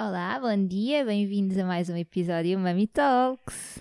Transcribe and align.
Olá, 0.00 0.40
bom 0.40 0.66
dia, 0.66 1.04
bem-vindos 1.04 1.58
a 1.58 1.64
mais 1.66 1.90
um 1.90 1.94
episódio 1.94 2.58
Mami 2.58 2.86
Talks. 2.86 3.80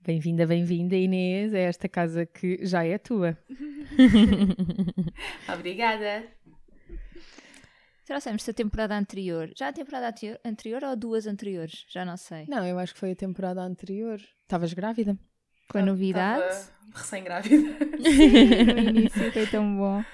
Bem-vinda, 0.00 0.46
bem-vinda 0.46 0.94
Inês 0.94 1.52
a 1.52 1.58
esta 1.58 1.88
casa 1.88 2.24
que 2.24 2.64
já 2.64 2.84
é 2.84 2.96
tua. 2.98 3.36
Obrigada. 5.52 6.22
Trouxemos 8.06 8.48
a 8.48 8.52
temporada 8.52 8.96
anterior. 8.96 9.50
Já 9.56 9.70
a 9.70 9.72
temporada 9.72 10.10
anterior, 10.10 10.38
anterior 10.44 10.84
ou 10.84 10.94
duas 10.94 11.26
anteriores? 11.26 11.84
Já 11.88 12.04
não 12.04 12.16
sei. 12.16 12.46
Não, 12.48 12.64
eu 12.64 12.78
acho 12.78 12.94
que 12.94 13.00
foi 13.00 13.10
a 13.10 13.16
temporada 13.16 13.60
anterior. 13.60 14.20
Estavas 14.42 14.72
grávida? 14.72 15.18
Com 15.68 15.78
a 15.78 15.82
novidade. 15.82 16.68
Recém-grávida. 16.94 17.76
Sim, 18.04 18.72
no 18.72 18.78
início 18.88 19.32
foi 19.32 19.46
tão 19.48 19.76
bom. 19.76 20.04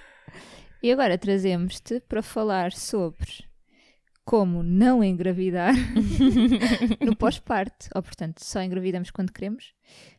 E 0.83 0.91
agora 0.91 1.19
trazemos-te 1.19 2.01
para 2.01 2.23
falar 2.23 2.73
sobre 2.73 3.46
como 4.27 4.61
não 4.65 5.05
engravidar 5.05 5.73
no 7.01 7.15
pós-parto. 7.15 7.89
Ou, 7.95 8.03
portanto, 8.03 8.45
só 8.45 8.61
engravidamos 8.61 9.13
quando 9.13 9.33
queremos, 9.33 9.73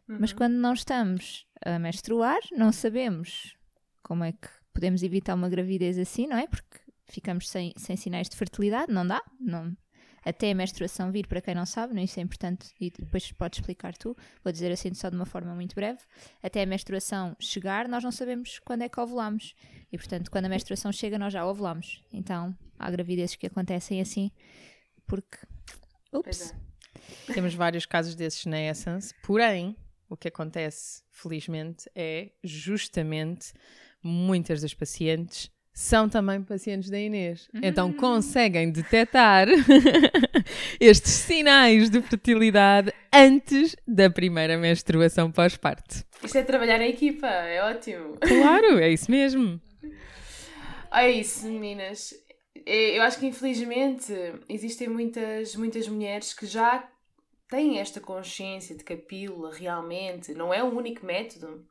uhum. 0.08 0.18
mas 0.22 0.32
quando 0.32 0.54
não 0.54 0.74
estamos 0.74 1.46
a 1.64 1.78
menstruar, 1.78 2.40
não 2.54 2.72
sabemos 2.72 3.56
como 4.02 4.24
é 4.24 4.32
que 4.32 4.48
podemos 4.74 5.04
evitar 5.04 5.36
uma 5.36 5.50
gravidez 5.50 6.00
assim, 6.00 6.26
não 6.26 6.38
é? 6.38 6.48
Porque 6.48 6.80
ficamos 7.10 7.50
sem, 7.50 7.74
sem 7.76 7.98
sinais 7.98 8.30
de 8.30 8.38
fertilidade, 8.38 8.94
não 8.94 9.06
dá, 9.06 9.22
não, 9.42 9.76
até 10.24 10.52
a 10.52 10.56
menstruação 10.56 11.12
vir, 11.12 11.28
para 11.28 11.42
quem 11.42 11.54
não 11.54 11.66
sabe, 11.66 11.94
não, 11.94 12.02
isso 12.02 12.20
é 12.20 12.24
importante 12.24 12.74
e 12.80 12.90
depois 12.90 13.30
podes 13.34 13.60
explicar 13.60 13.98
tu, 13.98 14.16
vou 14.42 14.54
dizer 14.54 14.72
assim 14.72 14.94
só 14.94 15.10
de 15.10 15.18
uma 15.18 15.26
forma 15.26 15.54
muito 15.54 15.76
breve, 15.76 16.00
até 16.42 16.62
a 16.62 16.66
menstruação 16.66 17.36
chegar, 17.40 17.90
nós 17.90 18.04
não 18.04 18.12
sabemos 18.12 18.60
quando 18.60 18.84
é 18.84 18.90
que 18.90 19.00
ovulamos 19.00 19.54
e 19.92 19.98
portanto 19.98 20.32
quando 20.32 20.46
a 20.46 20.50
menstruação 20.50 20.92
chega 20.94 21.20
nós 21.20 21.34
já 21.34 21.46
ovulamos, 21.46 22.04
então 22.12 22.56
há 22.78 22.90
gravidezes 22.90 23.36
que 23.36 23.48
acontecem 23.48 24.02
assim, 24.02 24.32
porque, 25.06 25.38
ups. 26.14 26.52
É. 26.52 27.34
Temos 27.34 27.54
vários 27.54 27.86
casos 27.86 28.16
desses 28.16 28.46
na 28.46 28.60
Essence, 28.60 29.14
porém, 29.24 29.76
o 30.10 30.18
que 30.18 30.28
acontece, 30.28 31.04
felizmente, 31.12 31.90
é 31.96 32.32
justamente 32.44 33.54
muitas 34.02 34.62
das 34.62 34.74
pacientes 34.74 35.52
são 35.78 36.10
também 36.10 36.42
pacientes 36.42 36.90
da 36.90 37.00
Inês. 37.00 37.48
Uhum. 37.54 37.62
Então 37.62 37.94
conseguem 37.94 38.72
detectar 38.72 39.48
estes 40.82 41.12
sinais 41.12 41.88
de 41.88 42.02
fertilidade 42.02 42.92
antes 43.14 43.76
da 43.88 44.10
primeira 44.10 44.58
menstruação 44.58 45.32
pós-parto. 45.32 46.04
Isto 46.24 46.40
é 46.40 46.44
trabalhar 46.44 46.82
em 46.82 46.90
equipa, 46.90 47.28
é 47.28 47.64
ótimo. 47.64 48.18
Claro, 48.20 48.80
é 48.80 48.90
isso 48.90 49.12
mesmo. 49.12 49.62
É 50.92 51.12
isso, 51.12 51.46
meninas. 51.46 52.12
Eu 52.66 53.04
acho 53.04 53.20
que 53.20 53.26
infelizmente 53.26 54.14
existem 54.50 54.88
muitas, 54.88 55.56
muitas 55.56 55.88
mulheres 55.88 56.34
que 56.34 56.46
já 56.46 56.90
têm 57.50 57.80
esta 57.80 58.00
consciência 58.00 58.76
de 58.76 58.84
que 58.84 58.94
a 58.94 58.98
pílula 58.98 59.54
realmente 59.54 60.34
não 60.34 60.54
é 60.54 60.64
o 60.64 60.68
único 60.68 61.06
método 61.06 61.66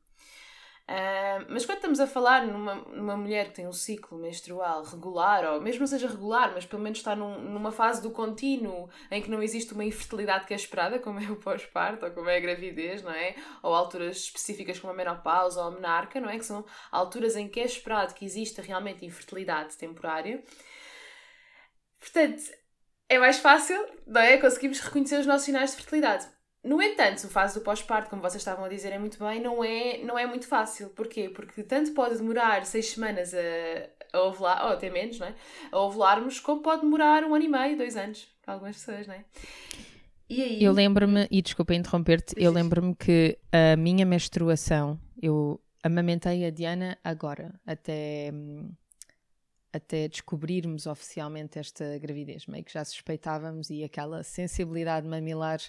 Uh, 0.89 1.43
mas 1.49 1.67
quando 1.67 1.79
estamos 1.79 1.99
a 1.99 2.07
falar 2.07 2.47
numa, 2.47 2.77
numa 2.77 3.17
mulher 3.17 3.49
que 3.49 3.57
tem 3.57 3.67
um 3.67 3.73
ciclo 3.73 4.17
menstrual 4.17 4.85
regular, 4.85 5.45
ou 5.45 5.61
mesmo 5.61 5.81
não 5.81 5.87
seja 5.89 6.07
regular, 6.07 6.53
mas 6.55 6.65
pelo 6.65 6.81
menos 6.81 6.99
está 6.99 7.17
num, 7.17 7.41
numa 7.41 7.73
fase 7.73 8.01
do 8.01 8.09
contínuo 8.13 8.89
em 9.11 9.21
que 9.21 9.29
não 9.29 9.43
existe 9.43 9.75
uma 9.75 9.85
infertilidade 9.85 10.47
que 10.47 10.53
é 10.53 10.57
esperada, 10.57 11.01
como 11.01 11.19
é 11.19 11.29
o 11.29 11.35
pós-parto 11.35 12.07
ou 12.07 12.13
como 12.13 12.31
é 12.31 12.37
a 12.37 12.41
gravidez, 12.41 13.03
não 13.03 13.11
é? 13.11 13.35
Ou 13.65 13.75
alturas 13.75 14.19
específicas 14.19 14.79
como 14.79 14.93
a 14.93 14.97
menopausa 14.97 15.61
ou 15.61 15.67
a 15.67 15.71
menarca, 15.73 16.21
não 16.21 16.31
é? 16.31 16.39
Que 16.39 16.47
são 16.47 16.65
alturas 16.93 17.35
em 17.35 17.49
que 17.49 17.59
é 17.59 17.65
esperado 17.65 18.15
que 18.15 18.25
exista 18.25 18.63
realmente 18.63 19.05
infertilidade 19.05 19.77
temporária. 19.77 20.45
Portanto, 21.99 22.43
é 23.09 23.19
mais 23.19 23.39
fácil, 23.39 23.79
não 24.07 24.21
é? 24.21 24.37
Conseguimos 24.39 24.81
reconhecer 24.81 25.19
os 25.19 25.27
nossos 25.27 25.45
sinais 25.45 25.71
de 25.71 25.77
fertilidade. 25.77 26.27
No 26.65 26.83
entanto, 26.83 27.25
a 27.27 27.31
fase 27.31 27.55
do 27.55 27.65
pós-parto, 27.65 28.11
como 28.11 28.21
vocês 28.21 28.41
estavam 28.41 28.65
a 28.65 28.69
dizer 28.69 28.93
é 28.93 28.99
muito 28.99 29.19
bem, 29.25 29.41
não 29.41 29.63
é, 29.63 29.99
não 29.99 30.19
é 30.19 30.27
muito 30.27 30.49
fácil. 30.49 30.89
Porquê? 30.91 31.29
Porque 31.29 31.63
tanto 31.63 31.93
pode 31.93 32.17
demorar 32.17 32.67
seis 32.67 32.91
semanas 32.91 33.33
a, 33.33 33.39
a 34.13 34.23
ovular, 34.23 34.67
ou 34.67 34.73
até 34.73 34.91
menos, 34.91 35.19
não 35.21 35.29
é? 35.29 35.35
A 35.71 35.79
ovularmos, 35.79 36.41
como 36.41 36.63
pode 36.63 36.83
demorar 36.83 37.23
um 37.23 37.35
ano 37.35 37.45
e 37.45 37.49
meio, 37.49 37.77
dois 37.77 37.97
anos, 37.97 38.27
para 38.43 38.55
algumas 38.55 38.77
pessoas, 38.77 39.07
não 39.07 39.15
é? 39.15 39.25
E 40.29 40.43
aí... 40.43 40.65
Eu 40.65 40.73
lembro-me, 40.73 41.29
e 41.31 41.41
desculpa 41.41 41.73
interromper-te, 41.73 42.35
eu 42.37 42.51
lembro-me 42.51 42.97
que 42.97 43.39
a 43.53 43.77
minha 43.77 44.05
menstruação, 44.05 44.99
eu 45.23 45.61
amamentei 45.85 46.45
a 46.45 46.51
Diana 46.51 46.99
agora, 47.05 47.55
até, 47.65 48.33
até 49.77 50.09
descobrirmos 50.09 50.87
oficialmente 50.87 51.59
esta 51.59 51.99
gravidez. 51.99 52.47
Meio 52.47 52.65
que 52.65 52.73
já 52.73 52.85
suspeitávamos 52.85 53.71
e 53.71 53.85
aquela 53.85 54.23
sensibilidade 54.23 55.07
mamilar 55.07 55.61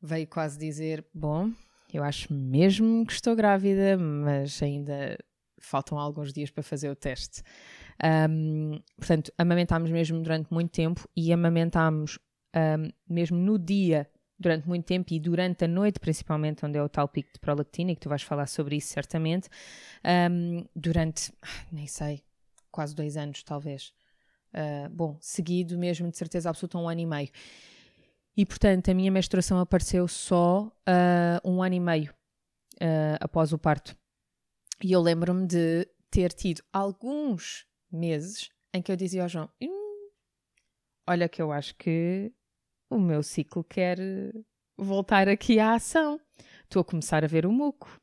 veio 0.00 0.26
quase 0.26 0.58
dizer: 0.58 1.04
Bom, 1.12 1.50
eu 1.92 2.02
acho 2.02 2.32
mesmo 2.32 3.06
que 3.06 3.12
estou 3.12 3.34
grávida, 3.34 3.96
mas 3.96 4.62
ainda 4.62 5.18
faltam 5.58 5.98
alguns 5.98 6.32
dias 6.32 6.50
para 6.50 6.62
fazer 6.62 6.90
o 6.90 6.96
teste. 6.96 7.42
Um, 8.28 8.80
portanto, 8.96 9.32
amamentámos 9.38 9.90
mesmo 9.90 10.20
durante 10.22 10.52
muito 10.52 10.70
tempo 10.70 11.08
e 11.16 11.32
amamentámos 11.32 12.18
um, 12.54 12.90
mesmo 13.08 13.38
no 13.38 13.58
dia 13.58 14.08
durante 14.38 14.66
muito 14.66 14.84
tempo 14.84 15.12
e 15.12 15.20
durante 15.20 15.64
a 15.64 15.68
noite, 15.68 16.00
principalmente, 16.00 16.66
onde 16.66 16.76
é 16.76 16.82
o 16.82 16.88
tal 16.88 17.08
pico 17.08 17.32
de 17.32 17.38
prolactina, 17.38 17.92
e 17.92 17.94
que 17.94 18.00
tu 18.00 18.08
vais 18.08 18.22
falar 18.22 18.46
sobre 18.46 18.76
isso 18.76 18.88
certamente, 18.88 19.48
um, 20.30 20.64
durante, 20.74 21.32
nem 21.70 21.86
sei, 21.86 22.22
quase 22.74 22.92
dois 22.92 23.16
anos, 23.16 23.44
talvez. 23.44 23.94
Uh, 24.52 24.88
bom, 24.90 25.16
seguido 25.20 25.78
mesmo, 25.78 26.10
de 26.10 26.18
certeza 26.18 26.50
absoluta, 26.50 26.76
um 26.76 26.88
ano 26.88 27.00
e 27.00 27.06
meio. 27.06 27.30
E 28.36 28.44
portanto, 28.44 28.90
a 28.90 28.94
minha 28.94 29.12
menstruação 29.12 29.60
apareceu 29.60 30.08
só 30.08 30.66
uh, 30.66 31.48
um 31.48 31.62
ano 31.62 31.76
e 31.76 31.80
meio 31.80 32.12
uh, 32.74 33.16
após 33.20 33.52
o 33.52 33.58
parto. 33.58 33.96
E 34.82 34.90
eu 34.90 35.00
lembro-me 35.00 35.46
de 35.46 35.88
ter 36.10 36.32
tido 36.32 36.62
alguns 36.72 37.64
meses 37.90 38.50
em 38.72 38.82
que 38.82 38.90
eu 38.90 38.96
dizia 38.96 39.22
ao 39.22 39.28
João: 39.28 39.48
hum, 39.62 40.08
Olha, 41.06 41.28
que 41.28 41.40
eu 41.40 41.52
acho 41.52 41.76
que 41.76 42.32
o 42.90 42.98
meu 42.98 43.22
ciclo 43.22 43.62
quer 43.62 43.98
voltar 44.76 45.28
aqui 45.28 45.60
à 45.60 45.74
ação. 45.74 46.20
Estou 46.64 46.80
a 46.80 46.84
começar 46.84 47.22
a 47.22 47.28
ver 47.28 47.46
o 47.46 47.52
muco, 47.52 48.00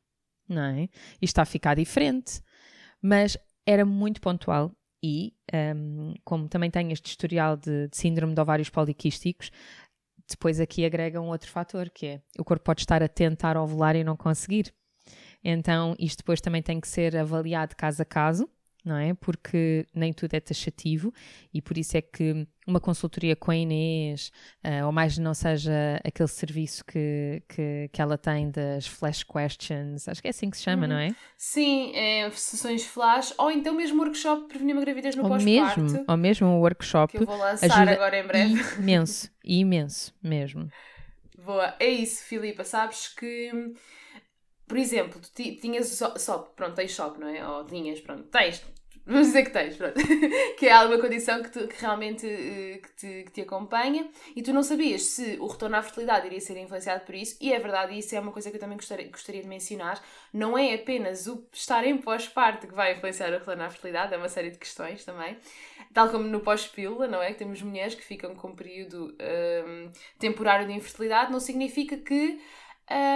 não 0.48 0.64
é? 0.64 0.84
E 1.22 1.26
está 1.26 1.42
a 1.42 1.46
ficar 1.46 1.76
diferente. 1.76 2.42
Mas 3.02 3.38
era 3.72 3.86
muito 3.86 4.22
pontual 4.22 4.72
e, 5.04 5.34
um, 5.76 6.14
como 6.24 6.48
também 6.48 6.70
tenho 6.70 6.92
este 6.92 7.08
historial 7.08 7.58
de, 7.58 7.88
de 7.88 7.98
síndrome 7.98 8.34
de 8.36 8.42
ovários 8.42 8.70
poliquísticos, 8.70 9.52
depois 10.30 10.60
aqui 10.60 10.86
agrega 10.86 11.20
um 11.20 11.28
outro 11.28 11.50
fator, 11.50 11.90
que 11.90 12.06
é 12.06 12.22
o 12.38 12.44
corpo 12.44 12.64
pode 12.64 12.82
estar 12.82 13.02
a 13.04 13.08
tentar 13.08 13.58
ovular 13.58 13.96
e 13.96 14.04
não 14.04 14.16
conseguir. 14.16 14.74
Então, 15.44 15.96
isto 16.00 16.20
depois 16.20 16.40
também 16.40 16.62
tem 16.62 16.80
que 16.80 16.88
ser 16.88 17.18
avaliado 17.18 17.76
caso 17.76 18.02
a 18.02 18.06
caso, 18.06 18.50
não 18.84 18.96
é? 18.98 19.14
Porque 19.14 19.86
nem 19.94 20.12
tudo 20.12 20.34
é 20.34 20.40
taxativo 20.40 21.14
e 21.54 21.62
por 21.62 21.78
isso 21.78 21.98
é 21.98 22.02
que 22.02 22.48
uma 22.68 22.80
consultoria 22.80 23.36
com 23.36 23.52
a 23.52 23.56
Inês, 23.56 24.32
uh, 24.64 24.86
ou 24.86 24.92
mais 24.92 25.18
não 25.18 25.34
seja 25.34 26.00
aquele 26.04 26.28
serviço 26.28 26.84
que, 26.86 27.42
que, 27.48 27.90
que 27.92 28.02
ela 28.02 28.18
tem 28.18 28.50
das 28.50 28.88
flash 28.88 29.24
questions, 29.24 30.08
acho 30.08 30.22
que 30.22 30.28
é 30.28 30.32
assim 30.32 30.50
que 30.50 30.58
se 30.58 30.64
chama, 30.64 30.84
uhum. 30.84 30.90
não 30.90 30.98
é? 30.98 31.16
Sim, 31.38 31.96
é, 31.96 32.30
sessões 32.32 32.86
flash, 32.86 33.34
ou 33.38 33.52
então 33.52 33.74
mesmo 33.74 34.02
workshop 34.02 34.48
prevenir 34.48 34.76
uma 34.76 34.84
gravidez 34.84 35.16
no 35.16 35.28
pós-parto. 35.28 35.82
Mesmo, 35.82 36.06
ou 36.08 36.18
mesmo 36.18 36.48
um 36.48 36.60
workshop. 36.60 37.12
Que 37.18 37.24
eu 37.24 37.28
vou 37.28 37.38
lançar 37.38 37.88
agora 37.88 38.20
em 38.20 38.26
breve. 38.26 38.80
Imenso, 38.80 39.32
imenso 39.44 40.14
mesmo. 40.22 40.70
Boa, 41.44 41.76
é 41.80 41.90
isso, 41.90 42.24
Filipa, 42.24 42.64
sabes 42.64 43.08
que 43.08 43.74
por 44.72 44.78
exemplo, 44.78 45.20
tu 45.20 45.30
tinhas 45.34 45.88
só, 45.90 46.38
pronto, 46.56 46.76
tens 46.76 46.92
shop, 46.92 47.20
não 47.20 47.28
é? 47.28 47.46
Ou 47.46 47.66
tinhas, 47.66 48.00
pronto, 48.00 48.24
tens, 48.30 48.64
Vamos 49.06 49.28
dizer 49.28 49.44
que 49.44 49.50
tens, 49.50 49.76
pronto. 49.76 49.96
que 50.58 50.68
é 50.68 50.72
alguma 50.72 50.98
condição 50.98 51.44
que, 51.44 51.50
tu, 51.50 51.68
que 51.68 51.82
realmente 51.82 52.26
uh, 52.26 52.82
que, 52.82 52.96
te, 52.96 53.24
que 53.26 53.32
te 53.32 53.42
acompanha 53.42 54.08
e 54.34 54.42
tu 54.42 54.54
não 54.54 54.64
sabias 54.64 55.02
se 55.02 55.38
o 55.42 55.48
retorno 55.48 55.76
à 55.76 55.82
fertilidade 55.82 56.28
iria 56.28 56.40
ser 56.40 56.56
influenciado 56.58 57.04
por 57.04 57.16
isso, 57.16 57.36
e 57.42 57.52
é 57.52 57.60
verdade, 57.60 57.98
isso 57.98 58.16
é 58.16 58.20
uma 58.22 58.32
coisa 58.32 58.50
que 58.50 58.56
eu 58.56 58.62
também 58.62 58.78
gostaria, 58.78 59.10
gostaria 59.10 59.42
de 59.42 59.48
mencionar. 59.50 60.02
Não 60.32 60.58
é 60.58 60.74
apenas 60.74 61.28
o 61.28 61.46
estar 61.52 61.86
em 61.86 61.98
pós-parto 61.98 62.68
que 62.68 62.74
vai 62.74 62.94
influenciar 62.94 63.30
o 63.30 63.40
retorno 63.40 63.64
à 63.64 63.70
fertilidade, 63.70 64.14
é 64.14 64.18
uma 64.18 64.30
série 64.30 64.52
de 64.52 64.58
questões 64.58 65.04
também. 65.04 65.36
Tal 65.94 66.10
como 66.10 66.24
no 66.24 66.40
pós-pílula, 66.40 67.08
não 67.08 67.22
é? 67.22 67.34
Que 67.34 67.40
temos 67.40 67.62
mulheres 67.62 67.96
que 67.96 68.04
ficam 68.04 68.34
com 68.34 68.50
um 68.50 68.56
período 68.56 69.14
um, 69.68 69.92
temporário 70.18 70.66
de 70.68 70.74
infertilidade, 70.74 71.32
não 71.32 71.40
significa 71.40 71.98
que 71.98 72.40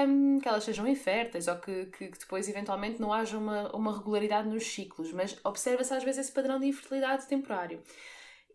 um, 0.07 0.39
que 0.39 0.47
elas 0.47 0.63
sejam 0.63 0.87
inférteis 0.87 1.47
ou 1.47 1.55
que, 1.57 1.85
que, 1.87 2.07
que, 2.07 2.19
depois 2.19 2.47
eventualmente 2.47 3.01
não 3.01 3.11
haja 3.11 3.37
uma, 3.37 3.75
uma 3.75 3.97
regularidade 3.97 4.47
nos 4.47 4.65
ciclos, 4.65 5.11
mas 5.11 5.37
observa-se 5.43 5.93
às 5.93 6.03
vezes 6.03 6.21
esse 6.21 6.31
padrão 6.31 6.59
de 6.59 6.67
infertilidade 6.67 7.27
temporário. 7.27 7.81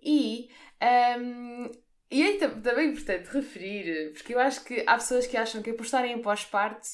E, 0.02 0.48
um, 1.18 1.70
e 2.10 2.22
é 2.22 2.38
também 2.38 2.90
importante 2.90 3.28
referir, 3.28 4.12
porque 4.14 4.34
eu 4.34 4.40
acho 4.40 4.64
que 4.64 4.82
há 4.86 4.94
pessoas 4.94 5.26
que 5.26 5.36
acham 5.36 5.62
que 5.62 5.70
é 5.70 5.72
por 5.74 5.84
estarem 5.84 6.12
em 6.12 6.22
pós-parto 6.22 6.88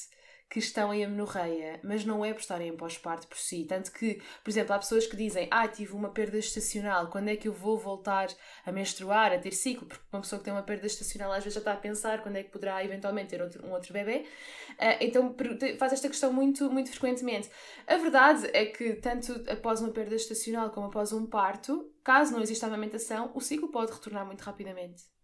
que 0.49 0.59
estão 0.59 0.93
em 0.93 1.03
amenorreia, 1.03 1.79
mas 1.83 2.05
não 2.05 2.23
é 2.23 2.33
por 2.33 2.39
estarem 2.39 2.69
em 2.69 2.77
pós-parto 2.77 3.27
por 3.27 3.37
si. 3.37 3.65
Tanto 3.65 3.91
que, 3.91 4.21
por 4.43 4.49
exemplo, 4.49 4.73
há 4.73 4.79
pessoas 4.79 5.05
que 5.05 5.15
dizem: 5.15 5.47
Ah, 5.51 5.67
tive 5.67 5.93
uma 5.93 6.09
perda 6.09 6.37
estacional, 6.37 7.09
quando 7.09 7.29
é 7.29 7.35
que 7.35 7.47
eu 7.47 7.53
vou 7.53 7.77
voltar 7.77 8.29
a 8.65 8.71
menstruar, 8.71 9.33
a 9.33 9.37
ter 9.37 9.51
ciclo? 9.51 9.87
Porque 9.87 10.03
uma 10.11 10.21
pessoa 10.21 10.39
que 10.39 10.45
tem 10.45 10.53
uma 10.53 10.63
perda 10.63 10.87
estacional 10.87 11.31
às 11.31 11.43
vezes 11.43 11.55
já 11.55 11.59
está 11.59 11.73
a 11.73 11.77
pensar 11.77 12.21
quando 12.23 12.37
é 12.37 12.43
que 12.43 12.49
poderá 12.49 12.83
eventualmente 12.83 13.29
ter 13.29 13.41
outro, 13.41 13.65
um 13.65 13.71
outro 13.71 13.91
bebê. 13.91 14.25
Uh, 14.71 14.97
então 15.01 15.35
faz 15.77 15.93
esta 15.93 16.07
questão 16.07 16.31
muito, 16.31 16.69
muito 16.69 16.89
frequentemente. 16.91 17.49
A 17.85 17.97
verdade 17.97 18.49
é 18.53 18.65
que, 18.65 18.93
tanto 18.93 19.43
após 19.49 19.81
uma 19.81 19.91
perda 19.91 20.15
estacional 20.15 20.69
como 20.69 20.87
após 20.87 21.11
um 21.11 21.25
parto, 21.25 21.91
caso 22.03 22.31
não 22.31 22.41
exista 22.41 22.67
amamentação, 22.67 23.31
o 23.33 23.41
ciclo 23.41 23.69
pode 23.69 23.91
retornar 23.91 24.25
muito 24.25 24.41
rapidamente. 24.41 25.16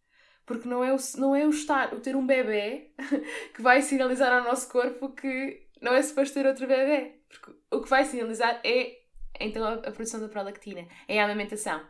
Porque 0.45 0.67
não 0.67 0.83
é 0.83 0.93
o, 0.93 0.97
não 1.17 1.35
é 1.35 1.45
o 1.45 1.49
estar, 1.49 1.93
o 1.93 1.99
ter 1.99 2.15
um 2.15 2.25
bebê 2.25 2.91
que 3.53 3.61
vai 3.61 3.81
sinalizar 3.81 4.31
ao 4.31 4.43
nosso 4.43 4.69
corpo 4.69 5.09
que 5.09 5.67
não 5.81 5.93
é 5.93 6.01
suposto 6.01 6.33
ter 6.33 6.45
outro 6.45 6.67
bebê. 6.67 7.19
Porque 7.29 7.51
o 7.71 7.81
que 7.81 7.89
vai 7.89 8.03
sinalizar 8.05 8.59
é 8.63 9.03
então 9.39 9.65
a, 9.65 9.77
produção 9.91 10.19
da 10.19 10.27
prolactina, 10.27 10.87
é 11.07 11.19
a 11.19 11.25
amamentação. 11.25 11.81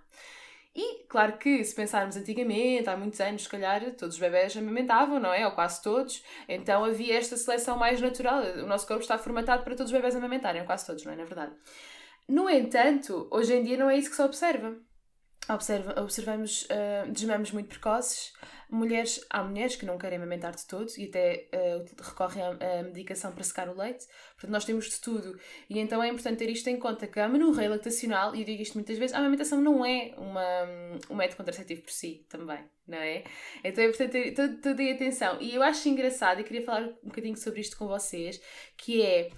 E 0.75 1.03
claro 1.07 1.37
que 1.37 1.63
se 1.63 1.75
pensarmos 1.75 2.17
antigamente, 2.17 2.89
há 2.89 2.97
muitos 2.97 3.21
anos, 3.21 3.43
se 3.43 3.49
calhar 3.49 3.79
todos 3.91 4.15
os 4.15 4.19
bebés 4.19 4.57
amamentavam, 4.57 5.19
não 5.19 5.31
é? 5.31 5.45
Ou 5.45 5.51
quase 5.51 5.83
todos. 5.83 6.23
Então 6.49 6.83
havia 6.83 7.15
esta 7.15 7.37
seleção 7.37 7.77
mais 7.77 8.01
natural. 8.01 8.41
O 8.41 8.65
nosso 8.65 8.87
corpo 8.87 9.03
está 9.03 9.17
formatado 9.17 9.63
para 9.63 9.75
todos 9.75 9.91
os 9.91 9.95
bebés 9.95 10.15
amamentarem, 10.15 10.61
ou 10.61 10.65
quase 10.65 10.87
todos, 10.87 11.03
não 11.05 11.13
é? 11.13 11.15
Na 11.15 11.25
verdade. 11.25 11.53
No 12.27 12.49
entanto, 12.49 13.27
hoje 13.29 13.53
em 13.53 13.63
dia 13.63 13.77
não 13.77 13.89
é 13.89 13.97
isso 13.97 14.09
que 14.09 14.15
se 14.15 14.21
observa 14.23 14.75
observa, 15.49 16.01
observamos 16.01 16.63
uh, 16.63 17.11
desmames 17.11 17.51
muito 17.51 17.67
precoces. 17.67 18.33
Mulheres, 18.69 19.23
há 19.29 19.43
mulheres 19.43 19.75
que 19.75 19.85
não 19.85 19.99
querem 19.99 20.17
amamentar 20.17 20.55
de 20.55 20.65
todo 20.65 20.89
e 20.97 21.05
até 21.05 21.47
uh, 21.53 22.03
recorrem 22.03 22.41
à, 22.41 22.79
à, 22.79 22.83
medicação 22.83 23.31
para 23.31 23.43
secar 23.43 23.69
o 23.69 23.77
leite. 23.77 24.07
Portanto, 24.33 24.51
nós 24.51 24.65
temos 24.65 24.89
de 24.89 24.99
tudo. 24.99 25.39
E 25.69 25.77
então 25.79 26.01
é 26.01 26.07
importante 26.07 26.39
ter 26.39 26.49
isto 26.49 26.67
em 26.69 26.79
conta, 26.79 27.05
que 27.05 27.19
a 27.19 27.27
menorreia 27.27 27.69
lactacional, 27.69 28.33
e 28.35 28.39
eu 28.39 28.45
digo 28.45 28.61
isto 28.61 28.73
muitas 28.73 28.97
vezes, 28.97 29.15
a 29.15 29.19
amamentação 29.19 29.61
não 29.61 29.85
é 29.85 30.13
uma, 30.17 30.63
um 31.09 31.15
método 31.15 31.37
contraceptivo 31.37 31.83
por 31.83 31.91
si, 31.91 32.25
também, 32.27 32.63
não 32.87 32.97
é? 32.97 33.23
Então 33.63 33.83
é 33.83 33.87
importante 33.87 34.31
ter 34.31 34.57
toda 34.59 34.81
a 34.81 34.91
atenção. 34.91 35.39
E 35.39 35.53
eu 35.53 35.61
acho 35.61 35.87
engraçado, 35.87 36.41
e 36.41 36.43
queria 36.43 36.65
falar 36.65 36.87
um 37.03 37.09
bocadinho 37.09 37.37
sobre 37.37 37.61
isto 37.61 37.77
com 37.77 37.87
vocês, 37.87 38.41
que 38.77 39.03
é... 39.03 39.29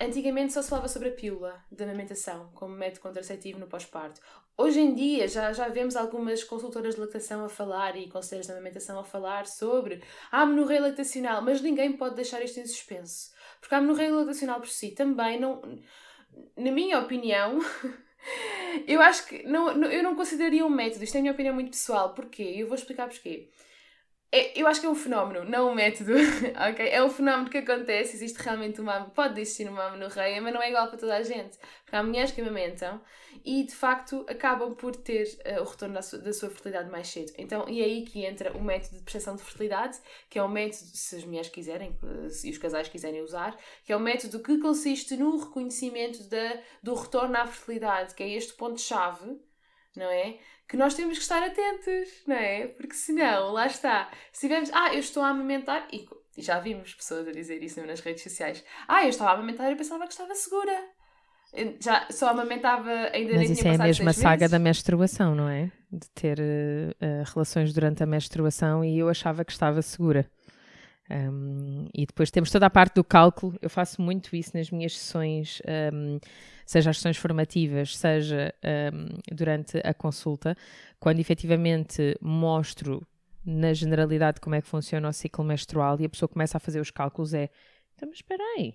Antigamente 0.00 0.52
só 0.52 0.60
se 0.60 0.70
falava 0.70 0.88
sobre 0.88 1.10
a 1.10 1.12
pílula 1.12 1.64
da 1.70 1.84
amamentação 1.84 2.50
como 2.52 2.74
método 2.74 3.00
contraceptivo 3.00 3.60
no 3.60 3.68
pós-parto. 3.68 4.20
Hoje 4.56 4.78
em 4.78 4.94
dia 4.94 5.26
já, 5.26 5.52
já 5.52 5.66
vemos 5.66 5.96
algumas 5.96 6.44
consultoras 6.44 6.94
de 6.94 7.00
lactação 7.00 7.44
a 7.44 7.48
falar 7.48 7.96
e 7.96 8.08
conselhos 8.08 8.46
de 8.46 8.52
amamentação 8.52 8.96
a 9.00 9.04
falar 9.04 9.46
sobre 9.46 10.00
a 10.30 10.42
amenorreia 10.42 10.82
lactacional, 10.82 11.42
mas 11.42 11.60
ninguém 11.60 11.92
pode 11.92 12.14
deixar 12.14 12.40
isto 12.40 12.60
em 12.60 12.66
suspenso. 12.66 13.32
Porque 13.60 13.74
a 13.74 13.78
amenorreia 13.78 14.14
lactacional 14.14 14.60
por 14.60 14.68
si 14.68 14.92
também 14.92 15.40
não. 15.40 15.60
Na 16.56 16.70
minha 16.70 17.00
opinião, 17.00 17.58
eu 18.86 19.02
acho 19.02 19.26
que 19.26 19.42
não, 19.42 19.82
eu 19.84 20.02
não 20.04 20.14
consideraria 20.14 20.64
um 20.64 20.70
método. 20.70 21.02
Isto 21.02 21.16
é 21.16 21.18
a 21.18 21.22
minha 21.22 21.32
opinião 21.32 21.54
muito 21.54 21.70
pessoal. 21.70 22.14
Porquê? 22.14 22.54
Eu 22.56 22.68
vou 22.68 22.76
explicar 22.76 23.08
porquê. 23.08 23.50
É, 24.36 24.60
eu 24.60 24.66
acho 24.66 24.80
que 24.80 24.86
é 24.86 24.90
um 24.90 24.96
fenómeno, 24.96 25.48
não 25.48 25.70
um 25.70 25.74
método, 25.76 26.12
ok? 26.68 26.88
É 26.88 27.00
um 27.04 27.08
fenómeno 27.08 27.48
que 27.48 27.58
acontece, 27.58 28.16
existe 28.16 28.36
realmente 28.42 28.80
uma... 28.80 29.04
Pode 29.10 29.40
existir 29.40 29.68
uma 29.68 29.84
amenorreia, 29.86 30.42
mas 30.42 30.52
não 30.52 30.60
é 30.60 30.70
igual 30.70 30.88
para 30.88 30.98
toda 30.98 31.14
a 31.14 31.22
gente. 31.22 31.56
Porque 31.84 31.94
há 31.94 32.02
mulheres 32.02 32.32
que 32.32 32.40
amamentam 32.40 33.00
e, 33.44 33.62
de 33.62 33.72
facto, 33.72 34.26
acabam 34.28 34.74
por 34.74 34.96
ter 34.96 35.22
uh, 35.46 35.60
o 35.60 35.64
retorno 35.64 35.94
da 35.94 36.02
sua, 36.02 36.18
da 36.18 36.32
sua, 36.32 36.50
fertilidade 36.50 36.90
mais 36.90 37.06
cedo. 37.06 37.32
Então, 37.38 37.68
e 37.68 37.80
é 37.80 37.84
aí 37.84 38.04
que 38.04 38.24
entra 38.24 38.50
o 38.56 38.60
método 38.60 38.96
de 38.98 39.04
percepção 39.04 39.36
de 39.36 39.42
fertilidade, 39.44 40.00
que 40.28 40.36
é 40.36 40.42
um 40.42 40.48
método, 40.48 40.90
se 40.92 41.14
as 41.14 41.24
mulheres 41.24 41.48
quiserem, 41.48 41.96
se 42.28 42.50
os 42.50 42.58
casais 42.58 42.88
quiserem 42.88 43.22
usar, 43.22 43.56
que 43.84 43.92
é 43.92 43.96
um 43.96 44.00
método 44.00 44.40
que 44.40 44.58
consiste 44.58 45.16
no 45.16 45.38
reconhecimento 45.38 46.24
da, 46.24 46.60
do 46.82 46.92
retorno 46.94 47.36
à 47.36 47.46
fertilidade, 47.46 48.16
que 48.16 48.24
é 48.24 48.30
este 48.30 48.54
ponto-chave, 48.54 49.40
não 49.94 50.10
é? 50.10 50.38
Que 50.68 50.76
nós 50.76 50.94
temos 50.94 51.18
que 51.18 51.22
estar 51.22 51.42
atentos, 51.42 52.08
não 52.26 52.36
é? 52.36 52.66
Porque 52.68 52.94
senão, 52.94 53.52
lá 53.52 53.66
está, 53.66 54.10
se 54.32 54.40
tivermos, 54.40 54.70
ah, 54.72 54.92
eu 54.92 55.00
estou 55.00 55.22
a 55.22 55.28
amamentar, 55.28 55.86
e, 55.92 56.06
já 56.38 56.58
vimos 56.58 56.94
pessoas 56.94 57.28
a 57.28 57.32
dizer 57.32 57.62
isso 57.62 57.84
nas 57.86 58.00
redes 58.00 58.22
sociais, 58.22 58.64
ah, 58.88 59.04
eu 59.04 59.10
estava 59.10 59.30
a 59.30 59.34
amamentar 59.34 59.70
e 59.70 59.76
pensava 59.76 60.06
que 60.06 60.12
estava 60.12 60.34
segura. 60.34 60.84
Já 61.80 62.06
só 62.10 62.30
amamentava 62.30 62.90
ainda 63.12 63.34
Mas 63.34 63.50
isso 63.50 63.68
é 63.68 63.76
a 63.76 63.78
mesma 63.78 64.12
saga 64.12 64.48
da 64.48 64.58
menstruação, 64.58 65.36
não 65.36 65.48
é? 65.48 65.70
De 65.90 66.10
ter 66.10 66.40
uh, 66.40 67.32
relações 67.32 67.72
durante 67.72 68.02
a 68.02 68.06
menstruação 68.06 68.84
e 68.84 68.98
eu 68.98 69.08
achava 69.08 69.44
que 69.44 69.52
estava 69.52 69.80
segura. 69.80 70.28
Um, 71.14 71.86
e 71.94 72.04
depois 72.06 72.30
temos 72.30 72.50
toda 72.50 72.66
a 72.66 72.70
parte 72.70 72.96
do 72.96 73.04
cálculo. 73.04 73.56
Eu 73.62 73.70
faço 73.70 74.02
muito 74.02 74.34
isso 74.34 74.56
nas 74.56 74.70
minhas 74.70 74.98
sessões, 74.98 75.62
um, 75.92 76.18
seja 76.66 76.90
as 76.90 76.96
sessões 76.96 77.16
formativas, 77.16 77.96
seja 77.96 78.52
um, 78.92 79.34
durante 79.34 79.78
a 79.84 79.94
consulta, 79.94 80.56
quando 80.98 81.20
efetivamente 81.20 82.16
mostro 82.20 83.06
na 83.44 83.72
generalidade 83.72 84.40
como 84.40 84.54
é 84.54 84.62
que 84.62 84.66
funciona 84.66 85.08
o 85.08 85.12
ciclo 85.12 85.44
menstrual 85.44 86.00
e 86.00 86.06
a 86.06 86.08
pessoa 86.08 86.28
começa 86.28 86.56
a 86.56 86.60
fazer 86.60 86.80
os 86.80 86.90
cálculos 86.90 87.34
é 87.34 87.50
então, 87.94 88.08
mas 88.08 88.18
espera 88.18 88.42
aí, 88.56 88.74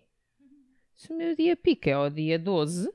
se 0.96 1.12
o 1.12 1.18
meu 1.18 1.36
dia 1.36 1.58
pica 1.58 1.90
é 1.90 1.98
o 1.98 2.10
dia 2.10 2.40
12, 2.40 2.90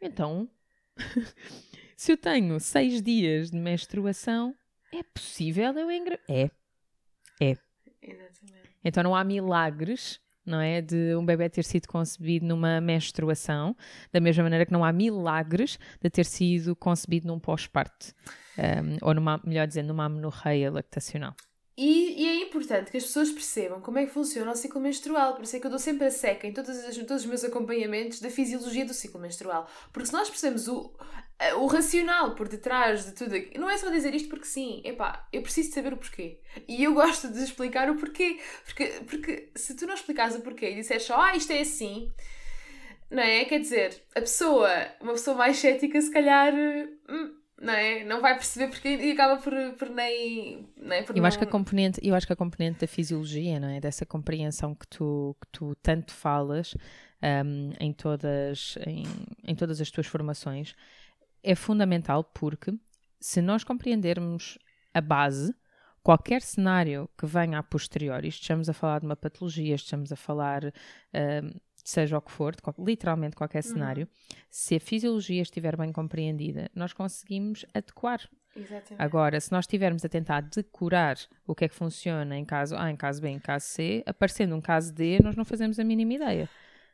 então 0.00 0.48
se 1.96 2.12
eu 2.12 2.16
tenho 2.16 2.60
6 2.60 3.02
dias 3.02 3.50
de 3.50 3.58
menstruação, 3.58 4.54
é 4.92 5.02
possível 5.02 5.72
eu 5.72 5.90
engravidar? 5.90 6.24
É. 6.28 6.50
É. 7.40 7.56
Exatamente. 8.02 8.70
Então 8.84 9.02
não 9.02 9.14
há 9.14 9.22
milagres 9.22 10.20
não 10.44 10.60
é? 10.60 10.80
De 10.80 11.14
um 11.16 11.24
bebê 11.24 11.48
ter 11.48 11.64
sido 11.64 11.86
concebido 11.86 12.46
numa 12.46 12.80
menstruação, 12.80 13.76
da 14.12 14.20
mesma 14.20 14.42
maneira 14.42 14.66
que 14.66 14.72
não 14.72 14.84
há 14.84 14.92
milagres 14.92 15.78
de 16.00 16.10
ter 16.10 16.24
sido 16.24 16.74
concebido 16.74 17.28
num 17.28 17.38
pós-parto, 17.38 18.12
um, 18.58 19.06
ou 19.06 19.14
numa, 19.14 19.40
melhor 19.44 19.66
dizendo, 19.66 19.88
numa 19.88 20.06
amenorreia 20.06 20.70
lactacional. 20.70 21.34
E, 21.76 22.22
e, 22.22 22.28
é 22.28 22.42
importante 22.44 22.90
que 22.90 22.98
as 22.98 23.04
pessoas 23.04 23.30
percebam 23.30 23.80
como 23.80 23.98
é 23.98 24.04
que 24.04 24.12
funciona 24.12 24.52
o 24.52 24.54
ciclo 24.54 24.80
menstrual. 24.80 25.34
Por 25.34 25.44
isso 25.44 25.56
é 25.56 25.60
que 25.60 25.66
eu 25.66 25.70
dou 25.70 25.78
sempre 25.78 26.06
a 26.06 26.10
seca 26.10 26.46
em 26.46 26.52
todos, 26.52 26.68
os 26.76 27.26
meus 27.26 27.44
acompanhamentos 27.44 28.20
da 28.20 28.28
fisiologia 28.28 28.84
do 28.84 28.92
ciclo 28.92 29.18
menstrual. 29.18 29.66
Porque 29.90 30.06
se 30.06 30.12
nós 30.12 30.28
percebemos 30.28 30.68
o, 30.68 30.92
o 31.56 31.66
racional 31.66 32.34
por 32.34 32.46
detrás 32.46 33.06
de 33.06 33.12
tudo 33.12 33.34
aqui, 33.34 33.56
não 33.58 33.70
é 33.70 33.78
só 33.78 33.88
dizer 33.88 34.14
isto 34.14 34.28
porque 34.28 34.44
sim. 34.44 34.82
Epá, 34.84 35.26
eu 35.32 35.40
preciso 35.40 35.72
saber 35.72 35.94
o 35.94 35.96
porquê. 35.96 36.40
E 36.68 36.84
eu 36.84 36.92
gosto 36.92 37.28
de 37.28 37.42
explicar 37.42 37.88
o 37.90 37.96
porquê. 37.96 38.38
Porque, 38.66 38.84
porque 39.08 39.50
se 39.56 39.74
tu 39.74 39.86
não 39.86 39.94
explicares 39.94 40.36
o 40.36 40.40
porquê 40.42 40.72
e 40.72 40.74
disseres 40.74 41.04
só, 41.04 41.18
ah, 41.18 41.34
isto 41.34 41.52
é 41.52 41.60
assim, 41.60 42.12
não 43.10 43.22
é? 43.22 43.46
Quer 43.46 43.60
dizer, 43.60 44.02
a 44.14 44.20
pessoa, 44.20 44.68
uma 45.00 45.12
pessoa 45.12 45.36
mais 45.36 45.56
cética, 45.56 45.98
se 46.00 46.10
calhar. 46.10 46.52
Hum, 47.08 47.41
não 47.62 47.72
é? 47.72 48.04
Não 48.04 48.20
vai 48.20 48.34
perceber 48.34 48.68
porque 48.68 48.88
e 48.88 49.12
acaba 49.12 49.40
por, 49.40 49.52
por 49.78 49.88
nem. 49.88 50.68
nem 50.76 51.04
por 51.04 51.16
eu, 51.16 51.20
não... 51.20 51.26
acho 51.26 51.38
que 51.38 51.44
a 51.44 51.46
componente, 51.46 52.00
eu 52.02 52.14
acho 52.14 52.26
que 52.26 52.32
a 52.32 52.36
componente 52.36 52.80
da 52.80 52.86
fisiologia, 52.88 53.60
não 53.60 53.68
é? 53.68 53.80
Dessa 53.80 54.04
compreensão 54.04 54.74
que 54.74 54.86
tu, 54.88 55.36
que 55.40 55.46
tu 55.52 55.74
tanto 55.76 56.12
falas 56.12 56.74
um, 57.22 57.70
em, 57.78 57.92
todas, 57.92 58.76
em, 58.84 59.04
em 59.44 59.54
todas 59.54 59.80
as 59.80 59.90
tuas 59.90 60.08
formações 60.08 60.74
é 61.42 61.54
fundamental 61.54 62.24
porque 62.24 62.74
se 63.20 63.40
nós 63.40 63.62
compreendermos 63.62 64.58
a 64.92 65.00
base, 65.00 65.54
qualquer 66.02 66.42
cenário 66.42 67.08
que 67.16 67.26
venha 67.26 67.58
a 67.58 67.62
posteriori, 67.62 68.28
estamos 68.28 68.68
a 68.68 68.72
falar 68.72 69.00
de 69.00 69.06
uma 69.06 69.16
patologia, 69.16 69.76
estamos 69.76 70.10
a 70.10 70.16
falar. 70.16 70.64
Um, 71.14 71.50
seja 71.84 72.18
o 72.18 72.22
que 72.22 72.30
for, 72.30 72.54
literalmente 72.78 73.36
qualquer 73.36 73.64
uhum. 73.64 73.70
cenário, 73.70 74.02
uhum. 74.04 74.36
se 74.50 74.76
a 74.76 74.80
fisiologia 74.80 75.42
estiver 75.42 75.76
bem 75.76 75.92
compreendida, 75.92 76.70
nós 76.74 76.92
conseguimos 76.92 77.64
adequar. 77.74 78.20
Exatamente. 78.54 79.02
Agora, 79.02 79.40
se 79.40 79.50
nós 79.50 79.64
estivermos 79.64 80.04
a 80.04 80.08
tentar 80.08 80.42
decorar 80.42 81.16
o 81.46 81.54
que 81.54 81.64
é 81.64 81.68
que 81.68 81.74
funciona 81.74 82.36
em 82.36 82.44
caso 82.44 82.76
A, 82.76 82.90
em 82.90 82.96
caso 82.96 83.20
B, 83.20 83.28
em 83.28 83.38
caso 83.38 83.66
C, 83.66 84.02
aparecendo 84.06 84.54
um 84.54 84.60
caso 84.60 84.92
D, 84.92 85.18
nós 85.22 85.34
não 85.34 85.44
fazemos 85.44 85.78
a 85.78 85.84
mínima 85.84 86.14
ideia. 86.14 86.48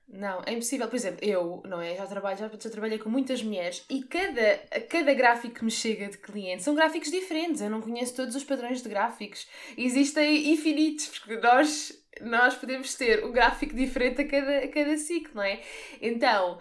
Não, 0.09 0.41
é 0.47 0.53
impossível. 0.53 0.89
Por 0.89 0.97
exemplo, 0.97 1.19
eu, 1.23 1.63
não 1.67 1.81
é? 1.83 1.95
Já, 1.95 2.07
trabalho, 2.07 2.39
já, 2.39 2.49
já 2.49 2.71
trabalhei 2.71 2.99
com 2.99 3.11
muitas 3.11 3.43
mulheres 3.43 3.85
e 3.91 4.03
cada, 4.03 4.57
cada 4.89 5.13
gráfico 5.13 5.55
que 5.57 5.65
me 5.65 5.71
chega 5.71 6.09
de 6.09 6.17
cliente 6.17 6.63
são 6.63 6.75
gráficos 6.75 7.11
diferentes. 7.11 7.61
Eu 7.61 7.69
não 7.69 7.83
conheço 7.83 8.17
todos 8.17 8.35
os 8.35 8.43
padrões 8.43 8.83
de 8.83 8.89
gráficos. 8.89 9.47
Existem 9.77 10.51
infinitos, 10.51 11.09
porque 11.09 11.37
nós, 11.37 11.93
nós 12.23 12.55
podemos 12.55 12.95
ter 12.95 13.25
um 13.25 13.33
gráfico 13.33 13.75
diferente 13.75 14.23
a 14.23 14.27
cada, 14.27 14.59
a 14.59 14.69
cada 14.69 14.97
ciclo, 14.97 15.35
não 15.35 15.43
é? 15.43 15.61
Então, 16.01 16.59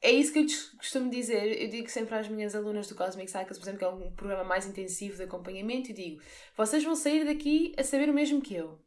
é 0.00 0.10
isso 0.10 0.32
que 0.32 0.38
eu 0.38 0.46
costumo 0.76 1.10
dizer. 1.10 1.60
Eu 1.60 1.68
digo 1.68 1.90
sempre 1.90 2.14
às 2.14 2.28
minhas 2.28 2.54
alunas 2.54 2.88
do 2.88 2.94
Cosmic 2.94 3.30
Cycles, 3.30 3.58
por 3.58 3.64
exemplo, 3.64 3.78
que 3.78 3.84
é 3.84 3.88
um 3.88 4.10
programa 4.12 4.44
mais 4.44 4.66
intensivo 4.66 5.16
de 5.16 5.24
acompanhamento, 5.24 5.90
e 5.90 5.94
digo: 5.94 6.22
vocês 6.56 6.84
vão 6.84 6.94
sair 6.94 7.24
daqui 7.24 7.74
a 7.76 7.82
saber 7.82 8.08
o 8.08 8.14
mesmo 8.14 8.40
que 8.40 8.54
eu. 8.54 8.78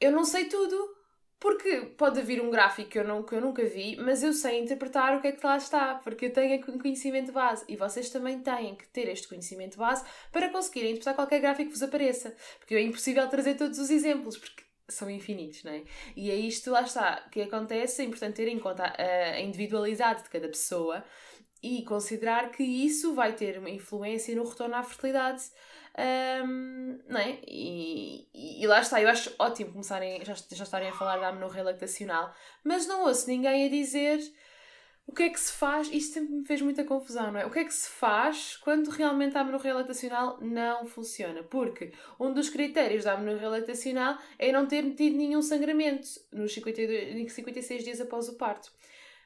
Eu 0.00 0.12
não 0.12 0.24
sei 0.24 0.44
tudo, 0.46 0.76
porque 1.40 1.94
pode 1.96 2.20
vir 2.22 2.40
um 2.42 2.50
gráfico 2.50 2.90
que 2.90 2.98
eu, 2.98 3.04
não, 3.04 3.22
que 3.22 3.34
eu 3.34 3.40
nunca 3.40 3.64
vi, 3.64 3.96
mas 3.96 4.22
eu 4.22 4.32
sei 4.32 4.60
interpretar 4.60 5.16
o 5.16 5.22
que 5.22 5.28
é 5.28 5.32
que 5.32 5.44
lá 5.44 5.56
está, 5.56 5.94
porque 5.96 6.26
eu 6.26 6.32
tenho 6.32 6.62
conhecimento 6.78 7.32
base. 7.32 7.64
E 7.66 7.76
vocês 7.76 8.10
também 8.10 8.40
têm 8.40 8.76
que 8.76 8.86
ter 8.88 9.08
este 9.08 9.26
conhecimento 9.26 9.78
base 9.78 10.04
para 10.30 10.50
conseguirem 10.50 10.90
interpretar 10.90 11.14
qualquer 11.14 11.40
gráfico 11.40 11.70
que 11.70 11.76
vos 11.76 11.82
apareça. 11.82 12.36
Porque 12.58 12.74
é 12.74 12.82
impossível 12.82 13.26
trazer 13.28 13.54
todos 13.54 13.78
os 13.78 13.90
exemplos, 13.90 14.36
porque 14.36 14.62
são 14.92 15.10
infinitos, 15.10 15.64
não 15.64 15.72
é? 15.72 15.82
E 16.16 16.30
é 16.30 16.34
isto, 16.34 16.70
lá 16.70 16.82
está, 16.82 17.28
que 17.30 17.42
acontece, 17.42 18.02
é 18.02 18.04
importante 18.04 18.36
ter 18.36 18.48
em 18.48 18.58
conta 18.58 18.92
a 18.96 19.40
individualidade 19.40 20.24
de 20.24 20.30
cada 20.30 20.48
pessoa 20.48 21.04
e 21.62 21.82
considerar 21.84 22.50
que 22.50 22.62
isso 22.62 23.14
vai 23.14 23.34
ter 23.34 23.58
uma 23.58 23.70
influência 23.70 24.34
no 24.34 24.48
retorno 24.48 24.74
à 24.74 24.82
fertilidade 24.82 25.50
um, 25.98 27.00
não 27.08 27.20
é? 27.20 27.38
E, 27.46 28.28
e, 28.32 28.66
lá 28.66 28.80
está, 28.80 29.00
eu 29.02 29.08
acho 29.08 29.34
ótimo 29.38 29.72
começarem, 29.72 30.24
já, 30.24 30.34
já 30.34 30.64
estarem 30.64 30.88
a 30.88 30.92
falar 30.92 31.18
da 31.18 31.28
amenorreia 31.28 31.64
lactacional, 31.64 32.32
mas 32.64 32.86
não 32.86 33.02
ouço 33.04 33.28
ninguém 33.28 33.66
a 33.66 33.68
dizer 33.68 34.20
o 35.06 35.12
que 35.12 35.24
é 35.24 35.28
que 35.28 35.40
se 35.40 35.52
faz, 35.52 35.88
isto 35.92 36.14
sempre 36.14 36.34
me 36.34 36.46
fez 36.46 36.62
muita 36.62 36.84
confusão, 36.84 37.32
não 37.32 37.40
é? 37.40 37.46
O 37.46 37.50
que 37.50 37.58
é 37.58 37.64
que 37.64 37.74
se 37.74 37.88
faz 37.88 38.56
quando 38.58 38.88
realmente 38.90 39.36
a 39.36 39.40
amenorreia 39.40 39.74
lactacional 39.74 40.38
não 40.40 40.86
funciona? 40.86 41.42
Porque 41.42 41.92
um 42.18 42.32
dos 42.32 42.48
critérios 42.48 43.04
da 43.04 43.14
amenorreia 43.14 43.48
lactacional 43.48 44.16
é 44.38 44.52
não 44.52 44.66
ter 44.66 44.94
tido 44.94 45.16
nenhum 45.16 45.42
sangramento 45.42 46.08
nos 46.32 46.54
52, 46.54 47.32
56 47.32 47.84
dias 47.84 48.00
após 48.00 48.28
o 48.28 48.36
parto. 48.36 48.72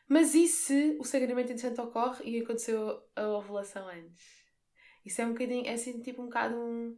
Mas 0.08 0.34
e 0.34 0.46
se 0.46 0.96
o 0.98 1.04
sangramento 1.04 1.52
interessante 1.52 1.80
ocorre 1.80 2.24
e 2.24 2.42
aconteceu 2.42 3.02
a 3.14 3.28
ovulação 3.28 3.86
antes? 3.88 4.44
Isso 5.04 5.20
é 5.20 5.26
um 5.26 5.32
bocadinho, 5.32 5.66
é 5.66 5.74
assim, 5.74 6.00
tipo 6.00 6.22
um 6.22 6.26
bocado 6.26 6.56
um, 6.56 6.96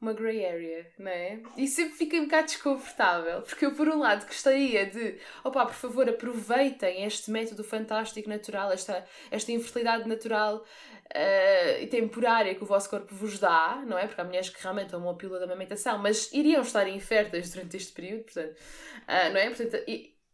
uma 0.00 0.14
grey 0.14 0.46
area, 0.46 0.86
não 0.98 1.10
é? 1.10 1.40
E 1.56 1.68
sempre 1.68 1.94
fica 1.94 2.16
um 2.16 2.24
bocado 2.24 2.46
desconfortável, 2.46 3.42
porque 3.42 3.66
eu, 3.66 3.72
por 3.72 3.86
um 3.86 3.98
lado, 3.98 4.26
gostaria 4.26 4.86
de, 4.86 5.18
opá, 5.44 5.66
por 5.66 5.74
favor, 5.74 6.08
aproveitem 6.08 7.04
este 7.04 7.30
método 7.30 7.62
fantástico 7.62 8.28
natural, 8.28 8.72
esta, 8.72 9.04
esta 9.30 9.52
infertilidade 9.52 10.08
natural 10.08 10.56
uh, 10.56 11.82
e 11.82 11.86
temporária 11.86 12.54
que 12.54 12.62
o 12.62 12.66
vosso 12.66 12.88
corpo 12.88 13.14
vos 13.14 13.38
dá, 13.38 13.82
não 13.86 13.98
é? 13.98 14.06
Porque 14.06 14.20
há 14.20 14.24
mulheres 14.24 14.48
que 14.48 14.62
realmente 14.62 14.90
tomam 14.90 15.10
a 15.10 15.14
pílula 15.14 15.38
da 15.38 15.44
amamentação, 15.44 15.98
mas 15.98 16.32
iriam 16.32 16.62
estar 16.62 16.88
inférteis 16.88 17.52
durante 17.52 17.76
este 17.76 17.92
período, 17.92 18.24
portanto, 18.24 18.56
uh, 18.56 19.32
não 19.32 19.40
é? 19.40 19.50
Portanto, 19.50 19.84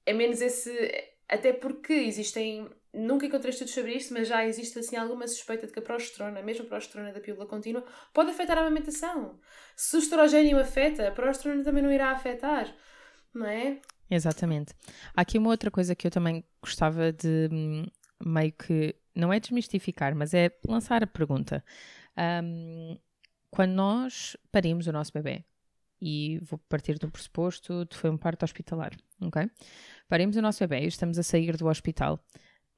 é 0.06 0.12
menos 0.12 0.40
esse. 0.40 0.70
Até 1.28 1.52
porque 1.52 1.92
existem 1.92 2.70
nunca 2.96 3.26
encontrei 3.26 3.50
estudos 3.50 3.74
sobre 3.74 3.92
isto, 3.92 4.12
mas 4.12 4.28
já 4.28 4.44
existe 4.46 4.78
assim 4.78 4.96
alguma 4.96 5.26
suspeita 5.28 5.66
de 5.66 5.72
que 5.72 5.78
a 5.78 5.82
progesterona, 5.82 6.42
mesmo 6.42 6.64
a 6.64 6.68
progesterona 6.68 7.12
da 7.12 7.20
pílula 7.20 7.46
contínua, 7.46 7.84
pode 8.12 8.30
afetar 8.30 8.58
a 8.58 8.62
amamentação. 8.62 9.38
Se 9.76 9.96
o 9.96 9.98
estrogênio 9.98 10.58
afeta, 10.58 11.08
a 11.08 11.10
progesterona 11.10 11.62
também 11.62 11.82
não 11.82 11.92
irá 11.92 12.10
afetar, 12.10 12.74
não 13.34 13.46
é? 13.46 13.80
Exatamente. 14.10 14.74
Há 15.14 15.22
aqui 15.22 15.38
uma 15.38 15.50
outra 15.50 15.70
coisa 15.70 15.94
que 15.94 16.06
eu 16.06 16.10
também 16.10 16.44
gostava 16.60 17.12
de 17.12 17.48
hum, 17.52 17.86
meio 18.24 18.52
que, 18.52 18.94
não 19.14 19.32
é 19.32 19.40
desmistificar, 19.40 20.14
mas 20.14 20.32
é 20.32 20.50
lançar 20.66 21.02
a 21.02 21.06
pergunta. 21.06 21.64
Um, 22.16 22.96
quando 23.50 23.72
nós 23.72 24.36
parimos 24.50 24.86
o 24.86 24.92
nosso 24.92 25.12
bebê, 25.12 25.44
e 26.00 26.38
vou 26.42 26.58
partir 26.68 26.98
do 26.98 27.10
pressuposto 27.10 27.86
de 27.86 27.96
foi 27.96 28.10
um 28.10 28.18
parto 28.18 28.44
hospitalar, 28.44 28.92
ok? 29.20 29.50
Parimos 30.08 30.36
o 30.36 30.42
nosso 30.42 30.60
bebê 30.60 30.84
e 30.84 30.88
estamos 30.88 31.18
a 31.18 31.22
sair 31.22 31.56
do 31.56 31.66
hospital 31.66 32.22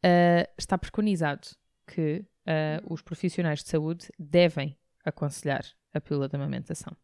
uh, 0.05 0.51
está 0.57 0.77
preconizado 0.77 1.49
que 1.87 2.25
uh, 2.47 2.93
os 2.93 3.03
profissionais 3.03 3.63
de 3.63 3.69
saúde 3.69 4.09
devem 4.19 4.77
aconselhar 5.05 5.65
a 5.93 6.01
pílula 6.01 6.29
de 6.29 6.37
amamentação. 6.37 6.97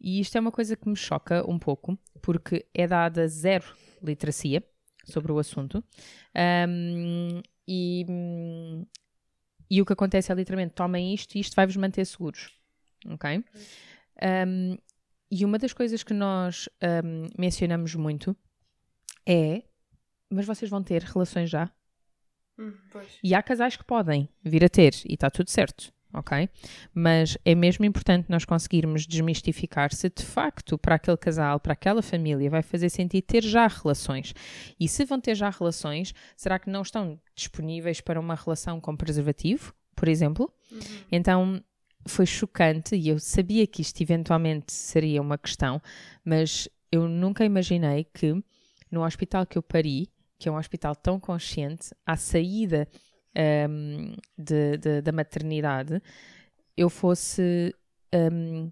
E 0.00 0.20
isto 0.20 0.36
é 0.36 0.40
uma 0.40 0.52
coisa 0.52 0.76
que 0.76 0.88
me 0.88 0.96
choca 0.96 1.48
um 1.50 1.58
pouco, 1.58 1.98
porque 2.20 2.66
é 2.74 2.86
dada 2.86 3.26
zero 3.26 3.64
literacia 4.02 4.62
sobre 5.04 5.32
o 5.32 5.38
assunto. 5.38 5.82
Um, 6.68 7.40
e, 7.66 8.04
e 9.70 9.80
o 9.80 9.86
que 9.86 9.92
acontece 9.92 10.30
é 10.30 10.34
literalmente: 10.34 10.74
tomem 10.74 11.14
isto 11.14 11.34
e 11.36 11.40
isto 11.40 11.54
vai-vos 11.54 11.76
manter 11.76 12.04
seguros. 12.04 12.50
Ok? 13.08 13.44
Um, 14.46 14.76
e 15.30 15.44
uma 15.44 15.58
das 15.58 15.72
coisas 15.72 16.02
que 16.02 16.14
nós 16.14 16.68
um, 17.04 17.26
mencionamos 17.38 17.94
muito 17.94 18.36
é: 19.26 19.62
mas 20.30 20.44
vocês 20.44 20.70
vão 20.70 20.82
ter 20.82 21.02
relações 21.02 21.48
já? 21.48 21.70
Hum, 22.58 22.72
e 23.22 23.34
há 23.34 23.42
casais 23.42 23.76
que 23.76 23.84
podem 23.84 24.28
vir 24.42 24.64
a 24.64 24.68
ter 24.68 24.94
e 25.06 25.14
está 25.14 25.28
tudo 25.30 25.50
certo, 25.50 25.92
ok? 26.12 26.48
Mas 26.94 27.36
é 27.44 27.54
mesmo 27.54 27.84
importante 27.84 28.30
nós 28.30 28.44
conseguirmos 28.44 29.06
desmistificar 29.06 29.92
se 29.92 30.08
de 30.08 30.22
facto 30.22 30.78
para 30.78 30.94
aquele 30.94 31.18
casal, 31.18 31.60
para 31.60 31.74
aquela 31.74 32.02
família, 32.02 32.48
vai 32.48 32.62
fazer 32.62 32.88
sentido 32.88 33.24
ter 33.24 33.42
já 33.42 33.66
relações. 33.66 34.34
E 34.80 34.88
se 34.88 35.04
vão 35.04 35.20
ter 35.20 35.34
já 35.34 35.50
relações, 35.50 36.14
será 36.34 36.58
que 36.58 36.70
não 36.70 36.82
estão 36.82 37.20
disponíveis 37.34 38.00
para 38.00 38.18
uma 38.18 38.34
relação 38.34 38.80
com 38.80 38.96
preservativo, 38.96 39.74
por 39.94 40.08
exemplo? 40.08 40.50
Uhum. 40.72 40.80
Então 41.12 41.64
foi 42.06 42.24
chocante 42.24 42.94
e 42.94 43.08
eu 43.08 43.18
sabia 43.18 43.66
que 43.66 43.82
isto 43.82 44.00
eventualmente 44.00 44.72
seria 44.72 45.20
uma 45.20 45.36
questão, 45.36 45.82
mas 46.24 46.68
eu 46.90 47.08
nunca 47.08 47.44
imaginei 47.44 48.04
que 48.04 48.32
no 48.90 49.04
hospital 49.04 49.44
que 49.44 49.58
eu 49.58 49.62
pari 49.62 50.08
que 50.38 50.48
é 50.48 50.52
um 50.52 50.56
hospital 50.56 50.94
tão 50.94 51.18
consciente, 51.18 51.94
à 52.04 52.16
saída 52.16 52.88
um, 53.68 54.14
de, 54.36 54.76
de, 54.78 55.02
da 55.02 55.12
maternidade, 55.12 56.02
eu 56.76 56.90
fosse 56.90 57.74
um, 58.14 58.70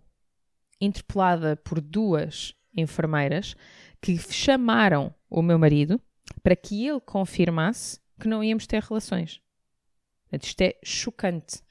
interpelada 0.80 1.56
por 1.56 1.80
duas 1.80 2.54
enfermeiras 2.76 3.54
que 4.00 4.18
chamaram 4.18 5.14
o 5.30 5.40
meu 5.42 5.58
marido 5.58 6.00
para 6.42 6.56
que 6.56 6.86
ele 6.86 7.00
confirmasse 7.00 8.00
que 8.20 8.28
não 8.28 8.44
íamos 8.44 8.66
ter 8.66 8.82
relações. 8.82 9.40
Isto 10.32 10.60
é 10.62 10.74
chocante. 10.82 11.62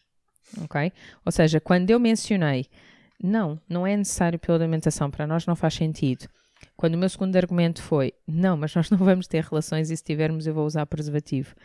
Ok? 0.62 0.92
Ou 1.26 1.32
seja, 1.32 1.60
quando 1.60 1.90
eu 1.90 2.00
mencionei 2.00 2.68
não, 3.22 3.60
não 3.70 3.88
é 3.88 3.96
necessário 3.96 4.38
pela 4.38 4.58
alimentação, 4.58 5.10
para 5.10 5.26
nós 5.26 5.46
não 5.46 5.56
faz 5.56 5.74
sentido. 5.76 6.28
Quando 6.76 6.96
o 6.96 6.98
meu 6.98 7.10
segundo 7.10 7.36
argumento 7.36 7.82
foi: 7.82 8.14
não, 8.28 8.58
mas 8.58 8.74
nós 8.76 8.90
não 8.90 8.98
vamos 8.98 9.28
ter 9.28 9.44
relações 9.44 9.90
e 9.90 9.98
se 9.98 10.04
tivermos 10.04 10.48
eu 10.48 10.54
vou 10.54 10.66
usar 10.66 10.86
preservativo. 10.86 11.56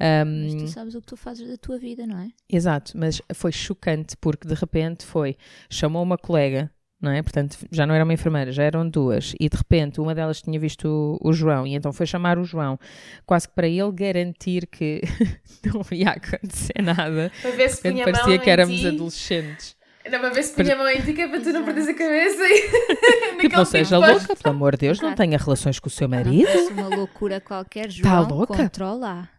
Um, 0.00 0.44
mas 0.44 0.54
tu 0.54 0.68
sabes 0.68 0.94
o 0.94 1.00
que 1.00 1.06
tu 1.06 1.16
fazes 1.16 1.48
da 1.48 1.56
tua 1.56 1.78
vida, 1.78 2.06
não 2.06 2.18
é? 2.18 2.28
Exato, 2.50 2.96
mas 2.96 3.22
foi 3.32 3.52
chocante 3.52 4.16
porque 4.16 4.46
de 4.48 4.54
repente 4.54 5.04
foi, 5.04 5.36
chamou 5.70 6.02
uma 6.02 6.18
colega, 6.18 6.70
não 7.00 7.12
é? 7.12 7.22
Portanto, 7.22 7.58
já 7.70 7.86
não 7.86 7.94
era 7.94 8.02
uma 8.02 8.12
enfermeira, 8.12 8.50
já 8.50 8.64
eram 8.64 8.88
duas, 8.88 9.34
e 9.38 9.48
de 9.48 9.56
repente 9.56 10.00
uma 10.00 10.14
delas 10.14 10.42
tinha 10.42 10.58
visto 10.58 10.88
o, 10.88 11.28
o 11.28 11.32
João, 11.32 11.66
e 11.66 11.74
então 11.74 11.92
foi 11.92 12.06
chamar 12.06 12.38
o 12.38 12.44
João, 12.44 12.78
quase 13.24 13.48
que 13.48 13.54
para 13.54 13.68
ele 13.68 13.92
garantir 13.92 14.66
que 14.66 15.02
não 15.64 15.82
ia 15.96 16.10
acontecer 16.10 16.82
nada. 16.82 17.30
Para 17.40 17.50
ver 17.52 17.70
se 17.70 17.82
punha 17.82 18.04
parecia 18.04 18.38
que 18.38 18.50
éramos 18.50 18.80
ti. 18.80 18.88
adolescentes. 18.88 19.76
Era 20.04 20.18
uma 20.18 20.30
vez 20.30 20.50
que 20.50 20.56
punha 20.56 20.74
a 20.74 20.78
mão 20.78 20.86
em 20.88 21.00
ti 21.00 21.14
que 21.14 21.22
é 21.22 21.28
para 21.28 21.40
tu 21.40 21.50
não 21.50 21.64
perderes 21.64 21.88
a 21.88 21.94
cabeça 21.94 22.42
e... 22.42 23.40
tipo, 23.40 23.56
não 23.56 23.64
seja 23.64 23.96
tipo 23.96 24.12
louca, 24.12 24.36
pelo 24.36 24.54
amor 24.54 24.72
de 24.72 24.80
Deus, 24.86 25.00
não 25.00 25.14
tenha 25.14 25.38
relações 25.38 25.78
com 25.78 25.88
o 25.88 25.90
seu 25.90 26.06
marido. 26.06 26.44
Parece 26.44 26.72
uma 26.72 26.88
loucura 26.94 27.40
qualquer, 27.40 27.86
tá 27.86 27.88
João, 27.88 28.12
tá 28.28 28.34
louca? 28.34 28.56
controla. 28.56 29.30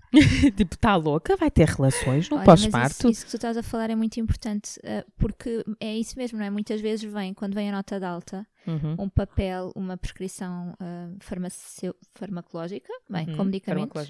tipo, 0.55 0.73
está 0.73 0.95
louca? 0.95 1.37
Vai 1.37 1.51
ter 1.51 1.67
relações 1.67 2.29
no 2.29 2.43
pós-parto? 2.43 2.95
Isso, 2.95 3.09
isso, 3.09 3.25
que 3.25 3.31
tu 3.31 3.35
estás 3.35 3.57
a 3.57 3.61
falar 3.61 3.91
é 3.91 3.95
muito 3.95 4.19
importante, 4.19 4.79
uh, 4.79 5.05
porque 5.17 5.63
é 5.79 5.95
isso 5.95 6.17
mesmo, 6.17 6.39
não 6.39 6.45
é? 6.45 6.49
Muitas 6.49 6.81
vezes 6.81 7.11
vem, 7.11 7.31
quando 7.33 7.53
vem 7.53 7.69
a 7.69 7.71
nota 7.71 7.99
de 7.99 8.05
alta, 8.05 8.47
uhum. 8.65 8.95
um 8.97 9.09
papel, 9.09 9.71
uma 9.75 9.97
prescrição 9.97 10.73
uh, 10.81 11.93
farmacológica, 12.15 12.91
bem, 13.07 13.29
uhum. 13.29 13.37
com 13.37 13.43
medicamentos. 13.43 14.09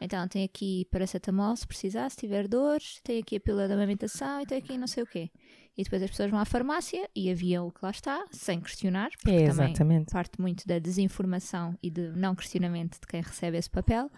Então 0.00 0.28
tem 0.28 0.44
aqui 0.44 0.86
paracetamol, 0.88 1.56
se 1.56 1.66
precisar, 1.66 2.10
se 2.10 2.16
tiver 2.16 2.46
dores, 2.46 3.00
tem 3.02 3.18
aqui 3.18 3.36
a 3.36 3.40
pílula 3.40 3.66
da 3.66 3.74
amamentação 3.74 4.40
e 4.40 4.46
tem 4.46 4.58
aqui 4.58 4.78
não 4.78 4.86
sei 4.86 5.02
o 5.02 5.06
quê. 5.06 5.30
E 5.76 5.84
depois 5.84 6.02
as 6.02 6.10
pessoas 6.10 6.30
vão 6.30 6.40
à 6.40 6.44
farmácia 6.44 7.08
e 7.14 7.30
havia 7.30 7.62
o 7.62 7.70
que 7.70 7.80
lá 7.82 7.90
está, 7.90 8.24
sem 8.30 8.60
questionar, 8.60 9.10
porque 9.10 9.30
é, 9.30 9.72
também 9.72 10.04
parte 10.04 10.40
muito 10.40 10.66
da 10.66 10.78
desinformação 10.78 11.76
e 11.82 11.90
do 11.90 12.16
não 12.16 12.34
questionamento 12.34 12.98
de 12.98 13.06
quem 13.06 13.20
recebe 13.20 13.58
esse 13.58 13.68
papel. 13.68 14.10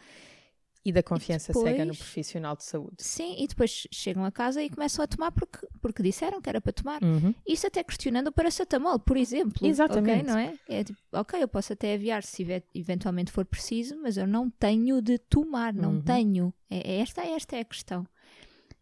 E 0.85 0.93
da 0.93 1.03
confiança 1.03 1.53
depois, 1.53 1.71
cega 1.71 1.85
no 1.85 1.95
profissional 1.95 2.57
de 2.57 2.65
saúde. 2.65 2.97
Sim, 2.99 3.35
e 3.39 3.47
depois 3.47 3.87
chegam 3.93 4.25
a 4.25 4.31
casa 4.31 4.63
e 4.63 4.71
começam 4.71 5.05
a 5.05 5.09
tomar 5.09 5.33
porque, 5.33 5.67
porque 5.83 6.03
disseram 6.03 6.41
que 6.41 6.49
era 6.49 6.61
para 6.61 6.73
tomar. 6.73 7.03
Uhum. 7.03 7.35
Isso 7.47 7.67
até 7.67 7.83
questionando 7.83 8.29
o 8.29 8.33
paracetamol, 8.33 8.99
por 8.99 9.17
exemplo. 9.17 9.67
Exatamente. 9.67 10.21
Okay, 10.21 10.33
não 10.33 10.39
é? 10.39 10.55
é 10.69 10.85
tipo, 10.85 10.99
ok, 11.13 11.43
eu 11.43 11.49
posso 11.49 11.73
até 11.73 11.95
aviar 11.95 12.23
se 12.23 12.47
eventualmente 12.75 13.33
for 13.33 13.45
preciso, 13.45 14.01
mas 14.01 14.17
eu 14.17 14.27
não 14.27 14.49
tenho 14.49 15.03
de 15.03 15.19
tomar, 15.19 15.75
não 15.75 15.95
uhum. 15.95 16.03
tenho. 16.03 16.55
É, 16.71 16.93
é, 16.93 17.01
esta, 17.01 17.23
esta 17.23 17.57
é 17.57 17.61
a 17.61 17.65
questão. 17.65 18.07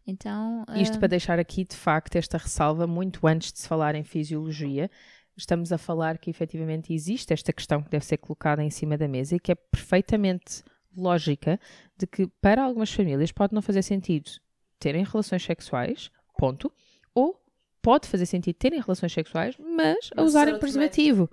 Então, 0.07 0.63
Isto 0.75 0.95
uh... 0.95 0.99
para 0.99 1.09
deixar 1.09 1.37
aqui, 1.37 1.65
de 1.65 1.75
facto, 1.75 2.15
esta 2.15 2.37
ressalva, 2.37 2.87
muito 2.87 3.27
antes 3.27 3.51
de 3.51 3.59
se 3.59 3.67
falar 3.67 3.93
em 3.93 4.05
fisiologia, 4.05 4.89
estamos 5.35 5.73
a 5.73 5.77
falar 5.77 6.17
que 6.17 6.29
efetivamente 6.29 6.93
existe 6.93 7.33
esta 7.33 7.51
questão 7.51 7.83
que 7.83 7.89
deve 7.89 8.05
ser 8.05 8.17
colocada 8.17 8.63
em 8.63 8.69
cima 8.69 8.97
da 8.97 9.07
mesa 9.07 9.35
e 9.35 9.39
que 9.39 9.51
é 9.51 9.55
perfeitamente 9.55 10.63
lógica 10.95 11.59
de 11.97 12.07
que 12.07 12.25
para 12.41 12.63
algumas 12.63 12.91
famílias 12.91 13.31
pode 13.31 13.53
não 13.53 13.61
fazer 13.61 13.83
sentido 13.83 14.31
terem 14.79 15.03
relações 15.03 15.43
sexuais, 15.43 16.09
ponto, 16.37 16.71
ou 17.13 17.39
pode 17.81 18.07
fazer 18.07 18.25
sentido 18.25 18.55
terem 18.55 18.79
relações 18.79 19.13
sexuais, 19.13 19.55
mas 19.59 20.09
a 20.15 20.23
usarem 20.23 20.57
preservativo. 20.57 21.29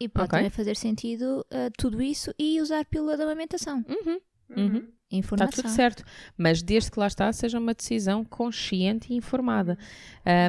E 0.00 0.08
pode 0.08 0.26
okay? 0.26 0.38
também 0.38 0.50
fazer 0.50 0.76
sentido 0.76 1.44
uh, 1.50 1.70
tudo 1.76 2.00
isso 2.00 2.32
e 2.38 2.60
usar 2.60 2.84
pílula 2.84 3.16
de 3.16 3.22
amamentação. 3.24 3.84
Uhum. 3.88 4.20
Uhum. 4.56 4.88
Informação. 5.10 5.48
Está 5.48 5.62
tudo 5.62 5.74
certo. 5.74 6.04
Mas 6.36 6.62
desde 6.62 6.90
que 6.90 6.98
lá 6.98 7.06
está, 7.06 7.32
seja 7.32 7.58
uma 7.58 7.74
decisão 7.74 8.24
consciente 8.24 9.12
e 9.12 9.16
informada. 9.16 9.78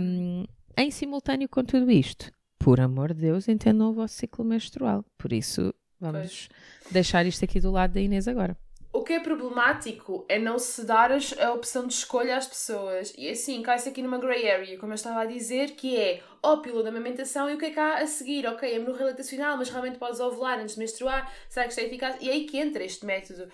Um, 0.02 0.46
em 0.78 0.92
simultâneo 0.92 1.48
com 1.48 1.64
tudo 1.64 1.90
isto, 1.92 2.32
por 2.58 2.80
amor 2.80 3.14
de 3.14 3.22
Deus, 3.22 3.48
entendam 3.48 3.90
o 3.90 3.94
vosso 3.94 4.16
ciclo 4.16 4.44
menstrual. 4.44 5.06
Por 5.18 5.32
isso, 5.32 5.74
vamos 6.00 6.48
pois. 6.48 6.92
deixar 6.92 7.26
isto 7.26 7.44
aqui 7.44 7.60
do 7.60 7.72
lado 7.72 7.94
da 7.94 8.02
Inês 8.02 8.28
agora. 8.28 8.58
O 8.92 9.04
que 9.04 9.14
é 9.14 9.20
problemático 9.20 10.26
é 10.28 10.40
não 10.40 10.58
se 10.58 10.84
dar 10.84 11.12
a 11.12 11.54
opção 11.54 11.86
de 11.86 11.94
escolha 11.94 12.36
às 12.36 12.48
pessoas. 12.48 13.14
E 13.16 13.30
assim, 13.30 13.62
cai-se 13.62 13.88
aqui 13.88 14.02
numa 14.02 14.18
grey 14.18 14.50
area, 14.50 14.80
como 14.80 14.92
eu 14.92 14.96
estava 14.96 15.22
a 15.22 15.26
dizer, 15.26 15.72
que 15.72 15.96
é 15.96 16.24
ó 16.42 16.58
pílula 16.58 16.84
da 16.84 16.90
amamentação 16.90 17.48
e 17.50 17.54
o 17.54 17.58
que 17.58 17.66
é 17.66 17.72
que 17.72 17.80
há 17.80 18.00
a 18.00 18.08
seguir? 18.08 18.48
Ok, 18.48 18.68
é 18.68 18.80
no 18.80 18.94
relatacional, 18.94 19.58
mas 19.58 19.70
realmente 19.70 20.00
podes 20.00 20.20
ovular 20.20 20.60
antes 20.60 20.74
de 20.74 20.80
menstruar, 20.80 21.32
será 21.48 21.66
que 21.66 21.72
isto 21.72 21.82
é 21.82 21.86
eficaz? 21.86 22.18
E 22.20 22.30
é 22.30 22.34
aí 22.34 22.46
que 22.46 22.58
entra 22.58 22.84
este 22.84 23.06
método 23.06 23.48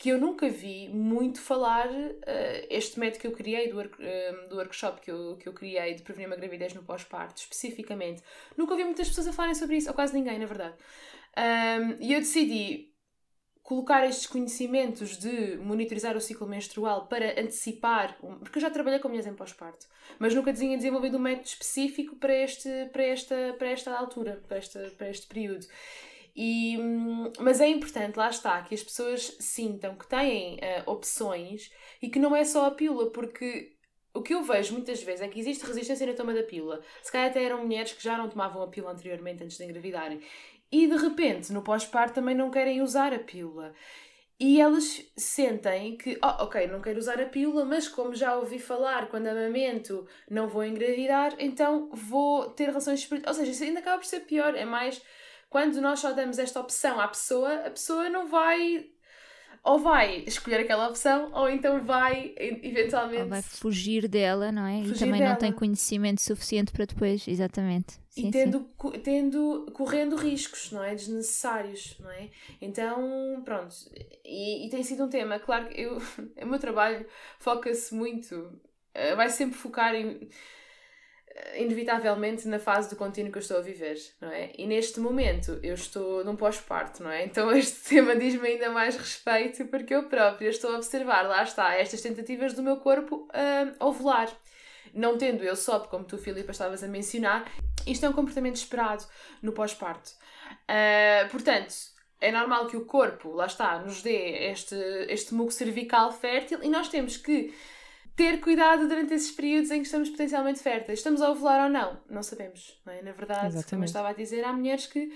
que 0.00 0.08
eu 0.08 0.18
nunca 0.18 0.48
vi 0.48 0.88
muito 0.88 1.42
falar, 1.42 1.86
uh, 1.86 2.66
este 2.70 2.98
método 2.98 3.20
que 3.20 3.26
eu 3.26 3.32
criei, 3.32 3.68
do, 3.68 3.78
uh, 3.78 4.48
do 4.48 4.56
workshop 4.56 4.98
que 5.02 5.10
eu, 5.10 5.36
que 5.36 5.46
eu 5.46 5.52
criei 5.52 5.92
de 5.92 6.02
prevenir 6.02 6.26
uma 6.26 6.36
gravidez 6.36 6.72
no 6.72 6.82
pós-parto, 6.82 7.42
especificamente. 7.42 8.22
Nunca 8.56 8.72
ouvi 8.72 8.82
muitas 8.82 9.08
pessoas 9.08 9.28
a 9.28 9.32
falarem 9.34 9.54
sobre 9.54 9.76
isso, 9.76 9.90
ou 9.90 9.94
quase 9.94 10.14
ninguém, 10.14 10.38
na 10.38 10.46
verdade. 10.46 10.74
Um, 11.36 11.98
e 12.00 12.14
eu 12.14 12.20
decidi 12.20 12.94
colocar 13.62 14.06
estes 14.08 14.26
conhecimentos 14.26 15.18
de 15.18 15.58
monitorizar 15.58 16.16
o 16.16 16.20
ciclo 16.20 16.48
menstrual 16.48 17.06
para 17.06 17.38
antecipar, 17.38 18.18
porque 18.38 18.56
eu 18.56 18.62
já 18.62 18.70
trabalhei 18.70 19.00
com 19.00 19.08
mulheres 19.08 19.30
em 19.30 19.34
pós-parto, 19.34 19.86
mas 20.18 20.34
nunca 20.34 20.50
tinha 20.50 20.78
desenvolvido 20.78 21.18
um 21.18 21.20
método 21.20 21.46
específico 21.46 22.16
para, 22.16 22.34
este, 22.34 22.88
para, 22.90 23.02
esta, 23.04 23.54
para 23.58 23.68
esta 23.68 23.94
altura, 23.94 24.42
para, 24.48 24.56
esta, 24.56 24.80
para 24.96 25.10
este 25.10 25.26
período. 25.26 25.66
E, 26.34 26.78
hum, 26.78 27.32
mas 27.38 27.60
é 27.60 27.68
importante, 27.68 28.16
lá 28.16 28.28
está, 28.28 28.62
que 28.62 28.74
as 28.74 28.82
pessoas 28.82 29.36
sintam 29.40 29.96
que 29.96 30.08
têm 30.08 30.56
uh, 30.56 30.90
opções 30.90 31.70
e 32.00 32.08
que 32.08 32.18
não 32.18 32.34
é 32.34 32.44
só 32.44 32.66
a 32.66 32.70
pílula, 32.70 33.10
porque 33.10 33.76
o 34.12 34.22
que 34.22 34.34
eu 34.34 34.42
vejo 34.42 34.72
muitas 34.74 35.02
vezes 35.02 35.20
é 35.20 35.28
que 35.28 35.38
existe 35.38 35.64
resistência 35.64 36.06
na 36.06 36.14
toma 36.14 36.34
da 36.34 36.42
pílula. 36.42 36.80
Se 37.02 37.12
calhar 37.12 37.30
até 37.30 37.42
eram 37.44 37.62
mulheres 37.62 37.92
que 37.92 38.02
já 38.02 38.16
não 38.16 38.28
tomavam 38.28 38.62
a 38.62 38.68
pílula 38.68 38.92
anteriormente 38.92 39.42
antes 39.42 39.56
de 39.56 39.64
engravidarem. 39.64 40.20
E 40.72 40.86
de 40.86 40.96
repente, 40.96 41.52
no 41.52 41.62
pós-parto, 41.62 42.14
também 42.14 42.34
não 42.34 42.50
querem 42.50 42.80
usar 42.80 43.12
a 43.12 43.18
pílula. 43.18 43.72
E 44.38 44.58
elas 44.58 45.04
sentem 45.16 45.96
que, 45.98 46.18
oh, 46.22 46.44
ok, 46.44 46.66
não 46.66 46.80
quero 46.80 46.98
usar 46.98 47.20
a 47.20 47.26
pílula, 47.26 47.64
mas 47.64 47.86
como 47.86 48.14
já 48.14 48.36
ouvi 48.36 48.58
falar, 48.58 49.08
quando 49.10 49.26
amamento 49.26 50.06
não 50.30 50.48
vou 50.48 50.64
engravidar, 50.64 51.34
então 51.38 51.90
vou 51.92 52.48
ter 52.50 52.64
relações. 52.66 53.06
Ou 53.26 53.34
seja, 53.34 53.50
isso 53.50 53.62
ainda 53.62 53.80
acaba 53.80 53.98
por 53.98 54.06
ser 54.06 54.20
pior. 54.20 54.54
É 54.54 54.64
mais 54.64 55.02
quando 55.50 55.80
nós 55.80 55.98
só 55.98 56.12
damos 56.12 56.38
esta 56.38 56.60
opção 56.60 57.00
à 57.00 57.08
pessoa, 57.08 57.66
a 57.66 57.70
pessoa 57.70 58.08
não 58.08 58.28
vai 58.28 58.86
ou 59.62 59.78
vai 59.78 60.24
escolher 60.26 60.60
aquela 60.60 60.88
opção 60.88 61.30
ou 61.34 61.50
então 61.50 61.84
vai 61.84 62.34
eventualmente 62.38 63.22
ou 63.22 63.28
vai 63.28 63.42
fugir 63.42 64.08
dela, 64.08 64.50
não 64.50 64.64
é? 64.64 64.80
Fugir 64.80 64.94
e 64.94 64.98
também 64.98 65.20
dela. 65.20 65.32
não 65.32 65.38
tem 65.38 65.52
conhecimento 65.52 66.22
suficiente 66.22 66.72
para 66.72 66.86
depois, 66.86 67.28
exatamente. 67.28 68.00
Sim, 68.08 68.28
e 68.28 68.30
tendo, 68.30 68.60
tendo 69.02 69.66
correndo 69.74 70.16
riscos, 70.16 70.72
não 70.72 70.82
é? 70.82 70.94
Desnecessários, 70.94 71.96
não 71.98 72.10
é? 72.10 72.30
Então, 72.62 73.42
pronto. 73.44 73.74
E, 74.24 74.66
e 74.66 74.70
tem 74.70 74.82
sido 74.82 75.04
um 75.04 75.08
tema, 75.08 75.38
claro 75.38 75.68
que 75.68 75.80
eu, 75.80 75.98
o 76.40 76.46
meu 76.46 76.58
trabalho 76.58 77.04
foca-se 77.38 77.94
muito, 77.94 78.58
eh, 78.94 79.14
vai 79.14 79.28
sempre 79.28 79.58
focar 79.58 79.94
em 79.94 80.28
inevitavelmente 81.56 82.46
na 82.48 82.58
fase 82.58 82.88
do 82.90 82.96
contínuo 82.96 83.30
que 83.30 83.38
eu 83.38 83.42
estou 83.42 83.58
a 83.58 83.60
viver, 83.60 83.96
não 84.20 84.30
é? 84.30 84.52
E 84.56 84.66
neste 84.66 85.00
momento 85.00 85.58
eu 85.62 85.74
estou 85.74 86.24
num 86.24 86.36
pós-parto, 86.36 87.02
não 87.02 87.10
é? 87.10 87.24
Então 87.24 87.50
este 87.56 87.88
tema 87.88 88.16
diz-me 88.16 88.48
ainda 88.48 88.70
mais 88.70 88.96
respeito 88.96 89.64
porque 89.66 89.94
eu 89.94 90.04
própria 90.04 90.48
estou 90.48 90.72
a 90.72 90.76
observar, 90.76 91.22
lá 91.22 91.42
está, 91.42 91.74
estas 91.74 92.00
tentativas 92.00 92.54
do 92.54 92.62
meu 92.62 92.78
corpo 92.78 93.28
uh, 93.28 93.84
ovular. 93.84 94.30
Não 94.92 95.16
tendo 95.16 95.44
eu 95.44 95.54
só, 95.54 95.78
como 95.80 96.04
tu, 96.04 96.18
Filipe, 96.18 96.50
estavas 96.50 96.82
a 96.82 96.88
mencionar, 96.88 97.50
isto 97.86 98.04
é 98.04 98.08
um 98.08 98.12
comportamento 98.12 98.56
esperado 98.56 99.04
no 99.40 99.52
pós-parto. 99.52 100.10
Uh, 100.68 101.28
portanto, 101.30 101.72
é 102.20 102.32
normal 102.32 102.66
que 102.66 102.76
o 102.76 102.84
corpo, 102.84 103.32
lá 103.32 103.46
está, 103.46 103.78
nos 103.78 104.02
dê 104.02 104.50
este, 104.50 104.74
este 105.08 105.32
muco 105.32 105.52
cervical 105.52 106.10
fértil 106.12 106.62
e 106.62 106.68
nós 106.68 106.88
temos 106.88 107.16
que 107.16 107.54
ter 108.20 108.38
cuidado 108.38 108.86
durante 108.86 109.14
esses 109.14 109.30
períodos 109.30 109.70
em 109.70 109.80
que 109.80 109.86
estamos 109.86 110.10
potencialmente 110.10 110.60
férteis. 110.60 110.98
Estamos 110.98 111.22
a 111.22 111.30
ovular 111.30 111.64
ou 111.64 111.70
não? 111.70 111.98
Não 112.06 112.22
sabemos. 112.22 112.78
Não 112.84 112.92
é? 112.92 113.00
Na 113.00 113.12
verdade, 113.12 113.46
Exatamente. 113.46 113.70
como 113.70 113.82
eu 113.82 113.86
estava 113.86 114.08
a 114.10 114.12
dizer, 114.12 114.44
há 114.44 114.52
mulheres 114.52 114.86
que 114.86 115.10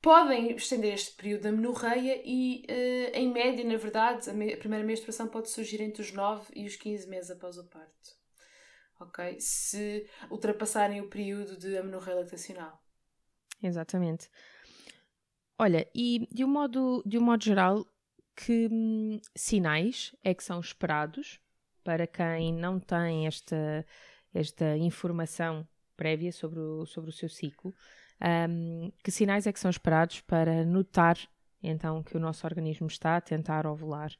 podem 0.00 0.56
estender 0.56 0.94
este 0.94 1.14
período 1.14 1.42
da 1.42 1.52
menorreia 1.52 2.22
e, 2.24 2.64
uh, 2.64 3.10
em 3.14 3.30
média, 3.30 3.62
na 3.62 3.76
verdade, 3.76 4.30
a, 4.30 4.32
me 4.32 4.54
a, 4.54 4.56
primeira 4.56 4.82
menstruação 4.82 5.28
pode 5.28 5.50
surgir 5.50 5.82
entre 5.82 6.00
os 6.00 6.12
9 6.12 6.46
e 6.56 6.64
os 6.64 6.76
15 6.76 7.06
meses 7.10 7.30
após 7.30 7.58
o 7.58 7.64
parto. 7.64 8.16
Ok? 9.00 9.38
Se 9.38 10.08
ultrapassarem 10.30 11.02
o 11.02 11.10
período 11.10 11.58
de 11.58 11.76
amenorreia 11.76 12.20
lactacional. 12.20 12.82
Exatamente. 13.62 14.30
Olha, 15.58 15.86
e 15.94 16.26
de 16.32 16.42
um 16.42 16.48
modo, 16.48 17.02
de 17.04 17.18
um 17.18 17.22
modo 17.22 17.44
geral, 17.44 17.86
que 18.34 18.66
hum, 18.72 19.20
sinais 19.34 20.16
é 20.24 20.32
que 20.32 20.42
são 20.42 20.58
esperados 20.58 21.38
para 21.86 22.04
quem 22.04 22.52
não 22.52 22.80
tem 22.80 23.28
esta, 23.28 23.86
esta 24.34 24.76
informação 24.76 25.64
prévia 25.96 26.32
sobre 26.32 26.58
o, 26.58 26.84
sobre 26.84 27.10
o 27.10 27.12
seu 27.12 27.28
ciclo, 27.28 27.72
um, 28.50 28.90
que 29.04 29.12
sinais 29.12 29.46
é 29.46 29.52
que 29.52 29.60
são 29.60 29.70
esperados 29.70 30.20
para 30.20 30.64
notar 30.64 31.16
então 31.62 32.02
que 32.02 32.16
o 32.16 32.20
nosso 32.20 32.44
organismo 32.44 32.88
está 32.88 33.16
a 33.16 33.20
tentar 33.20 33.68
ovular? 33.68 34.10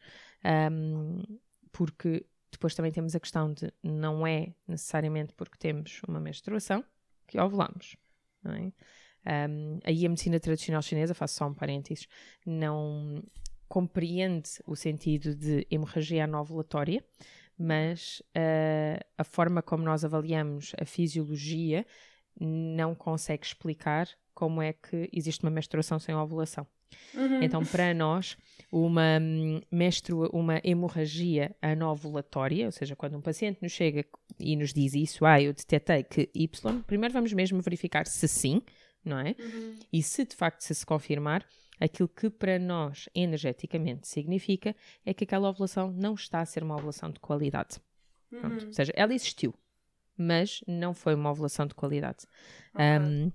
Um, 0.70 1.24
porque 1.72 2.24
depois 2.52 2.72
também 2.72 2.92
temos 2.92 3.16
a 3.16 3.20
questão 3.20 3.52
de 3.52 3.72
não 3.83 4.24
é 4.24 4.55
necessariamente 4.68 5.33
porque 5.35 5.59
temos 5.59 6.00
uma 6.07 6.20
menstruação 6.20 6.85
que 7.26 7.40
ovulamos. 7.40 7.96
É? 8.44 9.48
Um, 9.48 9.81
aí 9.83 10.07
a 10.07 10.09
medicina 10.09 10.38
tradicional 10.38 10.83
chinesa, 10.83 11.14
faço 11.14 11.35
só 11.35 11.48
um 11.48 11.55
parênteses, 11.55 12.07
não 12.46 13.24
compreende 13.68 14.50
o 14.64 14.76
sentido 14.76 15.35
de 15.35 15.66
hemorragia 15.68 16.24
anovulatória, 16.24 17.05
mas 17.58 18.22
uh, 18.36 19.04
a 19.16 19.24
forma 19.24 19.62
como 19.62 19.84
nós 19.84 20.04
avaliamos 20.04 20.72
a 20.80 20.84
fisiologia 20.84 21.86
não 22.38 22.94
consegue 22.94 23.46
explicar 23.46 24.08
como 24.34 24.60
é 24.60 24.72
que 24.72 25.08
existe 25.12 25.42
uma 25.42 25.50
menstruação 25.50 25.98
sem 25.98 26.14
ovulação. 26.14 26.66
Uhum. 27.14 27.42
Então, 27.42 27.64
para 27.64 27.92
nós, 27.94 28.36
uma, 28.70 29.18
menstrua, 29.72 30.28
uma 30.32 30.60
hemorragia 30.62 31.56
anovulatória, 31.60 32.66
ou 32.66 32.72
seja, 32.72 32.94
quando 32.94 33.16
um 33.16 33.20
paciente 33.20 33.58
nos 33.62 33.72
chega 33.72 34.04
e 34.38 34.54
nos 34.54 34.72
diz 34.72 34.94
isso, 34.94 35.24
ah, 35.24 35.40
eu 35.40 35.52
detetei 35.52 36.02
que 36.02 36.30
Y, 36.34 36.82
primeiro 36.82 37.14
vamos 37.14 37.32
mesmo 37.32 37.60
verificar 37.60 38.06
se 38.06 38.28
sim, 38.28 38.62
não 39.04 39.18
é? 39.18 39.34
Uhum. 39.38 39.78
E 39.92 40.02
se 40.02 40.24
de 40.24 40.36
facto 40.36 40.60
se, 40.60 40.74
se 40.74 40.84
confirmar, 40.84 41.44
aquilo 41.80 42.08
que 42.08 42.30
para 42.30 42.58
nós 42.58 43.08
energeticamente 43.14 44.08
significa 44.08 44.74
é 45.04 45.12
que 45.12 45.24
aquela 45.24 45.48
ovulação 45.48 45.92
não 45.92 46.14
está 46.14 46.40
a 46.40 46.46
ser 46.46 46.62
uma 46.62 46.74
ovulação 46.74 47.10
de 47.10 47.20
qualidade. 47.20 47.78
Uhum. 48.32 48.66
Ou 48.66 48.72
seja, 48.72 48.92
ela 48.96 49.14
existiu, 49.14 49.54
mas 50.16 50.62
não 50.66 50.94
foi 50.94 51.14
uma 51.14 51.30
ovulação 51.30 51.66
de 51.66 51.74
qualidade. 51.74 52.26
Okay. 52.74 52.98
Um, 52.98 53.32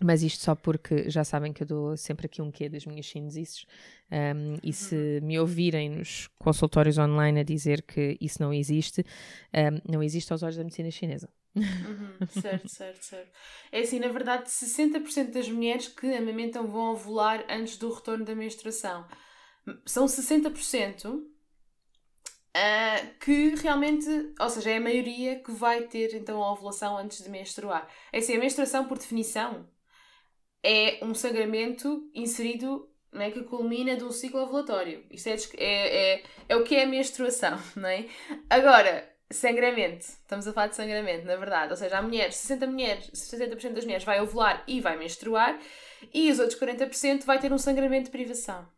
mas 0.00 0.22
isto 0.22 0.42
só 0.42 0.54
porque 0.54 1.10
já 1.10 1.22
sabem 1.24 1.52
que 1.52 1.62
eu 1.62 1.66
dou 1.66 1.96
sempre 1.96 2.26
aqui 2.26 2.40
um 2.40 2.50
quê 2.50 2.68
das 2.68 2.86
minhas 2.86 3.06
chineses 3.06 3.66
um, 4.10 4.56
e 4.62 4.72
se 4.72 4.94
uhum. 4.94 5.26
me 5.26 5.38
ouvirem 5.38 5.90
nos 5.90 6.28
consultórios 6.38 6.98
online 6.98 7.40
a 7.40 7.44
dizer 7.44 7.82
que 7.82 8.16
isso 8.20 8.42
não 8.42 8.52
existe, 8.52 9.04
um, 9.54 9.92
não 9.92 10.02
existe 10.02 10.32
aos 10.32 10.42
olhos 10.42 10.56
da 10.56 10.64
medicina 10.64 10.90
chinesa. 10.90 11.28
Uhum, 11.54 12.26
certo, 12.28 12.68
certo, 12.68 13.02
certo. 13.04 13.30
É 13.70 13.80
assim, 13.80 13.98
na 13.98 14.08
verdade, 14.08 14.50
60% 14.50 15.32
das 15.32 15.48
mulheres 15.48 15.88
que 15.88 16.06
amamentam 16.14 16.66
vão 16.66 16.92
ovular 16.92 17.44
antes 17.48 17.76
do 17.76 17.92
retorno 17.92 18.24
da 18.24 18.34
menstruação. 18.34 19.06
São 19.86 20.06
60%, 20.06 21.30
Uh, 22.54 23.18
que 23.18 23.54
realmente, 23.54 24.06
ou 24.38 24.50
seja, 24.50 24.72
é 24.72 24.76
a 24.76 24.80
maioria 24.80 25.42
que 25.42 25.50
vai 25.50 25.84
ter 25.84 26.14
então 26.14 26.42
a 26.42 26.52
ovulação 26.52 26.98
antes 26.98 27.24
de 27.24 27.30
menstruar. 27.30 27.88
É 28.12 28.18
assim, 28.18 28.36
a 28.36 28.38
menstruação, 28.38 28.86
por 28.86 28.98
definição, 28.98 29.66
é 30.62 30.98
um 31.02 31.14
sangramento 31.14 32.10
inserido 32.14 32.92
não 33.12 33.22
é, 33.22 33.30
que 33.30 33.42
culmina 33.44 33.96
de 33.96 34.04
um 34.04 34.10
ciclo 34.10 34.40
ovulatório. 34.40 35.04
Isto 35.10 35.28
é, 35.28 35.36
é, 35.58 36.14
é, 36.14 36.22
é 36.48 36.56
o 36.56 36.64
que 36.64 36.74
é 36.74 36.84
a 36.84 36.86
menstruação, 36.86 37.58
não 37.76 37.88
é? 37.88 38.06
Agora, 38.48 39.10
sangramento. 39.32 40.04
Estamos 40.04 40.46
a 40.46 40.52
falar 40.52 40.68
de 40.68 40.76
sangramento, 40.76 41.26
na 41.26 41.36
verdade. 41.36 41.70
Ou 41.70 41.76
seja, 41.76 41.98
há 41.98 42.02
mulheres, 42.02 42.36
60 42.36 42.66
mulheres, 42.66 43.10
60% 43.10 43.72
das 43.72 43.84
mulheres 43.84 44.04
vai 44.04 44.20
ovular 44.20 44.62
e 44.66 44.80
vai 44.80 44.96
menstruar, 44.96 45.58
e 46.12 46.30
os 46.30 46.38
outros 46.38 46.58
40% 46.58 47.24
vai 47.24 47.38
ter 47.38 47.52
um 47.52 47.58
sangramento 47.58 48.04
de 48.04 48.10
privação 48.10 48.68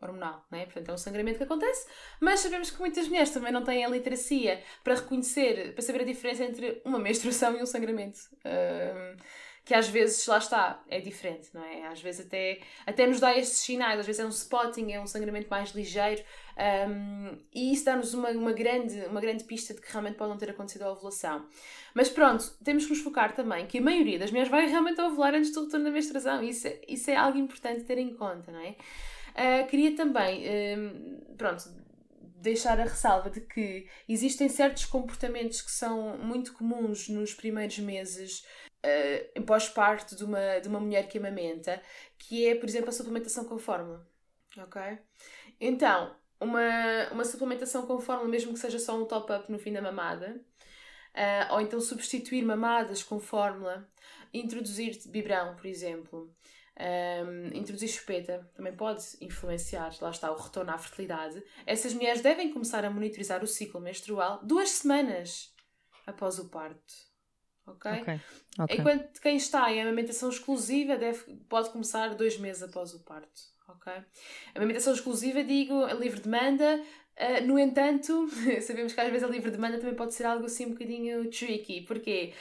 hormonal, 0.00 0.44
não 0.50 0.58
é? 0.58 0.64
Portanto, 0.64 0.88
é 0.88 0.92
um 0.92 0.98
sangramento 0.98 1.38
que 1.38 1.44
acontece, 1.44 1.86
mas 2.20 2.40
sabemos 2.40 2.70
que 2.70 2.80
muitas 2.80 3.06
mulheres 3.06 3.30
também 3.30 3.52
não 3.52 3.62
têm 3.62 3.84
a 3.84 3.88
literacia 3.88 4.60
para 4.82 4.96
reconhecer, 4.96 5.72
para 5.74 5.82
saber 5.82 6.02
a 6.02 6.04
diferença 6.04 6.44
entre 6.44 6.82
uma 6.84 6.98
menstruação 6.98 7.56
e 7.56 7.62
um 7.62 7.66
sangramento. 7.66 8.18
Um, 8.44 9.16
que 9.64 9.74
às 9.74 9.88
vezes, 9.88 10.26
lá 10.26 10.38
está, 10.38 10.82
é 10.88 11.00
diferente, 11.00 11.50
não 11.54 11.64
é? 11.64 11.86
Às 11.86 12.00
vezes 12.00 12.26
até, 12.26 12.60
até 12.84 13.06
nos 13.06 13.20
dá 13.20 13.36
estes 13.36 13.58
sinais, 13.58 14.00
às 14.00 14.06
vezes 14.06 14.20
é 14.20 14.26
um 14.26 14.30
spotting, 14.30 14.90
é 14.92 15.00
um 15.00 15.06
sangramento 15.06 15.48
mais 15.48 15.70
ligeiro, 15.70 16.22
um, 16.88 17.38
e 17.54 17.72
isso 17.72 17.84
dá-nos 17.84 18.12
uma, 18.12 18.30
uma, 18.30 18.52
grande, 18.52 18.98
uma 19.06 19.20
grande 19.20 19.44
pista 19.44 19.72
de 19.72 19.80
que 19.80 19.90
realmente 19.90 20.16
pode 20.16 20.30
não 20.30 20.38
ter 20.38 20.50
acontecido 20.50 20.82
a 20.82 20.90
ovulação. 20.90 21.46
Mas 21.94 22.08
pronto, 22.08 22.44
temos 22.64 22.84
que 22.84 22.90
nos 22.90 23.00
focar 23.02 23.34
também 23.34 23.66
que 23.66 23.78
a 23.78 23.80
maioria 23.80 24.18
das 24.18 24.30
mulheres 24.30 24.50
vai 24.50 24.66
realmente 24.66 25.00
ovular 25.00 25.32
antes 25.34 25.52
do 25.52 25.64
retorno 25.64 25.84
da 25.84 25.92
menstruação, 25.92 26.42
isso 26.42 26.66
é, 26.66 26.80
isso 26.88 27.10
é 27.10 27.14
algo 27.14 27.38
importante 27.38 27.84
ter 27.84 27.98
em 27.98 28.14
conta, 28.14 28.50
não 28.50 28.60
é? 28.60 28.74
Uh, 29.32 29.66
queria 29.68 29.94
também, 29.94 30.44
um, 30.76 31.36
pronto, 31.38 31.62
deixar 32.42 32.80
a 32.80 32.84
ressalva 32.84 33.30
de 33.30 33.40
que 33.40 33.86
existem 34.08 34.48
certos 34.48 34.84
comportamentos 34.84 35.62
que 35.62 35.70
são 35.70 36.18
muito 36.18 36.52
comuns 36.52 37.08
nos 37.08 37.32
primeiros 37.32 37.78
meses 37.78 38.44
uh, 38.84 39.42
pós-parto 39.42 40.16
de 40.16 40.24
uma, 40.24 40.58
de 40.58 40.68
uma 40.68 40.80
mulher 40.80 41.08
que 41.08 41.18
amamenta, 41.18 41.82
que 42.18 42.46
é, 42.46 42.54
por 42.54 42.68
exemplo, 42.68 42.88
a 42.88 42.92
suplementação 42.92 43.44
com 43.44 43.58
fórmula. 43.58 44.06
Ok? 44.58 44.80
Então, 45.60 46.14
uma, 46.40 47.08
uma 47.12 47.24
suplementação 47.24 47.86
com 47.86 48.00
fórmula, 48.00 48.28
mesmo 48.28 48.52
que 48.52 48.58
seja 48.58 48.78
só 48.78 49.00
um 49.00 49.04
top-up 49.04 49.50
no 49.50 49.58
fim 49.58 49.72
da 49.72 49.80
mamada, 49.80 50.40
uh, 51.14 51.54
ou 51.54 51.60
então 51.60 51.80
substituir 51.80 52.44
mamadas 52.44 53.02
com 53.02 53.20
fórmula, 53.20 53.88
introduzir 54.32 54.98
biberão, 55.08 55.54
por 55.56 55.66
exemplo, 55.66 56.34
um, 56.78 57.56
introduzir 57.56 57.88
chupeta 57.88 58.50
também 58.54 58.74
pode 58.74 59.04
influenciar, 59.20 59.94
lá 60.00 60.10
está, 60.10 60.30
o 60.32 60.36
retorno 60.36 60.72
à 60.72 60.78
fertilidade. 60.78 61.42
Essas 61.66 61.92
mulheres 61.92 62.22
devem 62.22 62.52
começar 62.52 62.84
a 62.84 62.90
monitorizar 62.90 63.42
o 63.44 63.46
ciclo 63.46 63.80
menstrual 63.80 64.40
duas 64.42 64.70
semanas 64.70 65.54
após 66.06 66.38
o 66.38 66.48
parto. 66.48 67.11
Ok? 67.66 67.90
okay. 67.90 68.20
okay. 68.58 68.78
Enquanto 68.78 69.20
quem 69.20 69.36
está 69.36 69.72
em 69.72 69.80
amamentação 69.82 70.28
exclusiva 70.28 70.96
deve, 70.96 71.34
pode 71.48 71.70
começar 71.70 72.14
dois 72.14 72.36
meses 72.38 72.62
após 72.62 72.92
o 72.94 73.00
parto. 73.00 73.52
Ok? 73.68 73.92
Amamentação 74.54 74.92
exclusiva, 74.92 75.42
digo, 75.42 75.86
livre 75.94 76.20
demanda, 76.20 76.82
Uh, 77.14 77.46
no 77.46 77.58
entanto, 77.58 78.26
sabemos 78.62 78.94
que 78.94 79.00
às 79.00 79.10
vezes 79.10 79.22
a 79.22 79.30
livre 79.30 79.50
demanda 79.50 79.78
também 79.78 79.94
pode 79.94 80.14
ser 80.14 80.24
algo 80.24 80.46
assim 80.46 80.66
um 80.66 80.70
bocadinho 80.70 81.30
tricky. 81.30 81.82
Porquê? 81.82 82.32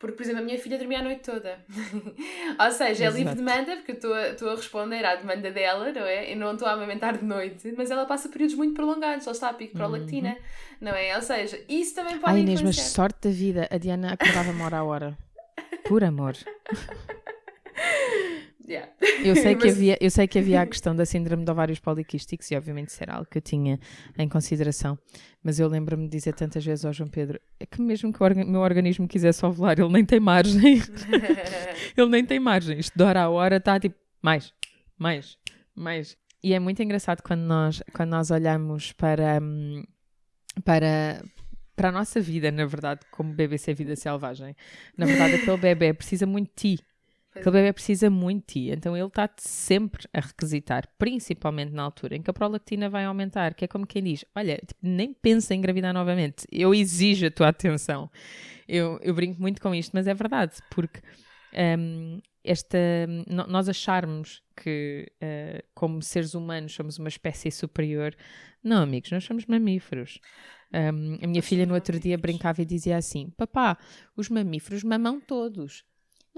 Porque, 0.00 0.16
por 0.16 0.22
exemplo, 0.22 0.40
a 0.40 0.44
minha 0.44 0.58
filha 0.58 0.78
dormia 0.78 1.00
a 1.00 1.02
noite 1.02 1.20
toda. 1.20 1.58
Ou 2.58 2.72
seja, 2.72 3.04
Exato. 3.04 3.16
é 3.16 3.18
livre 3.18 3.34
demanda, 3.34 3.76
porque 3.76 3.92
eu 3.92 4.16
estou 4.32 4.48
a 4.48 4.54
responder 4.54 5.04
à 5.04 5.14
demanda 5.14 5.50
dela, 5.50 5.92
não 5.92 6.02
é? 6.02 6.32
E 6.32 6.34
não 6.34 6.54
estou 6.54 6.66
a 6.66 6.72
amamentar 6.72 7.18
de 7.18 7.24
noite, 7.24 7.74
mas 7.76 7.90
ela 7.90 8.06
passa 8.06 8.30
períodos 8.30 8.56
muito 8.56 8.72
prolongados, 8.72 9.26
ela 9.26 9.34
está 9.34 9.50
a 9.50 9.52
pico 9.52 9.74
prolactina, 9.74 10.30
uhum. 10.30 10.36
não 10.80 10.92
é? 10.92 11.14
Ou 11.14 11.20
seja, 11.20 11.62
isso 11.68 11.94
também 11.94 12.18
pode 12.18 12.32
Ai, 12.32 12.40
Inês, 12.40 12.62
mas 12.62 12.76
sorte 12.80 13.28
da 13.28 13.34
vida, 13.34 13.68
a 13.70 13.76
Diana 13.76 14.14
acordava 14.14 14.50
uma 14.50 14.64
hora 14.64 14.78
a 14.78 14.84
hora. 14.84 15.18
Por 15.84 16.02
amor. 16.02 16.34
Yeah. 18.70 18.88
Eu, 19.24 19.34
sei 19.34 19.56
que 19.56 19.66
havia, 19.68 19.98
eu 20.00 20.10
sei 20.12 20.28
que 20.28 20.38
havia 20.38 20.62
a 20.62 20.66
questão 20.66 20.94
da 20.94 21.04
síndrome 21.04 21.44
de 21.44 21.50
ovários 21.50 21.80
poliquísticos 21.80 22.48
e 22.52 22.56
obviamente 22.56 22.90
isso 22.90 23.02
era 23.02 23.14
algo 23.14 23.26
que 23.28 23.38
eu 23.38 23.42
tinha 23.42 23.80
em 24.16 24.28
consideração, 24.28 24.96
mas 25.42 25.58
eu 25.58 25.66
lembro-me 25.66 26.04
de 26.04 26.16
dizer 26.16 26.34
tantas 26.34 26.64
vezes 26.64 26.84
ao 26.84 26.92
João 26.92 27.10
Pedro 27.10 27.40
é 27.58 27.66
que 27.66 27.82
mesmo 27.82 28.12
que 28.12 28.22
o 28.22 28.46
meu 28.46 28.60
organismo 28.60 29.08
quisesse 29.08 29.44
ovular, 29.44 29.76
ele 29.76 29.88
nem 29.88 30.04
tem 30.04 30.20
margem. 30.20 30.80
ele 31.98 32.08
nem 32.08 32.24
tem 32.24 32.38
margem. 32.38 32.78
Isto 32.78 32.96
de 32.96 33.02
hora 33.02 33.22
a 33.22 33.28
hora 33.28 33.56
está 33.56 33.80
tipo, 33.80 33.96
mais, 34.22 34.54
mais, 34.96 35.36
mais. 35.74 36.16
E 36.40 36.54
é 36.54 36.60
muito 36.60 36.80
engraçado 36.80 37.22
quando 37.22 37.40
nós, 37.40 37.82
quando 37.92 38.10
nós 38.10 38.30
olhamos 38.30 38.92
para, 38.92 39.40
hum, 39.42 39.82
para, 40.64 41.24
para 41.74 41.88
a 41.88 41.92
nossa 41.92 42.20
vida, 42.20 42.52
na 42.52 42.66
verdade, 42.66 43.00
como 43.10 43.34
BBC 43.34 43.74
Vida 43.74 43.96
Selvagem. 43.96 44.54
Na 44.96 45.06
verdade, 45.06 45.34
aquele 45.34 45.56
bebê 45.56 45.92
precisa 45.92 46.24
muito 46.24 46.50
de 46.50 46.76
ti 46.76 46.89
Aquele 47.34 47.50
bebê 47.52 47.72
precisa 47.72 48.10
muito 48.10 48.46
de 48.48 48.52
ti, 48.52 48.70
então 48.70 48.96
ele 48.96 49.06
está 49.06 49.28
sempre 49.36 50.08
a 50.12 50.20
requisitar, 50.20 50.88
principalmente 50.98 51.72
na 51.72 51.82
altura 51.84 52.16
em 52.16 52.22
que 52.22 52.30
a 52.30 52.32
prolactina 52.32 52.90
vai 52.90 53.04
aumentar, 53.04 53.54
que 53.54 53.64
é 53.64 53.68
como 53.68 53.86
quem 53.86 54.02
diz: 54.02 54.24
Olha, 54.34 54.56
tipo, 54.56 54.80
nem 54.82 55.12
pensa 55.12 55.54
em 55.54 55.58
engravidar 55.58 55.94
novamente, 55.94 56.44
eu 56.50 56.74
exijo 56.74 57.26
a 57.26 57.30
tua 57.30 57.48
atenção. 57.48 58.10
Eu, 58.66 58.98
eu 59.02 59.14
brinco 59.14 59.40
muito 59.40 59.60
com 59.60 59.74
isto, 59.74 59.92
mas 59.94 60.08
é 60.08 60.14
verdade, 60.14 60.54
porque 60.70 61.00
um, 61.78 62.20
esta, 62.42 62.78
nós 63.26 63.68
acharmos 63.68 64.42
que, 64.56 65.10
uh, 65.22 65.62
como 65.74 66.02
seres 66.02 66.34
humanos, 66.34 66.72
somos 66.72 66.98
uma 66.98 67.08
espécie 67.08 67.50
superior, 67.50 68.14
não, 68.62 68.82
amigos, 68.82 69.10
nós 69.10 69.24
somos 69.24 69.46
mamíferos. 69.46 70.20
Um, 70.72 71.18
a 71.22 71.26
minha 71.26 71.42
filha 71.42 71.66
no 71.66 71.74
outro 71.74 71.98
dia 71.98 72.16
brincava 72.16 72.62
e 72.62 72.64
dizia 72.64 72.96
assim: 72.96 73.30
Papá, 73.36 73.76
os 74.16 74.28
mamíferos 74.28 74.84
mamam 74.84 75.20
todos. 75.20 75.84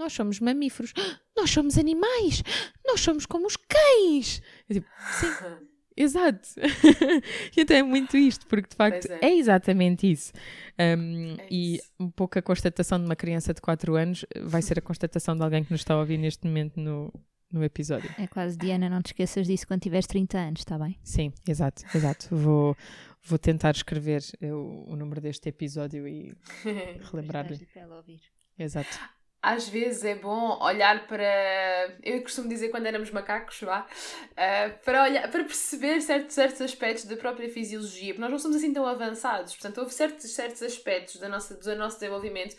Nós 0.03 0.11
somos 0.11 0.39
mamíferos. 0.41 0.91
Nós 1.35 1.49
somos 1.49 1.77
animais. 1.77 2.43
Nós 2.85 2.99
somos 2.99 3.25
como 3.25 3.47
os 3.47 3.55
cães. 3.55 4.41
Eu 4.67 4.73
digo, 4.75 4.85
sim. 5.19 5.27
Exato. 5.95 6.49
então 7.55 7.77
é 7.77 7.83
muito 7.83 8.17
isto, 8.17 8.47
porque 8.47 8.67
de 8.67 8.75
facto 8.75 9.05
é. 9.11 9.19
é. 9.27 9.37
exatamente 9.37 10.11
isso. 10.11 10.33
Um, 10.79 11.35
é 11.37 11.47
e 11.51 11.75
isso. 11.75 11.91
um 11.99 12.09
pouco 12.09 12.37
a 12.37 12.41
constatação 12.41 12.97
de 12.97 13.05
uma 13.05 13.15
criança 13.15 13.53
de 13.53 13.61
4 13.61 13.95
anos 13.95 14.25
vai 14.41 14.61
ser 14.63 14.79
a 14.79 14.81
constatação 14.81 15.35
de 15.35 15.43
alguém 15.43 15.63
que 15.63 15.71
nos 15.71 15.81
está 15.81 15.93
a 15.93 15.99
ouvir 15.99 16.17
neste 16.17 16.47
momento 16.47 16.79
no, 16.79 17.13
no 17.51 17.63
episódio. 17.63 18.09
É 18.17 18.25
quase, 18.25 18.57
Diana, 18.57 18.89
não 18.89 19.03
te 19.03 19.07
esqueças 19.07 19.45
disso 19.45 19.67
quando 19.67 19.81
tiveres 19.81 20.07
30 20.07 20.35
anos, 20.35 20.61
está 20.61 20.79
bem? 20.79 20.97
Sim, 21.03 21.31
exato, 21.47 21.83
exato. 21.95 22.27
Vou, 22.35 22.75
vou 23.23 23.37
tentar 23.37 23.75
escrever 23.75 24.23
o, 24.41 24.93
o 24.93 24.95
número 24.95 25.21
deste 25.21 25.47
episódio 25.47 26.07
e 26.07 26.35
relembrar-lhe. 27.11 27.67
Exato 28.57 28.99
às 29.43 29.67
vezes 29.67 30.05
é 30.05 30.15
bom 30.15 30.57
olhar 30.61 31.05
para. 31.05 31.97
Eu 32.01 32.21
costumo 32.21 32.47
dizer 32.47 32.69
quando 32.69 32.85
éramos 32.85 33.11
macacos, 33.11 33.59
vá, 33.59 33.81
uh, 33.81 34.85
para, 34.85 35.03
olhar, 35.03 35.29
para 35.29 35.43
perceber 35.43 35.99
certos, 35.99 36.33
certos 36.33 36.61
aspectos 36.61 37.03
da 37.03 37.17
própria 37.17 37.49
fisiologia, 37.49 38.13
porque 38.13 38.21
nós 38.21 38.31
não 38.31 38.39
somos 38.39 38.55
assim 38.55 38.71
tão 38.71 38.87
avançados, 38.87 39.53
portanto, 39.53 39.79
houve 39.79 39.93
certos, 39.93 40.31
certos 40.31 40.63
aspectos 40.63 41.17
da 41.17 41.27
nossa, 41.27 41.55
do 41.55 41.75
nosso 41.75 41.99
desenvolvimento 41.99 42.55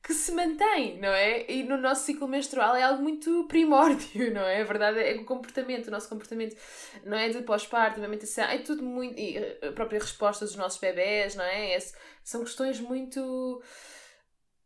que 0.00 0.14
se 0.14 0.30
mantém, 0.30 0.96
não 1.00 1.08
é? 1.08 1.44
E 1.50 1.64
no 1.64 1.76
nosso 1.76 2.04
ciclo 2.04 2.28
menstrual 2.28 2.76
é 2.76 2.84
algo 2.84 3.02
muito 3.02 3.44
primórdio, 3.48 4.30
não 4.32 4.42
é? 4.42 4.60
A 4.60 4.64
verdade 4.64 5.00
é 5.00 5.16
o 5.16 5.24
comportamento, 5.24 5.88
o 5.88 5.90
nosso 5.90 6.08
comportamento, 6.08 6.56
não 7.04 7.18
é? 7.18 7.28
De 7.30 7.42
pós-parto, 7.42 7.98
amamentação, 7.98 8.44
é 8.44 8.58
tudo 8.58 8.84
muito. 8.84 9.18
E 9.18 9.36
a 9.60 9.72
própria 9.72 9.98
resposta 9.98 10.44
dos 10.44 10.54
nossos 10.54 10.78
bebés, 10.78 11.34
não 11.34 11.44
é? 11.44 11.74
Esse, 11.74 11.94
são 12.22 12.44
questões 12.44 12.78
muito 12.78 13.60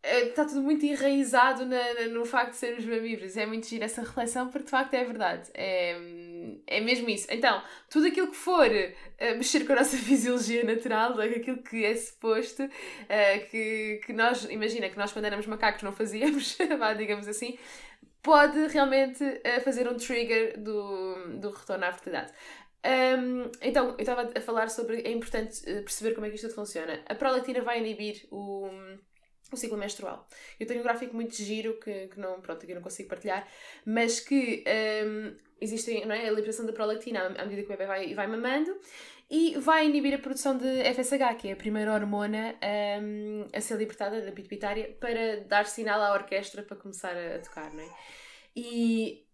está 0.03 0.45
tudo 0.45 0.63
muito 0.63 0.85
enraizado 0.85 1.65
na, 1.65 1.95
na, 1.95 2.07
no 2.09 2.25
facto 2.25 2.51
de 2.51 2.57
sermos 2.57 2.85
mamíferos. 2.85 3.37
É 3.37 3.47
muito 3.47 3.67
giro 3.67 3.85
essa 3.85 4.01
reflexão, 4.01 4.49
porque 4.49 4.65
de 4.65 4.71
facto 4.71 4.95
é 4.95 5.05
verdade. 5.05 5.49
É, 5.55 5.97
é 6.67 6.81
mesmo 6.81 7.09
isso. 7.09 7.27
Então, 7.31 7.63
tudo 7.89 8.09
aquilo 8.09 8.29
que 8.29 8.37
for 8.37 8.67
uh, 8.67 9.37
mexer 9.37 9.65
com 9.65 9.73
a 9.73 9.77
nossa 9.77 9.97
fisiologia 9.99 10.65
natural, 10.65 11.19
aquilo 11.21 11.63
que 11.63 11.85
é 11.85 11.95
suposto, 11.95 12.65
uh, 12.65 13.51
que, 13.51 14.01
que 14.05 14.13
nós, 14.13 14.45
imagina, 14.45 14.89
que 14.89 14.99
nós 14.99 15.13
quando 15.13 15.27
éramos 15.27 15.47
macacos 15.47 15.83
não 15.83 15.93
fazíamos, 15.93 16.57
digamos 16.99 17.29
assim, 17.29 17.57
pode 18.23 18.67
realmente 18.69 19.23
uh, 19.23 19.61
fazer 19.63 19.89
um 19.89 19.97
trigger 19.97 20.59
do, 20.59 21.39
do 21.39 21.51
retorno 21.51 21.85
à 21.85 21.93
fertilidade. 21.93 22.33
Um, 22.85 23.49
então, 23.61 23.91
eu 23.91 23.97
estava 23.99 24.29
a 24.37 24.41
falar 24.41 24.69
sobre. 24.69 25.03
É 25.03 25.13
importante 25.13 25.63
perceber 25.63 26.15
como 26.15 26.27
é 26.27 26.31
que 26.31 26.35
isto 26.35 26.51
funciona. 26.51 27.01
A 27.07 27.15
prolactina 27.15 27.63
vai 27.63 27.79
inibir 27.79 28.27
o 28.29 28.69
o 29.55 29.59
ciclo 29.59 29.79
menstrual. 29.79 30.27
Eu 30.59 30.67
tenho 30.67 30.81
um 30.81 30.83
gráfico 30.83 31.15
muito 31.15 31.35
giro 31.35 31.79
que, 31.81 32.09
que 32.09 32.21
não, 32.21 32.41
pronto, 32.41 32.63
aqui 32.65 32.75
não 32.75 32.83
consigo 32.83 33.09
partilhar, 33.09 33.47
mas 33.85 34.21
que 34.21 34.65
um, 35.07 35.35
existe 35.61 36.05
não 36.05 36.15
é, 36.15 36.29
a 36.29 36.33
liberação 36.33 36.67
da 36.67 36.73
prolactina 36.73 37.27
à 37.27 37.45
medida 37.45 37.63
que 37.63 37.69
o 37.69 37.77
bebê 37.77 37.87
vai, 37.87 38.15
vai 38.15 38.27
mamando 38.27 38.77
e 39.31 39.57
vai 39.59 39.87
inibir 39.87 40.15
a 40.15 40.19
produção 40.19 40.59
de 40.59 40.85
FSH, 40.95 41.37
que 41.39 41.49
é 41.49 41.53
a 41.53 41.57
primeira 41.57 41.95
hormona 41.95 42.55
um, 43.03 43.47
a 43.51 43.61
ser 43.61 43.79
libertada 43.79 44.21
da 44.21 44.31
pituitária 44.31 44.95
para 45.01 45.41
dar 45.47 45.65
sinal 45.65 46.03
à 46.03 46.13
orquestra 46.13 46.63
para 46.63 46.77
começar 46.77 47.17
a, 47.17 47.39
tocar, 47.39 47.73
não 47.73 47.81
é? 47.81 47.89
E 48.55 49.25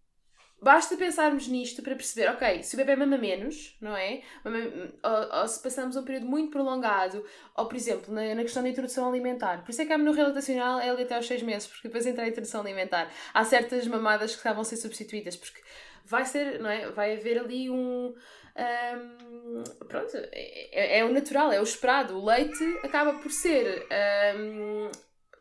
Basta 0.61 0.97
pensarmos 0.97 1.47
nisto 1.47 1.81
para 1.81 1.95
perceber, 1.95 2.29
ok, 2.29 2.63
se 2.63 2.75
o 2.75 2.77
bebê 2.77 2.95
mama 2.95 3.17
menos, 3.17 3.77
não 3.79 3.95
é? 3.95 4.21
Ou, 4.43 5.39
ou, 5.39 5.47
se 5.47 5.61
passamos 5.63 5.95
um 5.95 6.03
período 6.03 6.25
muito 6.25 6.51
prolongado, 6.51 7.23
ou 7.55 7.65
por 7.65 7.75
exemplo, 7.77 8.13
na, 8.13 8.35
na, 8.35 8.41
questão 8.41 8.61
da 8.61 8.69
introdução 8.69 9.07
alimentar. 9.07 9.63
Por 9.63 9.71
isso 9.71 9.81
é 9.81 9.85
que 9.85 9.93
a 9.93 9.95
amenorreia 9.95 10.27
lactacional 10.27 10.79
é 10.79 10.89
ali 10.89 11.03
até 11.03 11.15
aos 11.15 11.27
6 11.27 11.43
meses, 11.43 11.67
porque 11.67 11.87
depois 11.87 12.05
entra 12.05 12.25
a 12.25 12.27
introdução 12.27 12.59
alimentar. 12.59 13.09
Há 13.33 13.45
certas 13.45 13.87
mamadas 13.87 14.35
que 14.35 14.47
a 14.47 14.63
ser 14.63 14.75
substituídas, 14.75 15.37
porque 15.37 15.61
vai 16.05 16.25
ser, 16.25 16.59
não 16.59 16.69
é? 16.69 16.89
Vai 16.91 17.15
haver 17.15 17.39
ali 17.39 17.69
um. 17.69 18.13
um 18.57 19.63
pronto, 19.87 20.11
é, 20.33 20.99
é, 20.99 21.05
o 21.05 21.13
natural, 21.13 21.53
é 21.53 21.59
o 21.61 21.63
esperado. 21.63 22.17
O 22.17 22.25
leite 22.25 22.63
acaba 22.83 23.13
por 23.13 23.31
ser. 23.31 23.87
Um, 24.35 24.91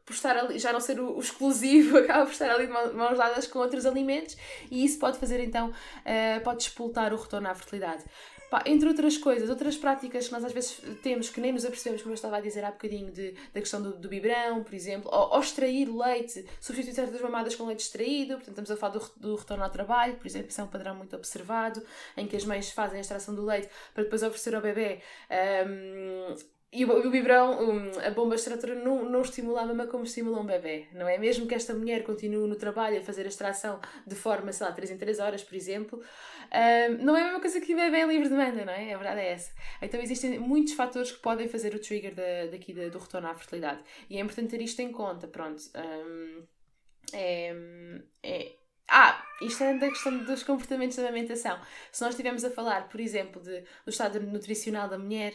por 0.09 0.15
estar 0.15 0.35
ali, 0.35 0.59
já 0.59 0.73
não 0.73 0.81
ser 0.81 0.99
o, 0.99 1.17
o, 1.17 1.21
exclusivo, 1.21 1.99
acaba 2.01 2.25
por 2.25 2.33
estar 2.33 2.51
ali 2.51 2.67
de 2.67 2.73
mãos 2.73 3.19
dadas 3.19 3.47
com 3.47 3.59
outros 3.59 3.85
alimentos 3.85 4.39
e 4.71 4.83
isso 4.83 4.99
pode 4.99 5.19
fazer 5.19 5.39
então, 5.41 5.69
uh, 5.69 6.41
pode 6.43 6.63
expultar 6.63 7.13
o 7.13 7.17
retorno 7.17 7.47
à 7.47 7.55
fertilidade. 7.55 8.05
Pá, 8.51 8.63
entre 8.65 8.89
outras 8.89 9.19
coisas, 9.19 9.51
outras 9.51 9.77
práticas 9.77 10.27
que 10.27 10.33
nós 10.33 10.43
às 10.43 10.53
vezes 10.53 10.81
temos 11.03 11.29
que 11.29 11.39
nem 11.39 11.53
nos 11.53 11.67
apercebemos, 11.67 12.01
como 12.01 12.13
eu 12.13 12.15
estava 12.15 12.39
a 12.39 12.41
dizer 12.41 12.65
há 12.65 12.71
bocadinho, 12.71 13.13
de, 13.13 13.33
da 13.53 13.61
questão 13.61 13.83
do, 13.83 13.93
do 13.93 14.09
biberão, 14.09 14.65
por 14.65 14.73
exemplo, 14.73 15.11
ou, 15.13 15.35
ou 15.35 15.41
extrair 15.41 15.87
leite, 15.95 16.47
substituir 16.59 16.95
certas 16.95 17.21
mamadas 17.21 17.55
com 17.55 17.67
leite 17.67 17.81
extraído, 17.81 18.37
portanto 18.37 18.61
estamos 18.61 18.71
a 18.71 18.77
falar 18.79 18.95
do, 18.95 19.13
do 19.19 19.37
retorno 19.37 19.63
ao 19.63 19.69
trabalho, 19.69 20.17
por 20.17 20.27
exemplo, 20.27 20.49
isso 20.49 20.63
é 20.63 20.65
um 20.65 20.69
padrão 20.69 20.95
muito 20.95 21.15
observado, 21.15 21.83
em 22.17 22.27
que 22.27 22.37
as 22.37 22.47
mães 22.47 22.71
fazem 22.71 22.97
a 22.97 23.01
extração 23.03 23.35
do 23.35 23.45
leite 23.45 23.69
para 23.93 24.05
depois 24.05 24.23
oferecer 24.23 24.55
ao 24.55 24.63
bebê. 24.63 25.03
Um, 25.67 26.58
e 26.71 26.85
o, 26.85 27.07
o 27.07 27.11
biberão, 27.11 27.63
um, 27.63 27.99
a 28.01 28.11
bomba 28.11 28.35
extratora 28.35 28.75
não, 28.75 29.09
não 29.09 29.23
estimula 29.23 29.63
a 29.63 29.67
mama 29.67 29.87
como 29.87 30.05
estimula 30.05 30.41
um 30.41 30.45
bebê, 30.45 30.87
não 30.93 31.09
é? 31.09 31.17
Mesmo 31.17 31.47
que 31.47 31.55
esta 31.55 31.73
mulher 31.73 32.05
continue 32.05 32.47
no 32.47 32.57
trabalho 32.57 32.99
a 32.99 33.03
fazer 33.03 33.25
a 33.25 33.29
extração 33.29 33.81
de 34.07 34.15
forma, 34.15 34.53
sei 34.53 34.67
lá, 34.67 34.73
3 34.73 34.91
em 34.91 34.99
3 34.99 35.19
horas, 35.19 35.43
por 35.43 35.55
exemplo, 35.55 35.99
um, 36.01 37.05
não 37.05 37.17
é 37.17 37.23
a 37.23 37.25
mesma 37.25 37.41
coisa 37.41 37.59
que 37.61 37.73
o 37.73 37.77
bebê 37.77 38.05
livre 38.05 38.29
demanda, 38.29 38.67
não 38.67 38.73
é? 38.73 38.93
A 38.93 38.99
verdade 38.99 39.21
é 39.21 39.33
essa. 39.33 39.51
Então 39.81 39.99
existem 40.01 40.39
muitos 40.39 40.75
fatores 40.75 41.11
que 41.11 41.21
podem 41.21 41.49
fazer 41.49 41.75
o 41.75 41.79
trigger 41.79 42.15
da, 42.15 42.51
daqui 42.51 42.75
da, 42.75 42.89
do 42.89 42.99
retorno 42.99 43.29
à 43.29 43.35
fertilidade. 43.35 43.83
E 44.11 44.19
é 44.19 44.21
importante 44.21 44.51
ter 44.51 44.61
isto 44.61 44.81
em 44.81 44.93
conta, 44.93 45.27
pronto. 45.27 45.63
Um, 45.75 46.43
é, 47.15 47.57
é, 48.23 48.53
ah, 48.89 49.25
isto 49.41 49.65
é 49.65 49.75
da 49.79 49.89
questão 49.89 50.19
dos 50.19 50.43
comportamentos 50.43 50.97
da 50.97 51.05
amamentação. 51.05 51.59
Se 51.91 52.03
nós 52.03 52.11
estivermos 52.11 52.45
a 52.45 52.51
falar, 52.51 52.89
por 52.89 53.01
exemplo, 53.01 53.41
de, 53.43 53.61
do 53.85 53.91
estado 53.91 54.21
nutricional 54.21 54.89
da 54.89 54.99
mulher, 54.99 55.35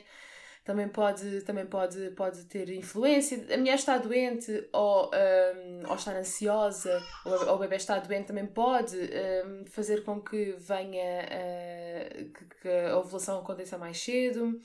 também 0.63 0.88
pode, 0.88 1.41
também 1.41 1.65
pode, 1.65 2.12
pode 2.12 2.45
ter 2.45 2.69
influência. 2.69 3.45
A 3.54 3.58
mulher 3.58 3.76
está 3.76 3.97
doente 3.97 4.69
ou, 4.71 5.12
um, 5.13 5.89
ou 5.89 5.95
está 5.95 6.17
ansiosa, 6.17 7.02
ou, 7.26 7.47
ou 7.49 7.56
o 7.56 7.60
bebê 7.60 7.76
está 7.76 7.99
doente, 7.99 8.28
também 8.28 8.47
pode 8.47 8.95
um, 8.97 9.65
fazer 9.65 10.04
com 10.04 10.21
que 10.21 10.54
venha 10.54 11.26
uh, 11.26 12.30
que, 12.62 12.69
a 12.69 12.97
ovulação 12.97 13.39
aconteça 13.39 13.78
mais 13.78 13.97
cedo. 14.02 14.60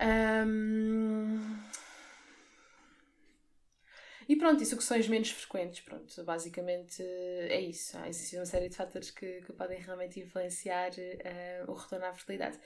Um, 0.00 1.58
e 4.26 4.36
pronto, 4.36 4.64
são 4.64 4.98
os 4.98 5.08
menos 5.08 5.30
frequentes, 5.30 5.80
pronto, 5.80 6.24
basicamente 6.24 7.02
é 7.02 7.60
isso. 7.60 7.96
Há 7.98 8.04
uma 8.38 8.46
série 8.46 8.68
de 8.70 8.76
fatores 8.76 9.10
que, 9.10 9.42
que 9.42 9.52
podem 9.52 9.80
realmente 9.80 10.20
influenciar 10.20 10.92
uh, 10.92 11.70
o 11.70 11.74
retorno 11.74 12.06
à 12.06 12.14
fertilidade. 12.14 12.58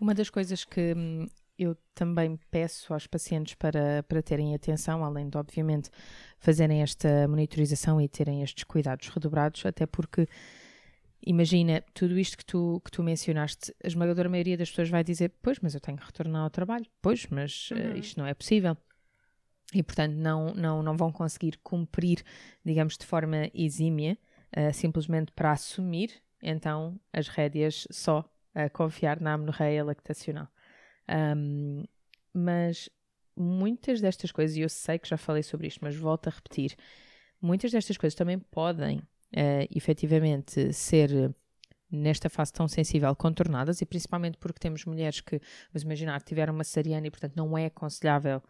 Uma 0.00 0.14
das 0.14 0.30
coisas 0.30 0.64
que 0.64 0.94
hum, 0.96 1.26
eu 1.58 1.76
também 1.94 2.38
peço 2.50 2.94
aos 2.94 3.06
pacientes 3.06 3.54
para, 3.54 4.02
para 4.04 4.22
terem 4.22 4.54
atenção, 4.54 5.04
além 5.04 5.28
de, 5.28 5.36
obviamente, 5.36 5.90
fazerem 6.38 6.80
esta 6.80 7.28
monitorização 7.28 8.00
e 8.00 8.08
terem 8.08 8.42
estes 8.42 8.64
cuidados 8.64 9.08
redobrados, 9.08 9.66
até 9.66 9.84
porque, 9.84 10.26
imagina, 11.24 11.84
tudo 11.92 12.18
isto 12.18 12.38
que 12.38 12.46
tu, 12.46 12.80
que 12.82 12.90
tu 12.90 13.02
mencionaste, 13.02 13.74
a 13.84 13.86
esmagadora 13.86 14.30
maioria 14.30 14.56
das 14.56 14.70
pessoas 14.70 14.88
vai 14.88 15.04
dizer: 15.04 15.34
Pois, 15.42 15.58
mas 15.60 15.74
eu 15.74 15.80
tenho 15.80 15.98
que 15.98 16.06
retornar 16.06 16.44
ao 16.44 16.50
trabalho, 16.50 16.86
pois, 17.02 17.26
mas 17.26 17.68
eh, 17.72 17.74
uhum. 17.74 17.92
uh, 17.92 17.96
isto 17.98 18.18
não 18.18 18.26
é 18.26 18.32
possível. 18.32 18.74
E, 19.74 19.82
portanto, 19.82 20.14
não, 20.14 20.54
não, 20.54 20.82
não 20.82 20.96
vão 20.96 21.12
conseguir 21.12 21.58
cumprir, 21.62 22.24
digamos, 22.64 22.96
de 22.96 23.04
forma 23.04 23.50
exímia, 23.52 24.16
uh, 24.56 24.72
simplesmente 24.72 25.30
para 25.32 25.52
assumir, 25.52 26.10
então, 26.42 26.98
as 27.12 27.28
rédeas 27.28 27.86
só 27.90 28.24
a 28.54 28.68
confiar 28.68 29.20
na 29.20 29.34
amenorreia 29.34 29.84
lactacional. 29.84 30.48
Um, 31.08 31.84
mas 32.32 32.88
muitas 33.36 34.00
destas 34.00 34.32
coisas, 34.32 34.56
e 34.56 34.60
eu 34.60 34.68
sei 34.68 34.98
que 34.98 35.08
já 35.08 35.16
falei 35.16 35.42
sobre 35.42 35.66
isto, 35.66 35.80
mas 35.82 35.96
volto 35.96 36.28
a 36.28 36.30
repetir, 36.30 36.76
muitas 37.40 37.72
destas 37.72 37.96
coisas 37.96 38.14
também 38.14 38.38
podem 38.38 38.98
uh, 38.98 39.66
efetivamente 39.74 40.72
ser 40.72 41.34
nesta 41.90 42.30
fase 42.30 42.52
tão 42.52 42.68
sensível 42.68 43.14
contornadas 43.16 43.80
e 43.80 43.86
principalmente 43.86 44.38
porque 44.38 44.60
temos 44.60 44.84
mulheres 44.84 45.20
que, 45.20 45.40
vamos 45.72 45.82
imaginar, 45.82 46.22
tiveram 46.22 46.54
uma 46.54 46.62
cesariana 46.62 47.08
e 47.08 47.10
portanto 47.10 47.34
não 47.34 47.58
é 47.58 47.66
aconselhável 47.66 48.40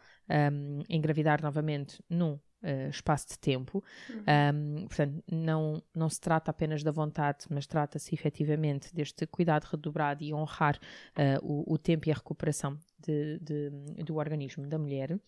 um, 0.52 0.82
engravidar 0.88 1.42
novamente 1.42 2.02
num 2.08 2.38
uh, 2.62 2.90
espaço 2.90 3.28
de 3.28 3.38
tempo. 3.38 3.82
Uhum. 4.08 4.24
Um, 4.54 4.86
portanto, 4.86 5.24
não, 5.30 5.82
não 5.94 6.08
se 6.08 6.20
trata 6.20 6.50
apenas 6.50 6.82
da 6.82 6.90
vontade, 6.90 7.46
mas 7.50 7.66
trata-se 7.66 8.14
efetivamente 8.14 8.94
deste 8.94 9.26
cuidado 9.26 9.64
redobrado 9.64 10.22
e 10.22 10.32
honrar 10.32 10.76
uh, 10.76 11.44
o, 11.44 11.74
o, 11.74 11.78
tempo 11.78 12.08
e 12.08 12.12
a 12.12 12.14
recuperação 12.14 12.78
de, 12.98 13.38
de, 13.38 13.70
do 14.04 14.16
organismo 14.16 14.66
da 14.66 14.78
mulher 14.78 15.18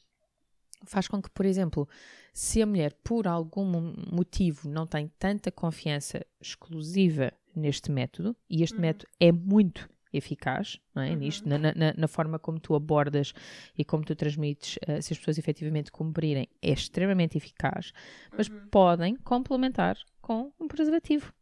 faz 0.85 1.07
com 1.07 1.23
que, 1.23 1.31
por 1.31 1.47
exemplo, 1.47 1.89
se 2.33 2.61
a 2.61 2.67
mulher 2.67 2.93
por 3.05 3.29
algum 3.29 3.95
motivo 4.11 4.69
não 4.69 4.87
tem 4.87 5.11
tanta 5.19 5.51
confiança 5.51 6.25
exclusiva 6.41 7.33
neste 7.55 7.91
método, 7.91 8.35
e 8.49 8.63
este 8.63 8.77
uhum. 8.77 8.83
método 8.83 9.11
é 9.21 9.31
muito 9.31 9.89
eficaz 10.13 10.79
não 10.95 11.03
é? 11.03 11.11
Uhum. 11.11 11.17
Nisto, 11.17 11.49
na, 11.49 11.59
na, 11.59 11.73
na, 11.97 12.09
forma 12.09 12.39
como 12.39 12.61
tu 12.61 12.75
abordas 12.75 13.33
e 13.77 13.85
como 13.85 14.05
tu 14.05 14.15
transmites, 14.15 14.77
uh, 14.89 15.01
se 15.01 15.13
as 15.13 15.19
pessoas 15.19 15.39
efetivamente 15.39 15.91
cumprirem, 15.91 16.49
é 16.61 16.71
extremamente 16.71 17.37
eficaz, 17.37 17.93
mas 18.37 18.49
uhum. 18.49 18.67
podem 18.71 19.17
complementar 19.17 19.97
com 20.21 20.53
um 20.61 20.69
preservativo. 20.69 21.33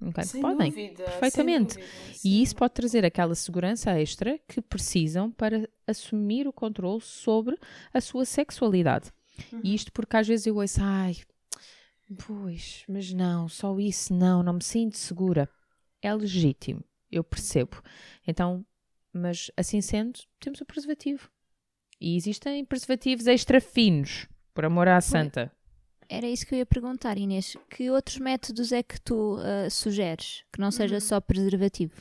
Okay? 0.00 0.24
Sem 0.24 0.40
podem, 0.40 0.70
dúvida, 0.70 1.04
perfeitamente. 1.04 1.74
Dúvida, 1.74 2.18
e 2.24 2.42
isso 2.42 2.54
pode 2.54 2.74
trazer 2.74 3.04
aquela 3.04 3.34
segurança 3.34 3.98
extra 3.98 4.38
que 4.46 4.60
precisam 4.60 5.30
para 5.30 5.68
assumir 5.86 6.46
o 6.46 6.52
controle 6.52 7.00
sobre 7.00 7.58
a 7.92 8.00
sua 8.00 8.24
sexualidade. 8.24 9.10
Uhum. 9.52 9.60
E 9.64 9.74
isto 9.74 9.92
porque 9.92 10.16
às 10.16 10.28
vezes 10.28 10.46
eu 10.46 10.56
ouço, 10.56 10.78
ai, 10.80 11.16
pois, 12.26 12.84
mas 12.88 13.12
não, 13.12 13.48
só 13.48 13.76
isso 13.80 14.14
não, 14.14 14.42
não 14.42 14.54
me 14.54 14.62
sinto 14.62 14.96
segura. 14.96 15.48
É 16.00 16.14
legítimo 16.14 16.84
eu 17.10 17.24
percebo. 17.24 17.82
Então, 18.26 18.64
mas 19.12 19.50
assim 19.56 19.80
sendo, 19.80 20.20
temos 20.40 20.60
o 20.60 20.64
preservativo. 20.64 21.28
E 22.00 22.16
existem 22.16 22.64
preservativos 22.64 23.26
extra 23.26 23.60
finos, 23.60 24.28
por 24.54 24.64
amor 24.64 24.88
à 24.88 25.00
santa. 25.00 25.52
Era 26.08 26.26
isso 26.26 26.46
que 26.46 26.54
eu 26.54 26.58
ia 26.58 26.66
perguntar, 26.66 27.18
Inês. 27.18 27.56
Que 27.68 27.90
outros 27.90 28.18
métodos 28.18 28.72
é 28.72 28.82
que 28.82 29.00
tu 29.00 29.36
uh, 29.36 29.70
sugeres 29.70 30.44
que 30.52 30.60
não 30.60 30.70
seja 30.70 30.94
uhum. 30.94 31.00
só 31.00 31.20
preservativo? 31.20 31.92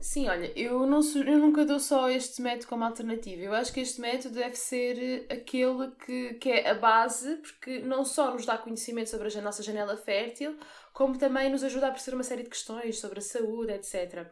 Sim, 0.00 0.28
olha, 0.28 0.50
eu, 0.58 0.86
não, 0.86 1.00
eu 1.14 1.38
nunca 1.38 1.62
dou 1.66 1.78
só 1.78 2.08
este 2.08 2.40
método 2.40 2.68
como 2.68 2.84
alternativa. 2.84 3.42
Eu 3.42 3.52
acho 3.52 3.70
que 3.70 3.80
este 3.80 4.00
método 4.00 4.34
deve 4.34 4.56
ser 4.56 5.26
aquele 5.28 5.90
que, 6.06 6.34
que 6.34 6.50
é 6.50 6.70
a 6.70 6.74
base, 6.74 7.36
porque 7.36 7.80
não 7.80 8.02
só 8.02 8.32
nos 8.32 8.46
dá 8.46 8.56
conhecimento 8.56 9.10
sobre 9.10 9.28
a 9.28 9.42
nossa 9.42 9.62
janela 9.62 9.98
fértil, 9.98 10.56
como 10.92 11.18
também 11.18 11.50
nos 11.50 11.62
ajuda 11.64 11.88
a 11.88 11.90
perceber 11.90 12.16
uma 12.16 12.24
série 12.24 12.42
de 12.42 12.50
questões 12.50 12.98
sobre 12.98 13.18
a 13.18 13.22
saúde, 13.22 13.72
etc. 13.72 14.26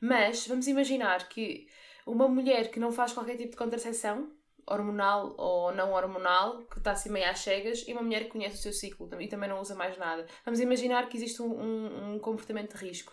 Mas 0.00 0.46
vamos 0.46 0.66
imaginar 0.66 1.28
que 1.28 1.66
uma 2.06 2.28
mulher 2.28 2.70
que 2.70 2.80
não 2.80 2.92
faz 2.92 3.12
qualquer 3.12 3.36
tipo 3.36 3.50
de 3.50 3.56
contracepção, 3.56 4.30
hormonal 4.66 5.34
ou 5.36 5.74
não 5.74 5.92
hormonal, 5.92 6.64
que 6.64 6.78
está 6.78 6.92
assim 6.92 7.10
meio 7.10 7.28
às 7.28 7.40
cegas, 7.40 7.84
e 7.86 7.92
uma 7.92 8.02
mulher 8.02 8.24
que 8.24 8.30
conhece 8.30 8.56
o 8.56 8.62
seu 8.62 8.72
ciclo 8.72 9.08
e 9.20 9.28
também 9.28 9.48
não 9.48 9.60
usa 9.60 9.74
mais 9.74 9.96
nada. 9.98 10.26
Vamos 10.44 10.60
imaginar 10.60 11.08
que 11.08 11.16
existe 11.16 11.42
um, 11.42 11.52
um, 11.52 12.14
um 12.14 12.18
comportamento 12.18 12.76
de 12.76 12.84
risco 12.84 13.12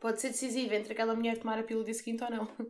pode 0.00 0.20
ser 0.20 0.28
decisivo 0.28 0.74
entre 0.74 0.92
aquela 0.92 1.14
mulher 1.14 1.38
tomar 1.38 1.58
a 1.58 1.62
pílula 1.62 1.84
dia 1.84 1.94
seguinte 1.94 2.24
ou 2.24 2.30
não. 2.30 2.48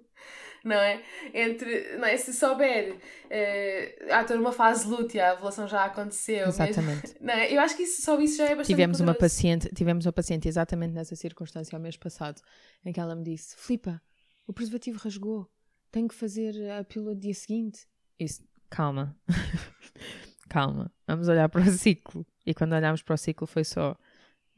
Não 0.64 0.77
é? 0.77 1.03
Entre, 1.33 1.96
não 1.96 2.05
é? 2.07 2.16
Se 2.16 2.35
souber, 2.35 2.94
uh, 2.94 4.07
ah, 4.11 4.20
estou 4.20 4.37
numa 4.37 4.53
fase 4.53 4.87
lútea, 4.87 5.31
a 5.31 5.35
ovulação 5.35 5.66
já 5.66 5.85
aconteceu. 5.85 6.49
Exatamente. 6.49 7.14
Não 7.20 7.33
é? 7.33 7.53
Eu 7.53 7.61
acho 7.61 7.77
que 7.77 7.85
isso, 7.85 8.03
só 8.03 8.20
isso 8.20 8.37
já 8.37 8.44
é 8.44 8.49
bastante 8.49 8.66
tivemos 8.66 9.01
uma 9.01 9.14
paciente 9.14 9.68
Tivemos 9.75 10.07
uma 10.07 10.12
paciente 10.12 10.49
exatamente 10.49 10.92
nessa 10.92 11.16
circunstância 11.16 11.75
ao 11.75 11.81
mês 11.81 11.96
passado, 11.96 12.40
em 12.85 12.92
que 12.92 13.01
ela 13.01 13.14
me 13.16 13.25
disse: 13.25 13.57
Flipa, 13.57 14.03
o 14.46 14.53
preservativo 14.53 14.99
rasgou, 14.99 15.49
tenho 15.90 16.09
que 16.09 16.14
fazer 16.14 16.55
a 16.73 16.85
pílula 16.85 17.16
dia 17.16 17.35
seguinte. 17.35 17.87
Isso, 18.18 18.42
calma, 18.68 19.16
calma, 20.49 20.92
vamos 21.07 21.29
olhar 21.29 21.49
para 21.49 21.62
o 21.62 21.70
ciclo. 21.70 22.27
E 22.44 22.53
quando 22.53 22.75
olhámos 22.75 23.03
para 23.03 23.14
o 23.14 23.18
ciclo 23.18 23.46
foi 23.46 23.64
só 23.64 23.96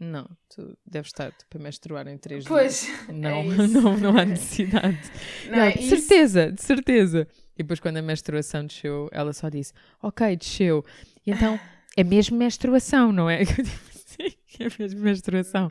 não, 0.02 0.28
tu 0.48 0.76
deves 0.84 1.08
estar 1.08 1.30
tipo, 1.30 1.58
a 1.58 1.60
menstruar 1.60 2.08
em 2.08 2.18
três 2.18 2.44
pois, 2.44 2.82
dias. 2.82 3.08
Não, 3.08 3.40
é 3.52 3.66
não, 3.68 3.96
não 3.96 4.18
há 4.18 4.24
necessidade. 4.24 4.98
Não, 5.48 5.58
ela, 5.58 5.70
de 5.70 5.78
isso... 5.78 5.96
certeza, 5.96 6.50
de 6.50 6.60
certeza. 6.60 7.28
E 7.54 7.62
depois, 7.62 7.78
quando 7.78 7.98
a 7.98 8.02
menstruação 8.02 8.66
desceu, 8.66 9.08
ela 9.12 9.32
só 9.32 9.48
disse: 9.48 9.72
Ok, 10.02 10.36
desceu. 10.36 10.84
E 11.24 11.30
então, 11.30 11.58
é 11.96 12.02
mesmo 12.02 12.36
menstruação, 12.36 13.12
não 13.12 13.30
é? 13.30 13.44
Digo, 13.44 13.68
Sim. 13.92 14.34
é 14.58 14.68
mesmo 14.78 15.00
menstruação. 15.00 15.70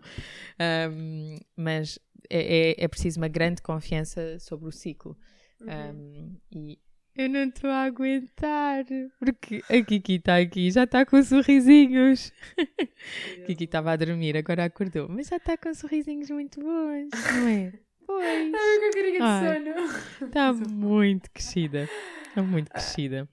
Um, 0.89 1.38
mas 1.56 2.00
é, 2.30 2.72
é, 2.72 2.86
é, 2.86 2.88
preciso 2.88 3.20
uma 3.20 3.28
grande 3.28 3.62
confiança 3.62 4.39
sobre 4.39 4.70
o 4.70 4.72
ciclo. 4.72 5.17
Uhum. 5.60 5.67
Um, 5.70 6.38
e 6.52 6.80
eu 7.15 7.30
não 7.30 7.43
estou 7.43 7.69
a 7.69 7.84
aguentar, 7.84 8.86
porque 9.19 9.62
a 9.69 9.84
Kiki 9.84 10.15
está 10.15 10.38
aqui, 10.38 10.71
já 10.71 10.86
está 10.86 11.06
com 11.06 11.21
sorrisinhos. 11.24 12.32
a 12.58 13.45
Kiki 13.45 13.65
estava 13.65 13.91
a 13.91 13.95
dormir, 13.95 14.38
agora 14.38 14.65
acordou, 14.65 15.08
mas 15.10 15.28
já 15.28 15.38
está 15.38 15.58
com 15.58 15.74
sorrisinhos 15.74 16.30
muito 16.30 16.60
bons, 16.60 17.10
não 17.12 17.47
é? 17.47 17.74
Pois. 18.12 18.45
Está 18.45 18.58
com 18.58 18.86
a 18.86 18.91
carinha 18.91 19.19
de 19.21 19.63
sono. 19.63 20.02
Está 20.28 20.54
muito 20.54 21.32
crescida. 21.32 21.89
Está 22.28 22.41
muito 22.41 22.67
ah, 22.69 22.74
crescida. 22.74 23.30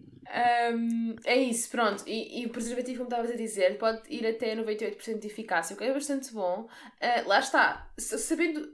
Um, 0.72 1.16
é 1.24 1.36
isso, 1.36 1.68
pronto. 1.70 2.04
E, 2.06 2.42
e, 2.42 2.46
o 2.46 2.50
preservativo, 2.50 2.98
como 2.98 3.08
estavas 3.08 3.30
a 3.32 3.34
dizer, 3.34 3.76
pode 3.76 4.02
ir 4.08 4.24
até 4.24 4.54
98% 4.54 5.18
de 5.18 5.26
eficácia, 5.26 5.74
o 5.74 5.76
que 5.76 5.82
é 5.82 5.92
bastante 5.92 6.32
bom. 6.32 6.68
Uh, 7.02 7.28
lá 7.28 7.40
está, 7.40 7.90
sabendo 7.96 8.72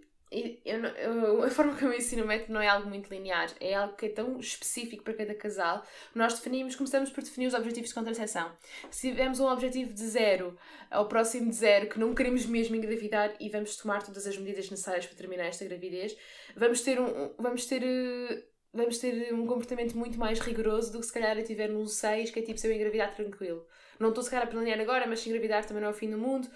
eu, 0.65 0.85
eu, 0.85 1.43
a 1.45 1.51
forma 1.51 1.77
como 1.77 1.93
eu 1.93 1.97
ensino 1.97 2.25
o 2.25 2.27
método 2.27 2.53
não 2.53 2.61
é 2.61 2.67
algo 2.67 2.89
muito 2.89 3.09
linear, 3.09 3.51
é 3.61 3.75
algo 3.75 3.95
que 3.95 4.07
é 4.07 4.09
tão 4.09 4.39
específico 4.39 5.05
para 5.05 5.15
cada 5.15 5.35
casal. 5.35 5.85
Nós 6.15 6.35
definimos, 6.35 6.75
começamos 6.75 7.11
por 7.11 7.23
definir 7.23 7.47
os 7.47 7.55
objetivos 7.55 7.91
de 7.91 7.95
contracepção. 7.95 8.51
Se 8.91 9.11
tivermos 9.11 9.39
um 9.39 9.47
objetivo 9.47 9.93
de 9.93 10.07
zero 10.07 10.59
ao 10.91 11.07
próximo 11.07 11.51
de 11.51 11.55
zero, 11.55 11.89
que 11.89 11.99
não 11.99 12.15
queremos 12.15 12.47
mesmo 12.47 12.75
engravidar 12.75 13.35
e 13.39 13.49
vamos 13.49 13.77
tomar 13.77 14.03
todas 14.03 14.27
as 14.27 14.37
medidas 14.37 14.69
necessárias 14.69 15.07
para 15.07 15.17
terminar 15.17 15.45
esta 15.45 15.65
gravidez, 15.65 16.17
vamos 16.57 16.81
ter 16.81 17.01
um, 17.01 17.33
vamos 17.39 17.67
ter, 17.67 17.83
eh, 17.83 18.43
vamos 18.73 18.99
ter 18.99 19.33
um 19.33 19.47
comportamento 19.47 19.97
muito 19.97 20.19
mais 20.19 20.41
rigoroso 20.41 20.93
do 20.93 21.01
que 21.01 21.07
se 21.07 21.13
calhar 21.13 21.39
eu 21.39 21.45
tiver 21.45 21.69
num 21.69 21.87
6, 21.87 22.31
que 22.31 22.41
é 22.41 22.43
tipo 22.43 22.59
se 22.59 22.67
eu 22.67 22.73
engravidar 22.73 23.15
tranquilo. 23.15 23.67
Não 24.01 24.09
estou 24.09 24.25
se 24.25 24.31
calhar 24.31 24.47
a 24.47 24.51
planear 24.51 24.81
agora, 24.81 25.07
mas 25.07 25.21
se 25.21 25.29
engravidar 25.29 25.65
também 25.65 25.81
não 25.81 25.91
é 25.91 25.93
o 25.93 25.95
fim 25.95 26.11
do 26.11 26.19
mundo 26.19 26.49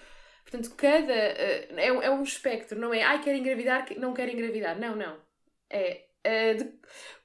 Portanto, 0.49 0.75
cada. 0.75 1.13
Uh, 1.13 1.79
é, 1.79 1.87
é 1.87 2.11
um 2.11 2.23
espectro, 2.23 2.79
não 2.79 2.93
é 2.93 3.03
ai, 3.03 3.21
quero 3.21 3.37
engravidar, 3.37 3.85
não 3.97 4.13
quero 4.13 4.31
engravidar. 4.31 4.79
Não, 4.79 4.95
não. 4.95 5.17
É. 5.69 6.05
Uh, 6.25 6.57
de, 6.57 6.69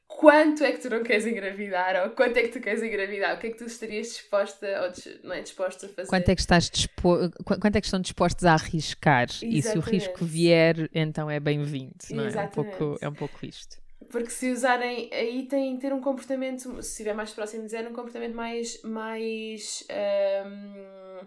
quanto 0.07 0.63
é 0.63 0.73
que 0.73 0.79
tu 0.79 0.91
não 0.91 1.03
queres 1.03 1.27
engravidar 1.27 2.05
ou 2.05 2.11
quanto 2.11 2.37
é 2.37 2.43
que 2.43 2.49
tu 2.49 2.61
queres 2.61 2.83
engravidar, 2.83 3.35
o 3.35 3.39
que 3.39 3.49
é 3.49 3.51
que 3.51 3.59
tu 3.59 3.65
estarias 3.65 4.09
disposta 4.09 4.67
ou 4.83 5.15
não 5.25 5.35
é 5.35 5.43
disposta 5.43 5.87
a 5.87 5.89
fazer. 5.89 6.09
Quanto 6.09 6.29
é 6.29 6.35
que 6.35 6.41
estás 6.41 6.71
dispo... 6.71 7.31
quanto 7.45 7.77
é 7.77 7.81
que 7.81 7.87
estão 7.87 8.01
dispostos 8.01 8.45
a 8.45 8.53
arriscar 8.53 9.25
Exatamente. 9.25 9.59
e 9.59 9.63
se 9.63 9.77
o 9.77 9.81
risco 9.81 10.25
vier, 10.25 10.89
então 10.95 11.31
é 11.31 11.41
bem-vindo, 11.41 11.95
não 12.11 12.25
é? 12.25 12.33
É 12.33 12.41
um, 12.43 12.49
pouco, 12.49 12.99
é 13.01 13.09
um 13.09 13.15
pouco 13.15 13.45
isto. 13.45 13.83
Porque 14.11 14.31
se 14.31 14.53
usarem 14.53 15.11
aí 15.13 15.47
tem 15.49 15.77
ter 15.79 15.93
um 15.93 16.01
comportamento, 16.01 16.81
se 16.83 16.91
estiver 16.91 17.15
mais 17.15 17.33
próximo 17.33 17.65
de 17.65 17.71
zero, 17.71 17.91
um 17.91 17.95
comportamento 17.95 18.35
mais 18.35 18.81
mais 18.83 19.85
um, 20.47 21.27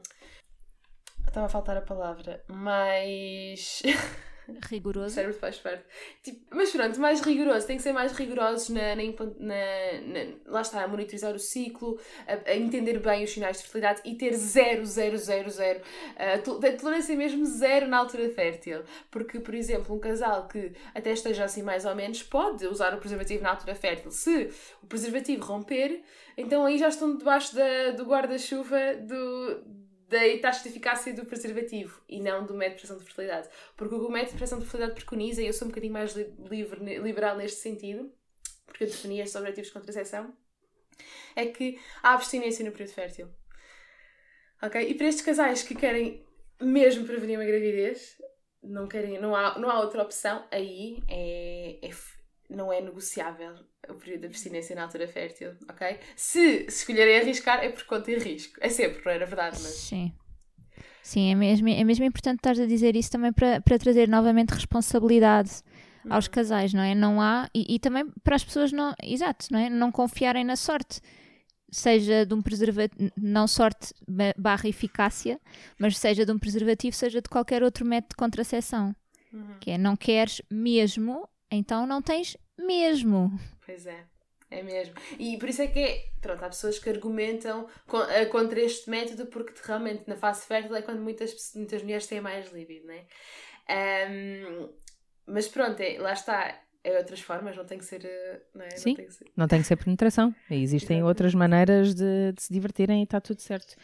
Estava 1.28 1.46
a 1.46 1.50
faltar 1.50 1.78
a 1.78 1.82
palavra. 1.82 2.44
Mais. 2.48 3.84
Rigoroso. 4.70 5.16
cérebro 5.16 5.38
faz 5.38 5.58
parte. 5.58 5.84
Tipo, 6.24 6.56
mas 6.56 6.72
pronto, 6.72 7.00
mais 7.00 7.20
rigoroso. 7.22 7.68
Tem 7.68 7.76
que 7.76 7.84
ser 7.84 7.92
mais 7.92 8.14
rigorosos 8.14 8.70
na, 8.70 8.96
na, 8.96 9.04
na, 9.40 9.56
na 10.02 10.34
lá 10.46 10.62
está, 10.62 10.84
a 10.84 10.88
monitorizar 10.88 11.36
o 11.36 11.40
ciclo, 11.40 12.00
a, 12.26 12.52
a, 12.52 12.56
entender 12.56 12.98
bem 13.00 13.26
os 13.26 13.32
sinais 13.32 13.58
de 13.58 13.64
fertilidade 13.64 14.02
e 14.06 14.16
ter 14.16 14.34
zero, 14.34 14.86
zero, 14.86 15.18
zero, 15.18 15.50
zero. 15.50 15.82
Uh, 15.82 16.78
tolerância 16.78 17.16
mesmo 17.16 17.46
zero 17.46 17.88
na 17.88 17.98
altura 17.98 18.30
fértil. 18.30 18.84
Porque, 19.12 19.40
por 19.40 19.54
exemplo, 19.54 19.94
um 19.94 20.00
casal 20.00 20.48
que 20.48 20.72
até 20.96 21.12
esteja 21.12 21.44
assim 21.44 21.62
mais 21.62 21.86
ou 21.86 21.94
menos 21.94 22.24
pode 22.24 22.66
usar 22.68 22.94
o 22.94 23.00
preservativo 23.00 23.44
na 23.44 23.50
altura 23.50 23.76
fértil. 23.76 24.12
Se 24.12 24.50
o 24.82 24.88
preservativo 24.88 25.44
romper, 25.44 26.02
então 26.38 26.66
aí 26.66 26.78
já 26.78 26.88
estão 26.88 27.18
debaixo 27.18 27.54
da, 27.54 27.92
do 27.92 28.06
guarda-chuva 28.06 28.96
do 29.02 29.87
da 30.08 30.26
eficácia 30.26 31.14
do 31.14 31.26
preservativo 31.26 32.02
e 32.08 32.20
não 32.20 32.46
do 32.46 32.54
método 32.54 32.76
de 32.76 32.80
pressão 32.82 32.98
de 32.98 33.04
fertilidade. 33.04 33.50
Porque 33.76 33.96
o 33.96 34.00
que 34.00 34.06
o 34.06 34.12
método 34.12 34.32
de 34.32 34.38
pressão 34.38 34.60
de 34.60 34.66
fertilidade 34.66 34.96
preconiza, 34.96 35.42
e 35.42 35.48
eu 35.48 35.54
sou 35.54 35.68
um 35.68 35.70
bocadinho 35.70 35.94
mais 35.94 36.14
livre, 36.16 37.00
liberal 37.00 37.36
neste 37.36 37.60
sentido, 37.60 38.12
porque 38.66 38.86
eu 38.86 38.88
defini 38.88 39.20
estes 39.20 39.36
objetivos 39.36 39.68
de 39.68 39.74
contracepção, 39.74 40.34
é 41.36 41.46
que 41.46 41.80
há 42.02 42.14
abstinência 42.14 42.66
no 42.66 42.72
período 42.72 42.94
fértil. 42.94 43.30
Ok? 44.62 44.90
E 44.90 44.94
para 44.96 45.08
estes 45.08 45.24
casais 45.24 45.62
que 45.62 45.76
querem 45.76 46.26
mesmo 46.60 47.06
prevenir 47.06 47.38
uma 47.38 47.46
gravidez, 47.46 48.18
não, 48.64 48.88
querem, 48.88 49.20
não, 49.20 49.36
há, 49.36 49.60
não 49.60 49.70
há 49.70 49.80
outra 49.80 50.02
opção, 50.02 50.48
aí 50.52 51.04
é, 51.08 51.80
é 51.82 51.92
não 52.50 52.72
é 52.72 52.82
negociável 52.82 53.56
o 53.90 53.96
período 53.96 54.22
de 54.22 54.28
abstinência 54.28 54.76
na 54.76 54.84
altura 54.84 55.08
fértil, 55.08 55.52
ok? 55.70 56.00
Se, 56.16 56.66
escolherem 56.68 57.20
arriscar, 57.20 57.64
é 57.64 57.70
por 57.70 57.84
conta 57.84 58.06
de 58.06 58.18
risco. 58.18 58.58
É 58.62 58.70
sempre, 58.70 59.02
não 59.04 59.12
é 59.12 59.18
verdade? 59.20 59.58
Mas... 59.62 59.74
Sim. 59.74 60.14
Sim, 61.02 61.32
é 61.32 61.36
mesmo, 61.36 61.70
é 61.70 61.84
mesmo 61.86 62.04
importante 62.04 62.40
estar 62.40 62.62
a 62.62 62.66
dizer 62.66 62.96
isso 62.96 63.10
também 63.10 63.32
para, 63.32 63.62
para 63.62 63.80
trazer 63.80 64.10
novamente 64.10 64.50
responsabilidade 64.50 65.62
uhum. 66.04 66.14
aos 66.14 66.28
casais, 66.28 66.74
não 66.74 66.82
é? 66.84 66.94
Não 66.94 67.22
há, 67.22 67.50
e, 67.56 67.76
e, 67.76 67.80
também 67.80 68.06
para 68.24 68.36
as 68.36 68.44
pessoas 68.44 68.74
não, 68.74 68.94
exato, 69.02 69.48
não 69.50 69.58
é? 69.58 69.70
Não 69.70 69.90
confiarem 69.90 70.44
na 70.44 70.58
sorte, 70.58 71.00
seja 71.72 72.26
de 72.26 72.34
um 72.34 72.42
preservativo, 72.42 73.10
não 73.16 73.48
sorte 73.48 73.94
barra 74.38 74.68
eficácia, 74.68 75.40
mas 75.80 75.98
seja 75.98 76.26
de 76.26 76.32
um 76.34 76.38
preservativo, 76.38 76.94
seja 76.94 77.22
de 77.22 77.30
qualquer 77.30 77.64
outro 77.64 77.86
método 77.86 78.10
de 78.10 78.18
contracepção. 78.18 78.94
Uhum. 79.32 79.60
Que 79.62 79.72
é, 79.72 79.78
não 79.78 79.96
queres 79.96 80.42
mesmo, 80.52 81.28
então 81.52 81.86
não 81.86 82.02
tens 82.02 82.38
mesmo. 82.58 83.32
Pois 83.66 83.86
é. 83.86 84.06
É 84.50 84.64
mesmo. 84.64 84.96
E 85.20 85.38
por 85.38 85.50
isso 85.50 85.62
é 85.62 85.68
que 85.68 85.80
é, 85.80 86.06
pronto, 86.22 86.44
há 86.44 86.48
pessoas 86.48 86.80
que 86.80 86.90
argumentam 86.90 87.68
eh, 88.10 88.26
contra 88.28 88.62
este 88.62 88.90
método 88.90 89.26
porque 89.26 89.54
realmente 89.64 90.04
na 90.08 90.16
fase 90.16 90.46
fértil 90.46 90.74
é 90.76 90.82
quando 90.82 91.02
muitas, 91.02 91.36
muitas 91.54 91.84
mulheres 91.84 92.08
têm 92.08 92.22
mais 92.22 92.52
líbido, 92.54 92.88
né? 92.88 93.04
Um, 94.10 94.70
mas 95.26 95.50
pronto, 95.50 95.80
é, 95.82 95.98
lá 96.00 96.14
está. 96.14 96.62
É 96.84 96.98
outras 96.98 97.20
formas, 97.20 97.58
não 97.58 97.66
tem 97.66 97.78
que 97.78 97.84
ser. 97.84 98.06
Eh, 98.06 98.42
não, 98.56 98.64
é? 98.64 98.70
Sim, 98.78 98.92
não, 98.92 98.96
tem 98.96 99.06
que 99.06 99.14
ser... 99.14 99.26
não 99.36 99.48
tem 99.48 99.62
que 99.62 99.68
ser 99.68 99.76
penetração. 99.76 100.36
Existem 100.50 101.04
outras 101.04 101.36
maneiras 101.36 101.94
de, 101.94 102.32
de, 102.32 102.42
se 102.42 102.54
divertirem 102.54 103.02
e 103.02 103.04
está 103.04 103.20
tudo 103.20 103.42
certo. 103.42 103.76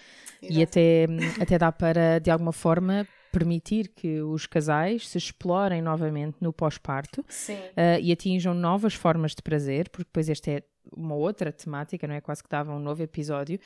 Exato. 0.41 0.59
E 0.59 0.63
até, 0.63 1.05
até 1.41 1.57
dá 1.57 1.69
para, 1.73 2.19
de 2.19 2.31
alguma 2.31 2.53
forma, 2.53 3.05
permitir 3.33 3.87
que 3.87 4.21
os 4.21 4.45
casais 4.45 5.09
se 5.09 5.17
explorem 5.17 5.81
novamente 5.81 6.37
no 6.39 6.53
pós-parto 6.53 7.21
uh, 7.21 7.99
e 7.99 8.11
atinjam 8.11 8.53
novas 8.53 8.93
formas 8.93 9.33
de 9.33 9.41
prazer, 9.41 9.89
porque 9.89 10.07
depois 10.07 10.29
esta 10.29 10.51
é 10.51 10.63
uma 10.95 11.15
outra 11.15 11.51
temática, 11.51 12.07
não 12.07 12.13
é? 12.13 12.21
Quase 12.21 12.43
que 12.43 12.49
dava 12.49 12.71
um 12.71 12.79
novo 12.79 13.01
episódio, 13.01 13.59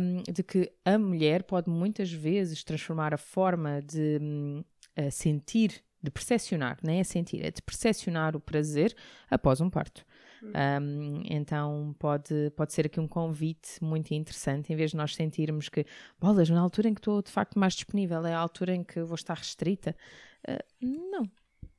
um, 0.00 0.22
de 0.30 0.42
que 0.42 0.72
a 0.84 0.98
mulher 0.98 1.44
pode 1.44 1.70
muitas 1.70 2.10
vezes 2.10 2.64
transformar 2.64 3.14
a 3.14 3.18
forma 3.18 3.80
de 3.82 4.18
uh, 4.98 5.10
sentir, 5.12 5.80
de 6.02 6.10
percepcionar, 6.10 6.78
não 6.82 6.92
é 6.92 7.04
sentir, 7.04 7.44
é 7.44 7.52
de 7.52 7.62
percepcionar 7.62 8.34
o 8.34 8.40
prazer 8.40 8.96
após 9.30 9.60
um 9.60 9.70
parto. 9.70 10.04
Um, 10.42 11.22
então 11.24 11.94
pode, 11.98 12.50
pode 12.56 12.72
ser 12.72 12.86
aqui 12.86 13.00
um 13.00 13.08
convite 13.08 13.82
muito 13.82 14.12
interessante, 14.12 14.72
em 14.72 14.76
vez 14.76 14.92
de 14.92 14.96
nós 14.96 15.14
sentirmos 15.14 15.68
que, 15.68 15.84
bolas, 16.18 16.48
na 16.48 16.60
altura 16.60 16.88
em 16.88 16.94
que 16.94 17.00
estou 17.00 17.22
de 17.22 17.30
facto 17.30 17.58
mais 17.58 17.74
disponível, 17.74 18.24
é 18.26 18.32
a 18.32 18.38
altura 18.38 18.74
em 18.74 18.84
que 18.84 19.02
vou 19.02 19.14
estar 19.14 19.36
restrita. 19.36 19.94
Uh, 20.48 21.08
não. 21.10 21.28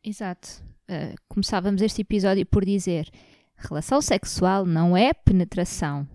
Exato. 0.04 0.64
Uh, 0.90 1.16
começávamos 1.28 1.82
este 1.82 2.02
episódio 2.02 2.46
por 2.46 2.66
dizer: 2.66 3.10
relação 3.56 4.02
sexual 4.02 4.66
não 4.66 4.96
é 4.96 5.14
penetração 5.14 6.08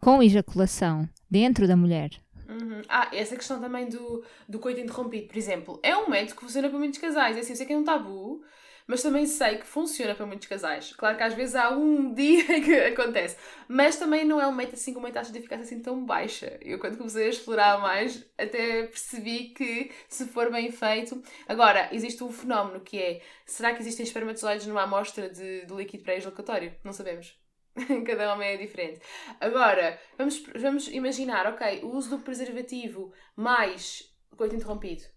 com 0.00 0.22
ejaculação 0.22 1.08
dentro 1.30 1.66
da 1.66 1.76
mulher. 1.76 2.10
Uhum. 2.48 2.82
Ah, 2.88 3.08
essa 3.12 3.36
questão 3.36 3.60
também 3.60 3.88
do, 3.88 4.22
do 4.48 4.58
coito 4.58 4.80
interrompido, 4.80 5.26
por 5.26 5.36
exemplo, 5.36 5.80
é 5.82 5.96
um 5.96 6.08
método 6.08 6.36
que 6.36 6.42
funciona 6.42 6.68
para 6.68 6.78
muitos 6.78 6.98
casais. 6.98 7.36
É 7.36 7.40
assim, 7.40 7.52
eu 7.52 7.56
sei 7.56 7.66
que 7.66 7.72
é 7.72 7.78
um 7.78 7.84
tabu, 7.84 8.42
mas 8.86 9.02
também 9.02 9.26
sei 9.26 9.58
que 9.58 9.66
funciona 9.66 10.14
para 10.14 10.26
muitos 10.26 10.46
casais. 10.46 10.92
Claro 10.92 11.16
que 11.16 11.22
às 11.22 11.34
vezes 11.34 11.54
há 11.54 11.70
um 11.70 12.12
dia 12.14 12.60
que 12.60 12.74
acontece, 12.80 13.36
mas 13.68 13.96
também 13.96 14.24
não 14.24 14.40
é 14.40 14.46
um 14.46 14.52
método 14.52 14.76
assim 14.76 14.92
com 14.92 15.00
uma 15.00 15.10
taxa 15.10 15.32
de 15.32 15.38
eficácia 15.38 15.64
assim 15.64 15.80
tão 15.80 16.04
baixa. 16.04 16.58
Eu, 16.60 16.78
quando 16.78 16.98
comecei 16.98 17.26
a 17.26 17.30
explorar 17.30 17.80
mais, 17.80 18.24
até 18.36 18.84
percebi 18.84 19.48
que 19.50 19.90
se 20.08 20.26
for 20.26 20.50
bem 20.50 20.70
feito. 20.70 21.22
Agora, 21.48 21.88
existe 21.92 22.22
um 22.22 22.30
fenómeno 22.30 22.80
que 22.80 23.00
é: 23.00 23.22
será 23.46 23.72
que 23.72 23.80
existem 23.80 24.04
espermatozoides 24.04 24.66
numa 24.66 24.82
amostra 24.82 25.28
de, 25.28 25.64
de 25.66 25.74
líquido 25.74 26.04
pré-ejaculatório? 26.04 26.74
Não 26.84 26.92
sabemos. 26.92 27.38
Cada 28.06 28.32
homem 28.32 28.50
é 28.50 28.56
diferente. 28.56 29.00
Agora, 29.40 29.98
vamos, 30.16 30.42
vamos 30.54 30.88
imaginar, 30.88 31.46
ok, 31.46 31.80
o 31.82 31.88
uso 31.88 32.10
do 32.10 32.22
preservativo 32.22 33.12
mais 33.34 34.14
coito 34.36 34.54
interrompido 34.54 35.13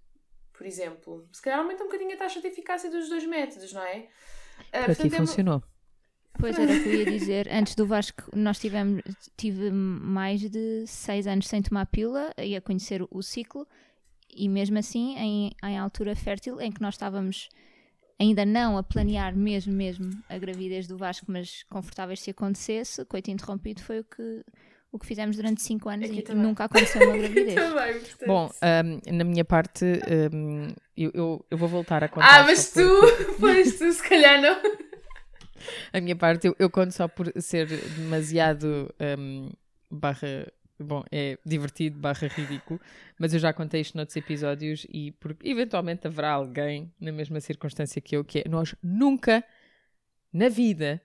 por 0.58 0.66
exemplo. 0.66 1.28
Se 1.32 1.42
calhar 1.42 1.60
aumenta 1.60 1.84
um 1.84 1.88
bocadinho 1.88 2.14
a 2.14 2.18
taxa 2.18 2.42
de 2.42 2.48
eficácia 2.48 2.90
dos 2.90 3.08
dois 3.08 3.26
métodos, 3.26 3.72
não 3.72 3.84
é? 3.84 4.08
Uh, 4.70 4.86
Para 4.86 4.96
ti 4.96 5.10
funcionou. 5.10 5.64
Pois 6.40 6.58
era 6.58 6.72
o 6.72 6.84
que 6.84 6.90
eu 6.90 6.96
ia 6.96 7.06
dizer. 7.06 7.48
Antes 7.54 7.76
do 7.76 7.86
Vasco, 7.86 8.24
nós 8.36 8.60
tivemos 8.60 9.02
tive 9.36 9.72
mais 9.72 10.42
de 10.42 10.86
seis 10.88 11.28
anos 11.28 11.48
sem 11.48 11.62
tomar 11.62 11.86
pílula 11.86 12.34
e 12.38 12.56
a 12.56 12.62
conhecer 12.62 13.06
o 13.10 13.22
ciclo, 13.22 13.68
e 14.30 14.50
mesmo 14.50 14.78
assim, 14.78 15.16
em, 15.18 15.52
em 15.64 15.78
altura 15.78 16.16
fértil, 16.16 16.60
em 16.60 16.72
que 16.72 16.82
nós 16.82 16.96
estávamos 16.96 17.50
ainda 18.20 18.46
não 18.46 18.78
a 18.78 18.84
planear 18.84 19.36
mesmo, 19.36 19.74
mesmo 19.74 20.12
a 20.28 20.38
gravidez 20.38 20.88
do 20.88 20.98
Vasco, 20.98 21.26
mas 21.30 21.64
confortáveis 21.64 22.22
se 22.22 22.32
acontecesse, 22.32 23.06
coito 23.06 23.30
interrompido 23.30 23.82
foi 23.82 24.00
o 24.00 24.04
que, 24.04 24.44
o 24.92 24.98
que 25.00 25.06
fizemos 25.06 25.36
durante 25.36 25.62
5 25.62 25.90
anos 25.90 26.10
Aqui 26.10 26.20
e 26.20 26.22
também. 26.22 26.44
nunca 26.44 26.66
aconteceu 26.66 27.02
uma 27.08 27.18
gravidez. 27.18 27.56
também, 27.56 28.02
Bom, 28.26 28.52
um, 29.06 29.14
na 29.14 29.24
minha 29.24 29.46
parte, 29.46 29.86
um, 30.34 30.74
eu, 30.96 31.12
eu, 31.14 31.46
eu, 31.52 31.58
vou 31.58 31.68
voltar 31.68 32.04
a 32.04 32.08
contar. 32.08 32.42
Ah, 32.42 32.44
mas 32.44 32.72
tu, 32.72 32.82
pois 33.40 33.78
tu, 33.78 33.92
se 33.92 34.08
calhar 34.08 34.42
não. 34.42 34.58
A 35.92 36.00
minha 36.00 36.16
parte, 36.16 36.48
eu, 36.48 36.56
eu 36.58 36.70
conto 36.70 36.92
só 36.92 37.08
por 37.08 37.32
ser 37.42 37.68
demasiado 37.68 38.94
um, 39.20 39.50
barra. 39.90 40.48
Bom, 40.80 41.04
é 41.12 41.40
divertido 41.44 42.00
barra 42.00 42.28
ridículo, 42.28 42.80
mas 43.18 43.34
eu 43.34 43.40
já 43.40 43.52
contei 43.52 43.82
isto 43.82 43.98
noutros 43.98 44.16
episódios 44.16 44.86
e 44.88 45.12
porque 45.14 45.50
eventualmente 45.50 46.06
haverá 46.06 46.30
alguém 46.30 46.94
na 47.00 47.12
mesma 47.12 47.40
circunstância 47.40 48.00
que 48.00 48.16
eu, 48.16 48.24
que 48.24 48.44
é 48.46 48.48
nós 48.48 48.76
nunca 48.84 49.44
na 50.32 50.50
vida, 50.50 51.02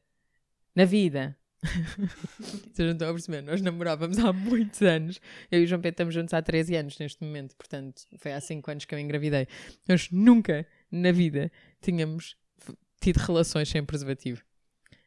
na 0.74 0.85
vida, 0.85 1.35
vocês 2.75 2.87
não 2.87 2.93
estão 2.93 3.09
a 3.09 3.13
perceber, 3.13 3.43
nós 3.43 3.63
namorávamos 3.63 4.19
há 4.19 4.33
muitos 4.33 4.83
anos. 4.83 5.21
Eu 5.51 5.61
e 5.61 5.65
o 5.65 5.67
João 5.67 5.81
Pedro 5.81 5.95
estamos 5.95 6.15
juntos 6.15 6.35
há 6.35 6.43
13 6.43 6.77
anos 6.77 6.99
neste 6.99 7.23
momento, 7.23 7.57
portanto, 7.57 8.03
foi 8.19 8.33
há 8.33 8.41
5 8.41 8.71
anos 8.71 8.85
que 8.85 8.95
eu 8.95 8.99
engravidei. 8.99 9.47
Nós 9.89 10.09
nunca 10.11 10.67
na 10.91 11.13
vida 11.13 11.51
tínhamos 11.81 12.37
tido 13.01 13.19
relações 13.19 13.69
sem 13.69 13.85
preservativo 13.85 14.43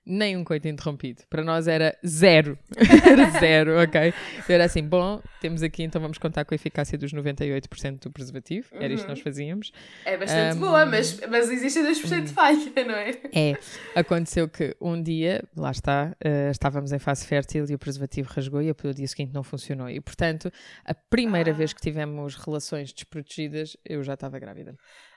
nem 0.05 0.37
um 0.37 0.43
coito 0.43 0.67
interrompido. 0.67 1.23
Para 1.29 1.43
nós 1.43 1.67
era 1.67 1.97
zero. 2.05 2.57
era 2.77 3.39
zero, 3.39 3.81
ok? 3.81 4.13
Então 4.37 4.55
era 4.55 4.65
assim, 4.65 4.83
bom, 4.83 5.21
temos 5.41 5.63
aqui, 5.63 5.83
então 5.83 5.99
vamos 5.99 6.17
contar 6.17 6.45
com 6.45 6.53
a 6.53 6.55
eficácia 6.55 6.97
dos 6.97 7.11
98% 7.13 8.01
do 8.01 8.11
preservativo. 8.11 8.67
Era 8.73 8.93
isto 8.93 9.03
que 9.03 9.09
nós 9.09 9.19
uhum. 9.19 9.23
fazíamos. 9.23 9.71
É 10.05 10.17
bastante 10.17 10.57
um, 10.57 10.59
boa, 10.59 10.85
mas, 10.85 11.19
mas 11.29 11.49
existe 11.49 11.79
2% 11.79 12.23
de 12.23 12.31
falha, 12.31 12.85
não 12.85 12.95
é? 12.95 13.11
É. 13.33 13.57
Aconteceu 13.95 14.47
que 14.47 14.75
um 14.79 15.01
dia, 15.01 15.43
lá 15.55 15.71
está, 15.71 16.15
uh, 16.23 16.51
estávamos 16.51 16.91
em 16.91 16.99
fase 16.99 17.25
fértil 17.25 17.65
e 17.69 17.73
o 17.73 17.79
preservativo 17.79 18.31
rasgou 18.31 18.61
e 18.61 18.71
o 18.71 18.93
dia 18.93 19.07
seguinte 19.07 19.33
não 19.33 19.43
funcionou. 19.43 19.89
E, 19.89 19.99
portanto, 19.99 20.51
a 20.83 20.93
primeira 20.93 21.51
ah. 21.51 21.53
vez 21.53 21.73
que 21.73 21.81
tivemos 21.81 22.35
relações 22.35 22.93
desprotegidas, 22.93 23.75
eu 23.83 24.03
já 24.03 24.13
estava 24.13 24.37
grávida. 24.37 24.75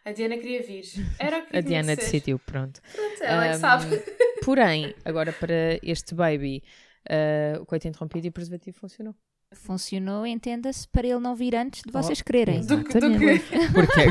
A 0.08 0.12
Diana 0.12 0.38
queria 0.38 0.62
vir. 0.62 0.84
Era 1.20 1.40
o 1.40 1.46
que 1.46 1.54
A 1.54 1.60
Diana 1.60 1.94
decidiu, 1.94 2.38
pronto. 2.38 2.80
Pronto, 2.94 3.22
ela 3.22 3.42
um, 3.42 3.44
é 3.44 3.50
que 3.50 3.58
sabe. 3.58 4.02
Porém, 4.42 4.94
agora 5.04 5.32
para 5.34 5.78
este 5.82 6.14
baby, 6.14 6.62
uh, 7.10 7.60
o 7.60 7.66
coito 7.66 7.86
interrompido 7.86 8.26
e 8.26 8.30
o 8.30 8.32
preservativo 8.32 8.78
funcionou. 8.78 9.14
Funcionou, 9.52 10.26
entenda-se, 10.26 10.88
para 10.88 11.06
ele 11.06 11.20
não 11.20 11.34
vir 11.34 11.54
antes 11.54 11.82
de 11.82 11.92
vocês 11.92 12.20
oh, 12.20 12.24
quererem. 12.24 12.60
Do, 12.64 12.78
do 12.78 12.84
que... 12.84 12.94
Porquê? 13.72 14.06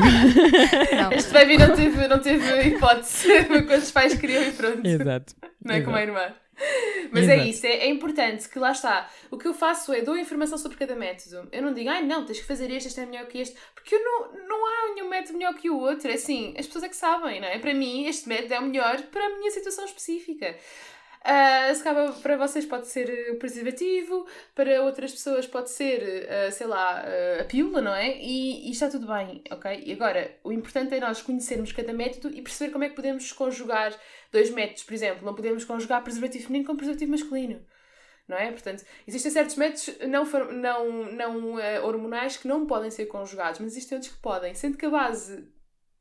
não. 0.96 1.12
Este 1.12 1.32
baby 1.32 1.58
não 1.58 1.74
teve, 1.74 2.08
não 2.08 2.18
teve 2.20 2.62
hipótese. 2.68 3.44
Quando 3.46 3.82
os 3.82 3.90
pais 3.90 4.14
queriam 4.14 4.42
e 4.42 4.52
pronto. 4.52 4.86
Exato. 4.86 5.34
Não 5.64 5.74
é 5.74 5.78
Exato. 5.78 5.84
como 5.84 5.96
a 5.96 6.02
irmã. 6.02 6.34
Mas 7.12 7.28
é 7.28 7.34
Exato. 7.34 7.40
é 7.40 7.50
isso, 7.50 7.66
é, 7.66 7.70
é, 7.70 7.88
importante 7.88 8.48
que 8.48 8.58
lá 8.58 8.72
está. 8.72 9.10
O 9.30 9.38
que 9.38 9.46
eu 9.46 9.54
faço 9.54 9.92
é 9.92 10.02
dou 10.02 10.16
informação 10.16 10.58
sobre 10.58 10.76
cada 10.76 10.94
método. 10.94 11.48
Eu 11.52 11.62
não 11.62 11.72
digo, 11.72 11.88
ai 11.88 12.04
não, 12.04 12.24
tens 12.24 12.40
que 12.40 12.46
fazer 12.46 12.70
este, 12.70 12.88
este 12.88 13.00
é 13.00 13.06
melhor 13.06 13.26
que 13.26 13.38
este, 13.38 13.56
porque 13.74 13.94
eu 13.94 14.02
não, 14.02 14.48
não 14.48 14.66
há 14.66 14.94
nenhum 14.94 15.08
método 15.08 15.38
melhor 15.38 15.54
que 15.54 15.70
o 15.70 15.78
outro. 15.78 16.10
É 16.10 16.14
assim, 16.14 16.54
as 16.58 16.66
pessoas 16.66 16.84
é 16.84 16.88
que 16.88 16.96
sabem, 16.96 17.40
não 17.40 17.48
é? 17.48 17.58
Para 17.58 17.74
mim, 17.74 18.06
este 18.06 18.28
método 18.28 18.54
é 18.54 18.58
o 18.58 18.62
melhor 18.62 19.00
para 19.04 19.24
a 19.24 19.28
minha 19.38 19.50
situação 19.50 19.84
específica. 19.84 20.56
Uh, 21.24 21.74
se 21.74 21.82
para 22.22 22.36
vocês 22.36 22.64
pode 22.64 22.86
ser 22.86 23.32
o 23.32 23.36
preservativo, 23.36 24.26
para 24.54 24.82
outras 24.82 25.12
pessoas 25.12 25.46
pode 25.46 25.70
ser, 25.70 26.00
uh, 26.24 26.52
sei 26.52 26.66
lá, 26.66 27.04
uh, 27.04 27.42
a 27.42 27.44
pílula, 27.44 27.82
não 27.82 27.94
é? 27.94 28.16
E, 28.18 28.68
e, 28.68 28.70
está 28.70 28.88
tudo 28.88 29.06
bem, 29.06 29.42
ok? 29.50 29.82
E 29.84 29.92
agora, 29.92 30.36
o 30.44 30.52
importante 30.52 30.94
é 30.94 31.00
nós 31.00 31.20
conhecermos 31.20 31.72
cada 31.72 31.92
método 31.92 32.34
e 32.34 32.40
perceber 32.40 32.72
como 32.72 32.84
é 32.84 32.88
que 32.88 32.94
podemos 32.94 33.32
conjugar 33.32 33.94
dois 34.32 34.50
métodos. 34.50 34.84
Por 34.84 34.94
exemplo, 34.94 35.26
não 35.26 35.34
podemos 35.34 35.64
conjugar 35.64 36.02
preservativo 36.02 36.44
feminino 36.44 36.66
com 36.66 36.76
preservativo 36.76 37.10
masculino. 37.10 37.60
Não 38.26 38.36
é? 38.36 38.52
Portanto, 38.52 38.84
existem 39.06 39.32
certos 39.32 39.56
métodos 39.56 39.98
não, 40.06 40.24
não, 40.52 41.12
não 41.12 41.54
hormonais 41.82 42.36
que 42.36 42.46
não 42.46 42.66
podem 42.66 42.90
ser 42.90 43.06
conjugados, 43.06 43.58
mas 43.58 43.72
existem 43.72 43.96
outros 43.96 44.14
que 44.14 44.20
podem, 44.20 44.54
sendo 44.54 44.76
que 44.76 44.84
a 44.84 44.90
base 44.90 45.48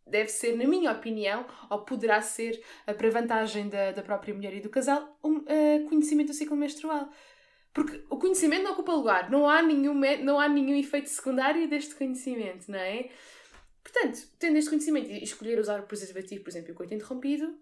deve 0.09 0.29
ser, 0.29 0.55
na 0.55 0.65
minha 0.65 0.91
opinião, 0.91 1.45
ou 1.69 1.79
poderá 1.81 2.21
ser, 2.21 2.61
uh, 2.87 2.93
para 2.93 3.09
vantagem 3.09 3.69
da, 3.69 3.91
da 3.91 4.01
própria 4.01 4.33
mulher 4.33 4.53
e 4.55 4.61
do 4.61 4.69
casal, 4.69 5.17
um 5.23 5.37
uh, 5.37 5.89
conhecimento 5.89 6.27
do 6.27 6.33
ciclo 6.33 6.55
menstrual. 6.55 7.09
Porque 7.73 8.03
o 8.09 8.17
conhecimento 8.17 8.63
não 8.63 8.71
ocupa 8.71 8.91
lugar, 8.91 9.29
não 9.29 9.47
há 9.47 9.61
nenhum, 9.61 9.93
não 10.23 10.39
há 10.39 10.49
nenhum 10.49 10.75
efeito 10.75 11.09
secundário 11.09 11.69
deste 11.69 11.93
conhecimento, 11.93 12.71
não 12.71 12.79
é? 12.79 13.09
Portanto, 13.83 14.19
tendo 14.39 14.57
este 14.57 14.69
conhecimento 14.69 15.09
e 15.09 15.23
escolher 15.23 15.59
usar 15.59 15.79
o 15.79 15.83
preservativo, 15.83 16.43
por 16.43 16.49
exemplo, 16.49 16.71
o 16.71 16.75
coito 16.75 16.93
interrompido, 16.93 17.55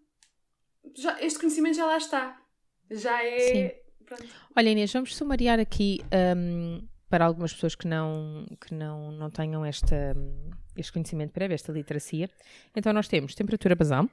já, 0.96 1.22
este 1.22 1.40
conhecimento 1.40 1.76
já 1.76 1.86
lá 1.86 1.98
está. 1.98 2.42
Já 2.90 3.24
é. 3.24 3.82
Olha, 4.56 4.70
Inês, 4.70 4.94
vamos 4.94 5.16
sumariar 5.16 5.60
aqui 5.60 6.00
um, 6.38 6.88
para 7.10 7.26
algumas 7.26 7.54
pessoas 7.54 7.76
que 7.76 7.88
não, 7.88 8.46
que 8.66 8.74
não, 8.74 9.12
não 9.12 9.30
tenham 9.30 9.66
esta. 9.66 9.96
Um 10.16 10.52
este 10.76 10.92
conhecimento 10.92 11.32
prévio, 11.32 11.56
esta 11.56 11.72
literacia. 11.72 12.30
Então 12.76 12.94
nós 12.94 13.08
temos 13.08 13.36
temperatura 13.36 13.76
basal, 13.76 14.10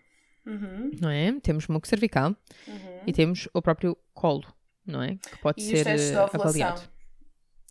uhum. 0.46 0.90
não 1.00 1.10
é? 1.10 1.38
Temos 1.40 1.66
muco 1.68 1.86
cervical 1.86 2.36
uhum. 2.66 3.00
e 3.06 3.12
temos 3.12 3.48
o 3.52 3.62
próprio 3.62 3.96
colo, 4.14 4.44
não 4.86 5.02
é? 5.02 5.16
Que 5.16 5.38
pode 5.38 5.62
e 5.62 5.64
ser 5.64 6.16
avaliado. 6.18 6.82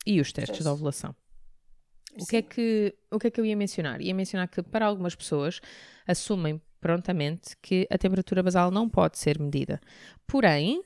E 0.05 0.19
os 0.19 0.31
testes 0.31 0.63
de 0.63 0.67
ovulação. 0.67 1.15
O 2.19 2.25
que, 2.25 2.37
é 2.37 2.41
que, 2.41 2.95
o 3.09 3.17
que 3.17 3.27
é 3.27 3.31
que 3.31 3.39
eu 3.39 3.45
ia 3.45 3.55
mencionar? 3.55 4.01
Ia 4.01 4.13
mencionar 4.13 4.47
que 4.47 4.61
para 4.61 4.85
algumas 4.85 5.15
pessoas 5.15 5.61
assumem 6.05 6.61
prontamente 6.81 7.55
que 7.61 7.87
a 7.89 7.97
temperatura 7.97 8.43
basal 8.43 8.71
não 8.71 8.89
pode 8.89 9.17
ser 9.17 9.39
medida. 9.39 9.79
Porém, 10.27 10.83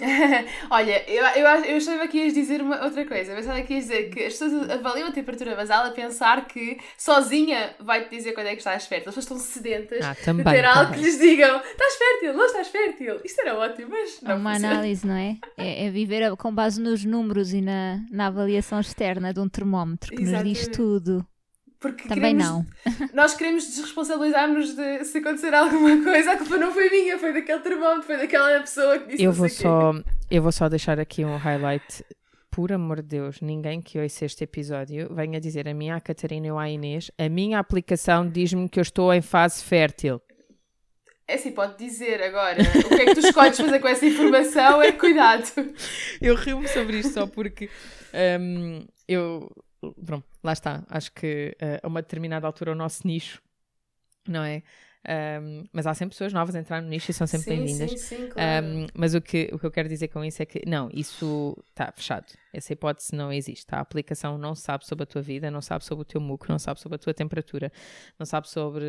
Olha, 0.70 1.10
eu, 1.10 1.24
eu, 1.24 1.46
eu 1.64 1.76
achava 1.76 2.06
que 2.06 2.18
ias 2.18 2.32
dizer 2.34 2.60
uma 2.62 2.84
outra 2.84 3.04
coisa. 3.04 3.32
Eu 3.32 3.36
pensava 3.36 3.60
que 3.62 3.74
ias 3.74 3.84
dizer 3.84 4.10
que 4.10 4.24
as 4.24 4.32
pessoas 4.34 4.70
avaliam 4.70 5.08
a 5.08 5.12
temperatura 5.12 5.56
basal 5.56 5.86
a 5.86 5.90
pensar 5.90 6.46
que 6.46 6.78
sozinha 6.96 7.74
vai-te 7.80 8.08
dizer 8.10 8.32
quando 8.32 8.46
é 8.46 8.50
que 8.52 8.58
estás 8.58 8.86
fértil. 8.86 9.08
As 9.08 9.14
pessoas 9.16 9.40
estão 9.40 9.54
sedentas 9.54 10.04
ah, 10.04 10.14
também, 10.24 10.44
de 10.44 10.50
ter 10.52 10.62
também. 10.62 10.78
algo 10.78 10.92
que 10.94 11.00
lhes 11.00 11.18
digam 11.18 11.60
estás 11.60 11.94
fértil, 11.96 12.32
não 12.34 12.46
estás 12.46 12.68
fértil. 12.68 13.20
Isto 13.24 13.40
era 13.40 13.56
ótimo, 13.58 13.90
mas 13.90 14.20
não 14.22 14.30
É 14.30 14.34
uma 14.34 14.52
funciona. 14.54 14.74
análise, 14.74 15.06
não 15.06 15.16
é? 15.16 15.36
é? 15.56 15.86
é? 15.86 15.90
viver 15.90 16.36
com 16.36 16.54
base 16.54 16.80
nos 16.80 17.04
números 17.04 17.52
e 17.52 17.60
na, 17.60 18.00
na 18.10 18.26
avaliação 18.28 18.78
externa 18.80 19.34
de 19.34 19.40
um 19.40 19.48
termómetro 19.48 20.14
que 20.14 20.22
Exatamente. 20.22 20.48
nos 20.58 20.58
diz 20.68 20.76
tudo. 20.76 21.26
Porque 21.80 22.08
Também 22.08 22.36
queremos, 22.36 22.44
não. 22.44 22.66
Nós 23.14 23.34
queremos 23.34 23.66
desresponsabilizar-nos 23.66 24.74
de 24.74 25.04
se 25.04 25.18
acontecer 25.18 25.54
alguma 25.54 26.02
coisa. 26.02 26.32
A 26.32 26.36
culpa 26.36 26.56
não 26.56 26.72
foi 26.72 26.90
minha, 26.90 27.18
foi 27.18 27.32
daquele 27.32 27.60
termómetro, 27.60 28.02
foi 28.02 28.16
daquela 28.16 28.60
pessoa 28.60 28.98
que 28.98 29.10
disse 29.10 29.22
eu 29.22 29.32
vou 29.32 29.48
só 29.48 29.92
Eu 30.30 30.42
vou 30.42 30.52
só 30.52 30.68
deixar 30.68 30.98
aqui 30.98 31.24
um 31.24 31.36
highlight. 31.36 32.04
Por 32.50 32.72
amor 32.72 32.96
de 33.02 33.08
Deus, 33.08 33.40
ninguém 33.40 33.80
que 33.80 34.00
ouça 34.00 34.24
este 34.24 34.42
episódio 34.42 35.14
venha 35.14 35.40
dizer 35.40 35.68
a 35.68 35.74
mim, 35.74 35.90
a 35.90 36.00
Catarina 36.00 36.52
ou 36.52 36.58
a 36.58 36.68
Inês, 36.68 37.08
a 37.16 37.28
minha 37.28 37.60
aplicação 37.60 38.28
diz-me 38.28 38.68
que 38.68 38.80
eu 38.80 38.82
estou 38.82 39.14
em 39.14 39.22
fase 39.22 39.62
fértil. 39.62 40.20
É 41.28 41.34
assim, 41.34 41.52
pode 41.52 41.76
dizer 41.78 42.20
agora. 42.22 42.60
O 42.60 42.88
que 42.88 43.02
é 43.02 43.04
que 43.04 43.14
tu 43.14 43.20
escolhes 43.20 43.60
fazer 43.60 43.78
com 43.78 43.86
essa 43.86 44.06
informação 44.06 44.82
é 44.82 44.90
cuidado. 44.90 45.44
Eu 46.20 46.34
rio-me 46.34 46.66
sobre 46.66 46.98
isto 46.98 47.12
só 47.12 47.26
porque 47.26 47.70
um, 48.40 48.84
eu 49.06 49.48
pronto, 50.04 50.26
lá 50.42 50.52
está. 50.52 50.84
Acho 50.88 51.12
que 51.12 51.56
uh, 51.62 51.86
a 51.86 51.88
uma 51.88 52.02
determinada 52.02 52.46
altura 52.46 52.72
o 52.72 52.74
nosso 52.74 53.06
nicho, 53.06 53.42
não 54.28 54.44
é? 54.44 54.62
Um, 55.06 55.64
mas 55.72 55.86
há 55.86 55.94
sempre 55.94 56.14
pessoas 56.14 56.32
novas 56.32 56.54
a 56.54 56.58
entrar 56.58 56.82
no 56.82 56.88
nicho 56.88 57.10
e 57.10 57.14
são 57.14 57.26
sempre 57.26 57.56
bem-vindas. 57.56 57.92
Sim, 57.92 57.96
sim, 57.96 58.28
claro. 58.28 58.66
um, 58.66 58.86
mas 58.94 59.14
o 59.14 59.20
que, 59.20 59.48
o 59.52 59.58
que 59.58 59.64
eu 59.64 59.70
quero 59.70 59.88
dizer 59.88 60.08
com 60.08 60.24
isso 60.24 60.42
é 60.42 60.46
que, 60.46 60.62
não, 60.66 60.90
isso 60.92 61.56
está 61.68 61.92
fechado. 61.92 62.26
Essa 62.52 62.72
hipótese 62.72 63.14
não 63.14 63.32
existe. 63.32 63.66
A 63.70 63.80
aplicação 63.80 64.36
não 64.36 64.54
sabe 64.54 64.86
sobre 64.86 65.04
a 65.04 65.06
tua 65.06 65.22
vida, 65.22 65.50
não 65.50 65.62
sabe 65.62 65.84
sobre 65.84 66.02
o 66.02 66.04
teu 66.04 66.20
muco, 66.20 66.46
não 66.48 66.58
sabe 66.58 66.80
sobre 66.80 66.96
a 66.96 66.98
tua 66.98 67.14
temperatura, 67.14 67.70
não 68.18 68.26
sabe 68.26 68.48
sobre 68.48 68.84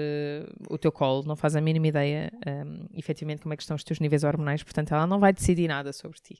o 0.70 0.78
teu 0.78 0.92
colo, 0.92 1.24
não 1.26 1.36
faz 1.36 1.56
a 1.56 1.62
mínima 1.62 1.88
ideia, 1.88 2.32
um, 2.46 2.88
efetivamente, 2.96 3.42
como 3.42 3.54
é 3.54 3.58
que 3.58 3.64
estão 3.64 3.76
os 3.76 3.84
teus 3.84 4.00
níveis 4.00 4.24
hormonais. 4.24 4.64
Portanto, 4.64 4.94
ela 4.94 5.06
não 5.06 5.20
vai 5.20 5.32
decidir 5.32 5.68
nada 5.68 5.94
sobre 5.94 6.18
ti. 6.20 6.40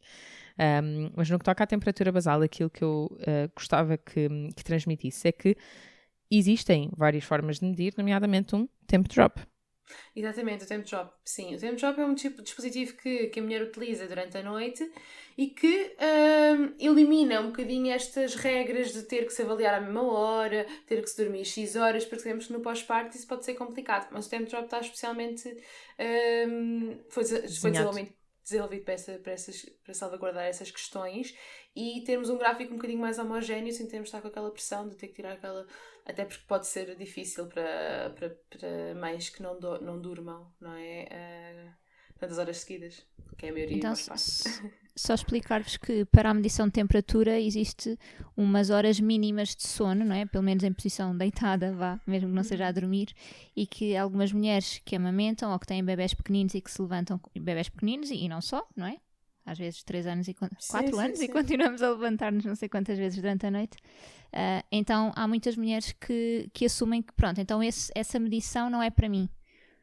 Um, 0.60 1.12
mas 1.16 1.30
no 1.30 1.38
que 1.38 1.46
toca 1.46 1.64
à 1.64 1.68
temperatura 1.68 2.12
basal, 2.12 2.42
aquilo 2.42 2.70
que 2.70 2.84
eu 2.84 3.08
uh, 3.12 3.52
gostava 3.56 3.98
que, 3.98 4.28
que 4.56 4.64
transmitisse 4.64 5.28
é 5.28 5.32
que 5.32 5.56
existem 6.30 6.90
várias 6.98 7.24
formas 7.24 7.60
de 7.60 7.66
medir, 7.66 7.94
nomeadamente 7.98 8.56
um 8.56 8.68
temp 8.86 9.08
drop. 9.08 9.42
Exatamente, 10.16 10.64
o 10.64 10.68
temp 10.68 10.86
drop, 10.86 11.14
sim. 11.24 11.56
O 11.56 11.60
temp 11.60 11.78
drop 11.78 12.00
é 12.00 12.06
um 12.06 12.16
tipo 12.16 12.38
de 12.38 12.44
dispositivo 12.44 12.96
que, 12.98 13.28
que 13.28 13.40
a 13.40 13.44
mulher 13.44 13.62
utiliza 13.62 14.08
durante 14.08 14.38
a 14.38 14.44
noite 14.44 14.90
e 15.38 15.48
que 15.48 15.96
um, 16.58 16.74
elimina 16.80 17.42
um 17.42 17.48
bocadinho 17.48 17.92
estas 17.92 18.36
regras 18.36 18.92
de 18.92 19.04
ter 19.04 19.26
que 19.26 19.34
se 19.34 19.42
avaliar 19.42 19.76
à 19.76 19.82
mesma 19.82 20.04
hora, 20.04 20.66
ter 20.86 21.02
que 21.02 21.10
se 21.10 21.24
dormir 21.24 21.46
X 21.46 21.76
horas, 21.76 22.06
porque 22.06 22.24
sabemos 22.24 22.48
que 22.48 22.54
no 22.54 22.60
pós-parto 22.60 23.16
isso 23.16 23.28
pode 23.28 23.46
ser 23.46 23.54
complicado. 23.54 24.10
Mas 24.12 24.28
o 24.28 24.30
temp 24.30 24.48
drop 24.50 24.66
está 24.66 24.80
especialmente. 24.80 25.48
Um, 26.48 27.00
foi, 27.10 27.24
foi 27.26 27.72
desenvolvido 27.72 28.19
desenvolvido 28.44 28.84
para, 28.84 28.94
essa, 28.94 29.20
para, 29.20 29.34
essas, 29.34 29.66
para 29.84 29.94
salvaguardar 29.94 30.46
essas 30.46 30.72
questões 30.72 31.36
e 31.76 32.04
termos 32.06 32.30
um 32.30 32.38
gráfico 32.38 32.74
um 32.74 32.78
bocadinho 32.78 33.00
mais 33.00 33.20
homogéneo 33.20 33.72
sem 33.72 33.88
termos 33.88 34.10
de 34.10 34.16
estar 34.16 34.22
com 34.22 34.28
aquela 34.28 34.52
pressão 34.52 34.88
de 34.88 34.96
ter 34.96 35.08
que 35.08 35.16
tirar 35.16 35.34
aquela. 35.34 35.68
Até 36.06 36.26
porque 36.26 36.44
pode 36.48 36.68
ser 36.68 36.96
difícil 36.96 37.48
para, 37.48 38.10
para, 38.16 38.30
para 38.30 38.96
mães 38.96 39.30
que 39.30 39.44
não, 39.44 39.60
do, 39.60 39.80
não 39.82 40.02
durmam, 40.02 40.52
não 40.60 40.74
é? 40.74 41.08
Uh, 41.12 41.90
tantas 42.20 42.38
horas 42.38 42.58
seguidas, 42.58 43.06
que 43.38 43.46
é 43.46 43.50
a 43.50 43.54
maioria 43.54 43.78
então, 43.78 43.96
se, 43.96 44.10
só 45.00 45.14
explicar-vos 45.14 45.78
que 45.78 46.06
para 46.06 46.30
a 46.30 46.34
medição 46.34 46.68
de 46.68 46.74
temperatura 46.74 47.40
existe 47.40 47.98
umas 48.36 48.70
horas 48.70 49.00
mínimas 49.00 49.56
de 49.56 49.68
sono, 49.68 50.04
não 50.04 50.16
é? 50.16 50.26
Pelo 50.26 50.44
menos 50.44 50.64
em 50.64 50.74
posição 50.74 51.16
deitada, 51.16 51.74
vá, 51.74 52.00
mesmo 52.06 52.30
que 52.30 52.36
não 52.36 52.44
seja 52.44 52.68
a 52.68 52.72
dormir, 52.72 53.10
e 53.56 53.66
que 53.66 53.96
algumas 53.96 54.32
mulheres 54.32 54.82
que 54.84 54.96
amamentam 54.96 55.52
ou 55.52 55.60
que 55.60 55.68
têm 55.68 55.84
bebés 55.84 56.14
pequeninos 56.14 56.54
e 56.54 56.62
que 56.62 56.70
se 56.70 56.82
levantam, 56.82 57.20
bebés 57.40 57.70
pequeninos 57.70 58.12
e, 58.12 58.26
e 58.26 58.30
não 58.30 58.42
só, 58.42 58.68
não 58.76 58.88
é? 58.88 58.98
Às 59.46 59.58
vezes 59.58 59.84
3 59.84 60.06
anos 60.06 60.28
e 60.28 60.34
4 60.34 61.00
anos 61.00 61.18
sim. 61.18 61.26
e 61.26 61.28
continuamos 61.28 61.82
a 61.82 61.90
levantar-nos 61.90 62.46
não 62.46 62.56
sei 62.56 62.70
quantas 62.70 62.98
vezes 62.98 63.20
durante 63.20 63.48
a 63.48 63.52
noite. 63.52 63.78
Uh, 64.28 64.64
então 64.72 65.12
há 65.16 65.28
muitas 65.28 65.56
mulheres 65.58 65.92
que, 65.94 66.50
que 66.54 66.66
assumem 66.66 67.02
que, 67.02 67.12
pronto, 67.14 67.42
então 67.42 67.64
esse, 67.64 67.92
essa 67.96 68.20
medição 68.20 68.70
não 68.70 68.84
é 68.84 68.92
para 68.92 69.10
mim. 69.10 69.28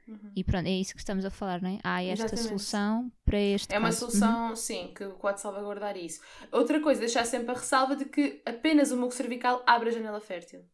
Uhum. 0.07 0.33
E 0.37 0.45
pronto, 0.45 0.67
é 0.67 0.71
isso 0.71 0.93
que 0.93 1.01
estamos 1.01 1.25
a 1.25 1.31
falar, 1.31 1.61
não 1.61 1.71
é? 1.71 1.79
Há 1.83 2.03
esta 2.03 2.27
Exatamente. 2.27 2.49
solução 2.49 3.13
para 3.25 3.41
este. 3.41 3.75
É 3.75 3.79
uma 3.79 3.91
solução, 3.91 4.51
uhum. 4.51 4.57
sim, 4.57 4.93
que 4.95 5.05
pode 5.09 5.41
salvaguardar 5.41 5.97
isso. 5.97 6.21
Outra 6.53 6.81
coisa, 6.81 7.01
deixar 7.01 7.25
sempre 7.25 7.51
a 7.51 7.55
ressalva 7.55 7.97
de 7.97 8.05
que 8.05 8.41
apenas 8.47 8.93
o 8.93 8.97
muco 8.97 9.13
cervical 9.13 9.63
abre 9.67 9.89
a 9.89 9.93
janela 9.93 10.21
fértil. 10.21 10.65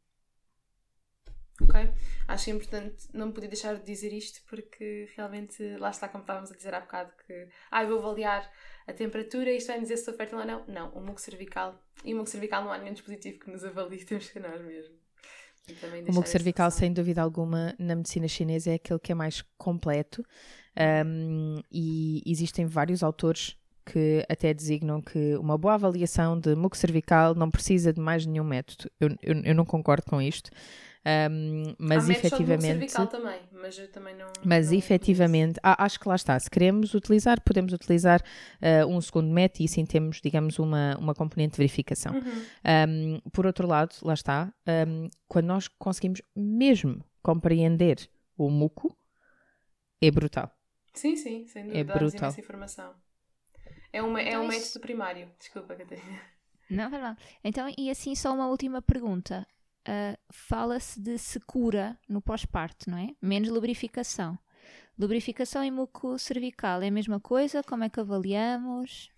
Ok? 1.63 1.93
Acho 2.29 2.51
importante, 2.51 3.09
não 3.13 3.27
me 3.29 3.33
podia 3.33 3.49
deixar 3.49 3.77
de 3.77 3.85
dizer 3.85 4.13
isto 4.13 4.41
porque 4.49 5.09
realmente 5.17 5.77
lá 5.77 5.91
está, 5.91 6.09
como 6.09 6.23
estávamos 6.23 6.51
a 6.51 6.57
dizer 6.57 6.75
há 6.75 6.81
bocado, 6.81 7.13
que 7.27 7.49
ah, 7.71 7.85
vou 7.85 7.99
avaliar 7.99 8.51
a 8.87 8.93
temperatura 8.93 9.51
e 9.51 9.59
isto 9.59 9.69
vai 9.69 9.81
dizer 9.81 9.97
se 9.97 10.03
estou 10.03 10.15
fértil 10.15 10.39
ou 10.39 10.45
não. 10.45 10.65
Não, 10.67 10.91
o 10.91 11.01
muco 11.01 11.21
cervical. 11.21 11.81
E 12.05 12.13
o 12.13 12.17
muco 12.17 12.29
cervical 12.29 12.65
não 12.65 12.73
há 12.73 12.79
nenhum 12.79 12.93
dispositivo 12.93 13.39
que 13.39 13.51
nos 13.51 13.65
avalie, 13.65 14.05
temos 14.05 14.29
que 14.29 14.41
nós 14.41 14.61
mesmo. 14.61 15.02
O 16.09 16.13
muco 16.13 16.29
cervical, 16.29 16.71
sem 16.71 16.93
dúvida 16.93 17.23
alguma, 17.23 17.75
na 17.79 17.95
medicina 17.95 18.27
chinesa 18.27 18.71
é 18.71 18.75
aquele 18.75 18.99
que 18.99 19.13
é 19.13 19.15
mais 19.15 19.45
completo 19.57 20.25
um, 21.07 21.61
e 21.71 22.23
existem 22.27 22.67
vários 22.67 23.03
autores 23.03 23.57
que 23.85 24.25
até 24.29 24.55
designam 24.55 25.01
que 25.01 25.37
uma 25.37 25.59
boa 25.59 25.75
avaliação 25.75 26.39
de 26.39 26.55
muco 26.55 26.77
cervical 26.77 27.35
não 27.35 27.51
precisa 27.51 27.93
de 27.93 28.01
mais 28.01 28.25
nenhum 28.25 28.45
método. 28.45 28.91
Eu, 29.01 29.09
eu, 29.23 29.43
eu 29.43 29.55
não 29.55 29.65
concordo 29.65 30.05
com 30.07 30.21
isto. 30.21 30.51
Um, 31.05 31.75
mas 31.79 32.09
Há 32.09 32.13
efetivamente. 32.13 32.93
também, 33.11 33.41
mas 33.53 33.77
eu 33.77 33.91
também 33.91 34.15
não. 34.17 34.29
Mas 34.45 34.71
não 34.71 34.79
efetivamente, 34.79 35.59
ah, 35.63 35.85
acho 35.85 35.99
que 35.99 36.09
lá 36.09 36.15
está. 36.15 36.39
Se 36.39 36.49
queremos 36.49 36.95
utilizar, 36.95 37.41
podemos 37.43 37.73
utilizar 37.73 38.23
uh, 38.23 38.87
um 38.87 39.01
segundo 39.01 39.29
método 39.29 39.63
e 39.63 39.67
assim 39.67 39.85
temos, 39.85 40.21
digamos, 40.21 40.61
uma, 40.61 40.97
uma 40.99 41.15
componente 41.15 41.53
de 41.53 41.59
verificação. 41.59 42.15
Uhum. 42.15 42.45
Um, 42.89 43.21
por 43.31 43.47
outro 43.47 43.67
lado, 43.67 43.97
lá 44.03 44.15
está, 44.15 44.55
um, 44.87 45.09
quando 45.27 45.47
nós 45.47 45.67
conseguimos 45.67 46.23
mesmo 46.37 47.05
compreender 47.21 48.09
o 48.37 48.49
muco, 48.49 48.97
é 50.01 50.11
brutal. 50.11 50.51
Sim, 50.95 51.17
sim, 51.17 51.47
sem 51.47 51.65
dúvida. 51.65 51.81
É 51.81 51.85
brutal. 51.85 52.29
essa 52.29 52.41
informação. 52.41 52.95
É, 53.93 54.03
uma, 54.03 54.21
é 54.21 54.29
então, 54.29 54.45
um 54.45 54.49
método 54.49 54.81
primário. 54.81 55.29
Desculpa, 55.39 55.75
Catarina. 55.75 56.21
Não, 56.71 56.89
vai 56.89 57.01
lá. 57.01 57.17
Então, 57.45 57.71
e 57.77 57.91
assim, 57.91 58.15
só 58.15 58.33
uma 58.33 58.47
última 58.47 58.81
pergunta 58.81 59.47
uh, 59.89 60.19
fala-se 60.31 61.01
de 61.01 61.19
secura 61.19 61.99
no 62.09 62.21
pós-parto, 62.21 62.91
não 62.91 62.99
é? 62.99 63.09
Menos 63.21 63.49
lubrificação. 63.49 64.39
Lubrificação 64.99 65.65
e 65.65 65.71
muco 65.71 66.19
cervical 66.19 66.83
é 66.83 66.89
a 66.89 66.91
mesma 66.91 67.19
coisa? 67.19 67.63
Como 67.63 67.85
é 67.85 67.89
que 67.89 68.01
avaliamos? 68.01 69.11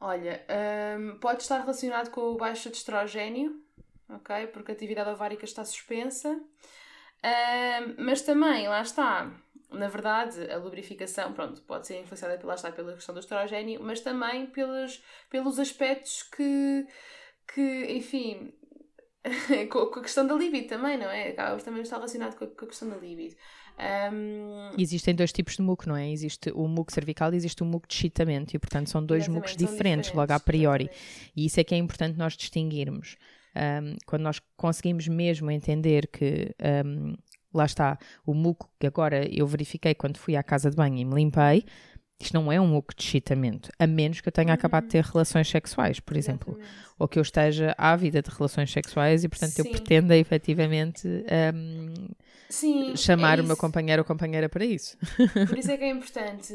Olha, 0.00 0.44
um, 0.98 1.18
pode 1.18 1.42
estar 1.42 1.58
relacionado 1.58 2.10
com 2.10 2.20
o 2.20 2.36
baixo 2.36 2.70
de 2.70 2.76
estrogênio, 2.76 3.60
ok? 4.08 4.46
Porque 4.48 4.70
a 4.70 4.74
atividade 4.74 5.10
ovárica 5.10 5.44
está 5.44 5.64
suspensa. 5.64 6.28
Um, 6.30 8.04
mas 8.04 8.22
também, 8.22 8.68
lá 8.68 8.80
está, 8.80 9.32
na 9.70 9.88
verdade, 9.88 10.50
a 10.50 10.56
lubrificação, 10.56 11.32
pronto, 11.32 11.60
pode 11.62 11.86
ser 11.86 12.00
influenciada 12.00 12.38
pela, 12.38 12.54
está, 12.54 12.70
pela 12.70 12.94
questão 12.94 13.14
do 13.14 13.20
estrogênio, 13.20 13.82
mas 13.82 14.00
também 14.00 14.46
pelos, 14.46 15.02
pelos 15.28 15.58
aspectos 15.58 16.22
que, 16.22 16.86
que 17.52 17.86
enfim, 17.92 18.52
com, 19.70 19.78
a 19.78 20.02
questão 20.02 20.26
da 20.26 20.34
libido 20.34 20.68
também, 20.68 20.96
não 20.96 21.10
é? 21.10 21.30
Acaba 21.30 21.60
também 21.60 21.82
está 21.82 21.96
relacionado 21.96 22.36
com 22.36 22.44
a, 22.44 22.48
com 22.48 22.64
a 22.64 22.68
questão 22.68 22.88
da 22.88 22.96
libido. 22.96 23.34
Um... 24.12 24.70
Existem 24.76 25.14
dois 25.14 25.32
tipos 25.32 25.56
de 25.56 25.62
muco, 25.62 25.88
não 25.88 25.96
é? 25.96 26.10
Existe 26.10 26.50
o 26.52 26.66
muco 26.66 26.92
cervical 26.92 27.32
e 27.32 27.36
existe 27.36 27.62
o 27.62 27.66
muco 27.66 27.86
de 27.86 27.94
excitamento, 27.94 28.54
e 28.56 28.58
portanto 28.58 28.88
são 28.90 29.04
dois 29.04 29.28
mucos 29.28 29.52
diferentes, 29.52 29.76
diferentes, 29.76 30.12
logo 30.12 30.32
a 30.32 30.40
priori. 30.40 30.84
Exatamente. 30.84 31.32
E 31.36 31.46
isso 31.46 31.60
é 31.60 31.64
que 31.64 31.74
é 31.74 31.78
importante 31.78 32.18
nós 32.18 32.36
distinguirmos. 32.36 33.16
Um, 33.56 33.96
quando 34.06 34.22
nós 34.22 34.40
conseguimos 34.56 35.08
mesmo 35.08 35.50
entender 35.50 36.06
que 36.08 36.54
um, 36.84 37.14
lá 37.52 37.64
está 37.64 37.98
o 38.26 38.34
muco 38.34 38.70
que 38.78 38.86
agora 38.86 39.26
eu 39.32 39.46
verifiquei 39.46 39.94
quando 39.94 40.18
fui 40.18 40.36
à 40.36 40.42
casa 40.42 40.70
de 40.70 40.76
banho 40.76 40.96
e 40.96 41.04
me 41.04 41.14
limpei, 41.14 41.64
isto 42.20 42.34
não 42.34 42.50
é 42.50 42.60
um 42.60 42.66
muco 42.66 42.94
de 42.94 43.02
excitamento, 43.02 43.70
a 43.78 43.86
menos 43.86 44.20
que 44.20 44.28
eu 44.28 44.32
tenha 44.32 44.52
acabado 44.52 44.84
de 44.84 44.90
ter 44.90 45.04
uhum. 45.04 45.12
relações 45.12 45.48
sexuais, 45.48 46.00
por 46.00 46.16
exemplo. 46.16 46.54
Exatamente. 46.54 46.88
Ou 46.98 47.06
que 47.06 47.18
eu 47.18 47.22
esteja 47.22 47.74
ávida 47.78 48.20
de 48.20 48.30
relações 48.30 48.72
sexuais 48.72 49.22
e, 49.22 49.28
portanto, 49.28 49.52
Sim. 49.52 49.62
eu 49.62 49.70
pretenda 49.70 50.16
efetivamente 50.16 51.06
um, 51.06 52.08
Sim, 52.48 52.96
chamar 52.96 53.38
é 53.38 53.42
o 53.42 53.44
meu 53.44 53.56
companheiro 53.56 54.02
ou 54.02 54.06
companheira 54.06 54.48
para 54.48 54.64
isso. 54.64 54.96
Por 55.48 55.58
isso 55.58 55.70
é 55.70 55.76
que 55.76 55.84
é 55.84 55.90
importante 55.90 56.54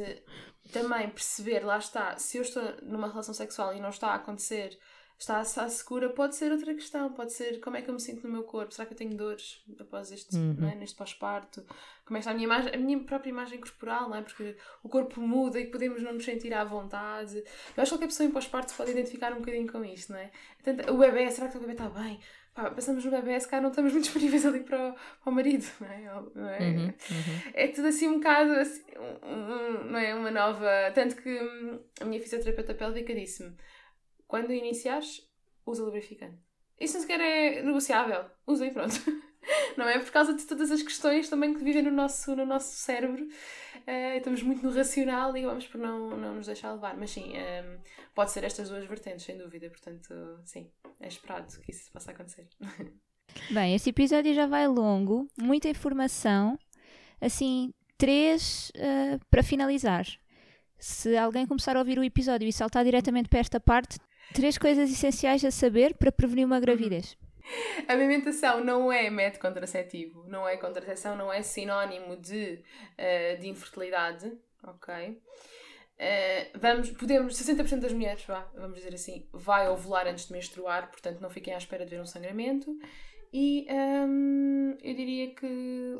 também 0.73 1.07
perceber, 1.09 1.61
lá 1.61 1.77
está, 1.77 2.17
se 2.17 2.37
eu 2.37 2.41
estou 2.41 2.63
numa 2.81 3.07
relação 3.07 3.33
sexual 3.33 3.73
e 3.73 3.79
não 3.79 3.89
está 3.89 4.09
a 4.09 4.15
acontecer 4.15 4.77
está, 5.23 5.41
está 5.41 5.67
segura, 5.69 6.09
pode 6.09 6.35
ser 6.35 6.51
outra 6.51 6.73
questão, 6.73 7.11
pode 7.13 7.31
ser 7.31 7.59
como 7.61 7.77
é 7.77 7.81
que 7.81 7.89
eu 7.89 7.93
me 7.93 7.99
sinto 7.99 8.27
no 8.27 8.31
meu 8.31 8.43
corpo, 8.43 8.73
será 8.73 8.85
que 8.85 8.93
eu 8.93 8.97
tenho 8.97 9.15
dores 9.15 9.63
após 9.79 10.11
este, 10.11 10.35
uhum. 10.35 10.55
não 10.59 10.69
é, 10.69 10.75
neste 10.75 10.95
pós-parto, 10.97 11.65
como 12.05 12.17
é 12.17 12.19
que 12.19 12.27
está 12.27 12.31
a 12.31 12.33
minha, 12.33 12.45
imagem, 12.45 12.73
a 12.73 12.77
minha 12.77 12.99
própria 12.99 13.29
imagem 13.29 13.59
corporal, 13.59 14.09
não 14.09 14.17
é? 14.17 14.21
Porque 14.21 14.55
o 14.83 14.89
corpo 14.89 15.21
muda 15.21 15.59
e 15.59 15.67
podemos 15.67 16.03
não 16.03 16.13
nos 16.13 16.25
sentir 16.25 16.53
à 16.53 16.63
vontade. 16.65 17.37
Eu 17.37 17.81
acho 17.81 17.91
que 17.91 17.95
qualquer 17.95 18.07
pessoa 18.07 18.27
em 18.27 18.31
pós-parto 18.31 18.73
pode 18.75 18.91
identificar 18.91 19.31
um 19.31 19.39
bocadinho 19.39 19.71
com 19.71 19.83
isto, 19.85 20.11
não 20.11 20.19
é? 20.19 20.29
Portanto, 20.61 20.91
o 20.91 20.97
bebê, 20.97 21.31
será 21.31 21.47
que 21.47 21.57
o 21.57 21.59
bebê 21.61 21.71
está 21.71 21.89
bem? 21.89 22.19
Pá, 22.53 22.69
pensamos 22.69 23.03
no 23.05 23.09
bebê, 23.09 23.39
se 23.39 23.47
cá 23.47 23.61
não 23.61 23.69
estamos 23.69 23.93
muito 23.93 24.03
disponíveis 24.11 24.45
ali 24.45 24.59
para 24.59 24.89
o, 24.89 24.93
para 24.93 25.31
o 25.31 25.31
marido, 25.31 25.65
não 25.79 25.87
é? 25.87 26.21
Não 26.35 26.49
é? 26.49 26.59
Uhum, 26.59 26.85
uhum. 26.85 26.93
é 27.53 27.67
tudo 27.69 27.87
assim 27.87 28.09
um 28.09 28.15
bocado, 28.15 28.51
assim, 28.51 28.83
um, 29.23 29.89
não 29.89 29.97
é? 29.97 30.13
Uma 30.13 30.29
nova. 30.29 30.69
Tanto 30.93 31.15
que 31.15 31.39
a 32.01 32.05
minha 32.05 32.21
fisioterapeuta 32.21 32.75
pélvica 32.75 33.15
disse-me 33.15 33.55
quando 34.33 34.51
iniciares, 34.51 35.21
usa 35.63 35.83
lubrificante. 35.83 36.39
Isso 36.79 36.95
nem 36.95 37.01
sequer 37.03 37.19
é 37.19 37.61
negociável. 37.61 38.25
Usa 38.47 38.65
e 38.65 38.71
pronto. 38.71 38.95
Não 39.77 39.87
é? 39.87 39.99
Por 39.99 40.11
causa 40.11 40.33
de 40.33 40.43
todas 40.45 40.71
as 40.71 40.81
questões 40.81 41.29
também 41.29 41.53
que 41.53 41.63
vivem 41.63 41.83
no 41.83 41.91
nosso, 41.91 42.35
no 42.35 42.43
nosso 42.43 42.75
cérebro. 42.77 43.23
Uh, 43.25 44.17
estamos 44.17 44.41
muito 44.41 44.63
no 44.63 44.73
racional 44.73 45.37
e 45.37 45.45
vamos 45.45 45.67
por 45.67 45.79
não, 45.79 46.17
não 46.17 46.33
nos 46.33 46.47
deixar 46.47 46.73
levar. 46.73 46.97
Mas 46.97 47.11
sim, 47.11 47.33
um, 47.33 47.35
ehm, 47.35 47.79
pode 48.15 48.31
ser 48.31 48.43
estas 48.43 48.69
duas 48.69 48.83
vertentes, 48.87 49.23
sem 49.23 49.37
dúvida. 49.37 49.69
Portanto, 49.69 50.11
sim, 50.45 50.67
é 50.99 51.07
esperado 51.07 51.45
que 51.61 51.69
isso 51.69 51.91
possa 51.91 52.09
acontecer. 52.09 52.47
Bem, 53.51 53.75
este 53.75 53.91
episódio 53.91 54.33
já 54.33 54.47
vai 54.47 54.67
longo, 54.67 55.27
muita 55.37 55.69
informação. 55.69 56.57
Assim, 57.21 57.71
três 57.99 58.71
uh, 58.77 59.23
para 59.29 59.43
finalizar. 59.43 60.07
Se 60.79 61.15
alguém 61.15 61.45
começar 61.45 61.75
a 61.75 61.79
ouvir 61.79 61.99
o 61.99 62.03
episódio 62.03 62.47
e 62.47 62.51
saltar 62.51 62.83
diretamente 62.83 63.29
para 63.29 63.39
esta 63.39 63.59
parte, 63.59 63.99
Três 64.33 64.57
coisas 64.57 64.91
essenciais 64.91 65.43
a 65.43 65.51
saber 65.51 65.95
para 65.95 66.11
prevenir 66.11 66.45
uma 66.45 66.59
gravidez. 66.59 67.17
A 67.87 67.93
amamentação 67.93 68.63
não 68.63 68.91
é 68.91 69.09
método 69.09 69.41
contraceptivo, 69.41 70.23
não 70.27 70.47
é 70.47 70.55
contracepção, 70.57 71.15
não 71.15 71.31
é 71.31 71.41
sinónimo 71.41 72.15
de, 72.15 72.63
uh, 72.97 73.39
de 73.39 73.49
infertilidade, 73.49 74.31
ok? 74.63 75.09
Uh, 75.09 76.59
vamos, 76.59 76.89
podemos, 76.91 77.35
60% 77.35 77.79
das 77.79 77.93
mulheres, 77.93 78.23
vá, 78.25 78.49
vamos 78.55 78.77
dizer 78.77 78.93
assim, 78.93 79.27
vai 79.31 79.67
ovular 79.69 80.07
antes 80.07 80.27
de 80.27 80.33
menstruar, 80.33 80.89
portanto 80.89 81.19
não 81.19 81.29
fiquem 81.29 81.53
à 81.53 81.57
espera 81.57 81.85
de 81.85 81.91
ver 81.91 82.01
um 82.01 82.05
sangramento. 82.05 82.75
E 83.31 83.67
um, 83.69 84.77
eu 84.81 84.95
diria 84.95 85.33
que 85.33 85.97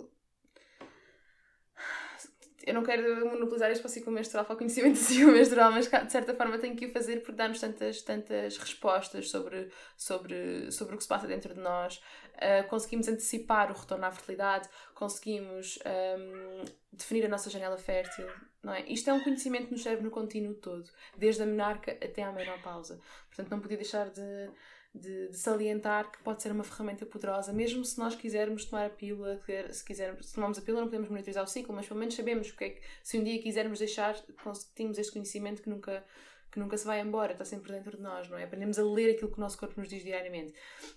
eu 2.66 2.74
não 2.74 2.84
quero 2.84 3.26
monopolizar 3.30 3.70
este 3.70 3.82
para 3.82 3.90
o 3.90 3.92
ciclo 3.92 4.12
menstrual, 4.12 4.46
para 4.46 4.56
o 4.56 4.58
conhecimento 4.58 4.94
do 4.94 5.04
ciclo 5.04 5.32
menstrual, 5.34 5.72
mas 5.72 5.88
de 5.88 6.12
certa 6.12 6.34
forma 6.34 6.58
tenho 6.58 6.76
que 6.76 6.86
o 6.86 6.92
fazer 6.92 7.22
por 7.22 7.36
dar-nos 7.36 7.60
tantas, 7.60 8.02
tantas 8.02 8.58
respostas 8.58 9.30
sobre, 9.30 9.70
sobre, 9.98 10.72
sobre 10.72 10.96
o 10.96 10.98
que 10.98 11.04
se 11.04 11.10
passa 11.10 11.28
dentro 11.28 11.54
de 11.54 11.60
nós. 11.60 12.02
Uh, 12.36 12.68
conseguimos 12.70 13.08
antecipar 13.08 13.70
o 13.70 13.76
retorno 13.76 14.06
à 14.06 14.12
fertilidade, 14.12 14.68
conseguimos 14.96 15.78
um, 15.86 16.66
definir 16.92 17.26
a 17.26 17.30
nossa 17.30 17.50
janela 17.50 17.78
fértil. 17.78 18.28
Não 18.64 18.74
é? 18.74 18.82
Isto 18.88 19.10
é 19.10 19.14
um 19.14 19.20
conhecimento 19.20 19.66
que 19.66 19.74
nos 19.74 19.84
serve 19.84 20.02
no 20.02 20.10
contínuo 20.10 20.54
todo, 20.54 20.90
desde 21.18 21.44
a 21.44 21.46
menarca 21.46 21.92
até 21.92 22.24
à 22.24 22.32
menopausa. 22.32 23.00
Portanto, 23.28 23.52
não 23.52 23.60
podia 23.60 23.76
deixar 23.76 24.10
de, 24.10 24.50
de, 24.94 25.30
de, 25.30 25.38
salientar 25.38 26.12
que 26.12 26.22
pode 26.22 26.42
ser 26.42 26.52
uma 26.52 26.64
ferramenta 26.64 27.06
poderosa, 27.06 27.52
mesmo 27.52 27.84
se 27.84 27.98
nós 27.98 28.16
quisermos 28.16 28.66
tomar 28.66 28.86
a 28.86 28.90
pílula, 28.90 29.40
se 29.72 29.84
quisermos, 29.84 30.28
se 30.28 30.36
tomamos 30.36 30.58
a 30.58 30.62
pílula 30.62 30.82
não 30.82 30.88
podemos 30.88 31.10
monitorizar 31.10 31.44
o 31.44 31.48
ciclo, 31.48 31.74
mas 31.74 31.88
pelo 31.88 32.00
menos 32.00 32.16
sabemos 32.16 32.50
porque 32.52 32.64
é 32.64 32.70
que, 32.70 32.82
se 33.02 33.18
um 33.18 33.24
dia 33.24 33.42
quisermos 33.42 33.80
deixar, 33.80 34.16
temos 34.76 34.98
este 34.98 35.12
conhecimento 35.12 35.62
que 35.62 35.70
nunca, 35.70 36.04
que 36.52 36.60
nunca 36.60 36.78
se 36.78 36.86
vai 36.86 37.02
embora, 37.02 37.32
está 37.34 37.44
sempre 37.44 37.72
dentro 37.72 37.98
de 37.98 38.04
nós, 38.04 38.30
não 38.30 38.38
é? 38.38 38.44
Aprendemos 38.44 38.78
a 38.78 38.84
ler 38.84 39.12
aquilo 39.12 39.32
que 39.32 39.38
o 39.38 39.42
nosso 39.42 39.58
corpo 39.58 39.80
nos 39.80 39.90
diz 39.90 40.04
diariamente. 40.04 40.54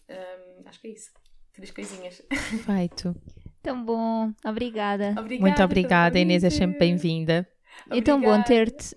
Um, 0.08 0.68
acho 0.68 0.80
que 0.80 0.88
é 0.88 0.90
isso. 0.90 1.10
Três 1.54 1.70
coisinhas. 1.70 2.22
Feito. 2.66 3.16
Tão 3.62 3.82
bom. 3.82 4.32
Obrigada. 4.44 5.14
obrigada 5.18 5.40
Muito 5.40 5.62
obrigada, 5.62 6.18
Inês, 6.18 6.44
é 6.44 6.50
sempre 6.50 6.78
bem-vinda. 6.78 7.48
É 7.90 8.02
tão 8.02 8.20
bom 8.20 8.42
ter-te 8.42 8.94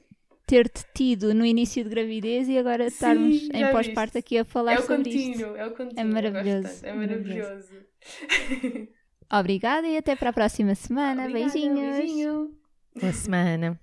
ter-te 0.49 0.83
tido 0.93 1.33
no 1.33 1.45
início 1.45 1.83
de 1.83 1.89
gravidez 1.89 2.47
e 2.49 2.57
agora 2.57 2.87
estarmos 2.87 3.39
Sim, 3.39 3.49
em 3.53 3.59
já 3.59 3.71
pós-parto 3.71 4.17
aqui 4.17 4.37
a 4.39 4.45
falar 4.45 4.73
É 4.73 4.79
o 4.79 4.81
sobre 4.81 5.09
isto. 5.09 5.31
contínuo, 5.31 5.55
é 5.55 5.65
o 5.67 5.71
contínuo. 5.71 5.99
É 5.99 6.03
maravilhoso, 6.03 6.85
É 6.85 6.93
maravilhoso. 6.93 7.49
maravilhoso. 7.49 8.89
Obrigada 9.31 9.87
e 9.87 9.97
até 9.97 10.15
para 10.15 10.29
a 10.31 10.33
próxima 10.33 10.73
semana. 10.75 11.25
Obrigada, 11.27 11.53
Beijinhos. 11.53 11.97
beijinho. 11.97 12.51
Boa 12.99 13.13
semana. 13.13 13.79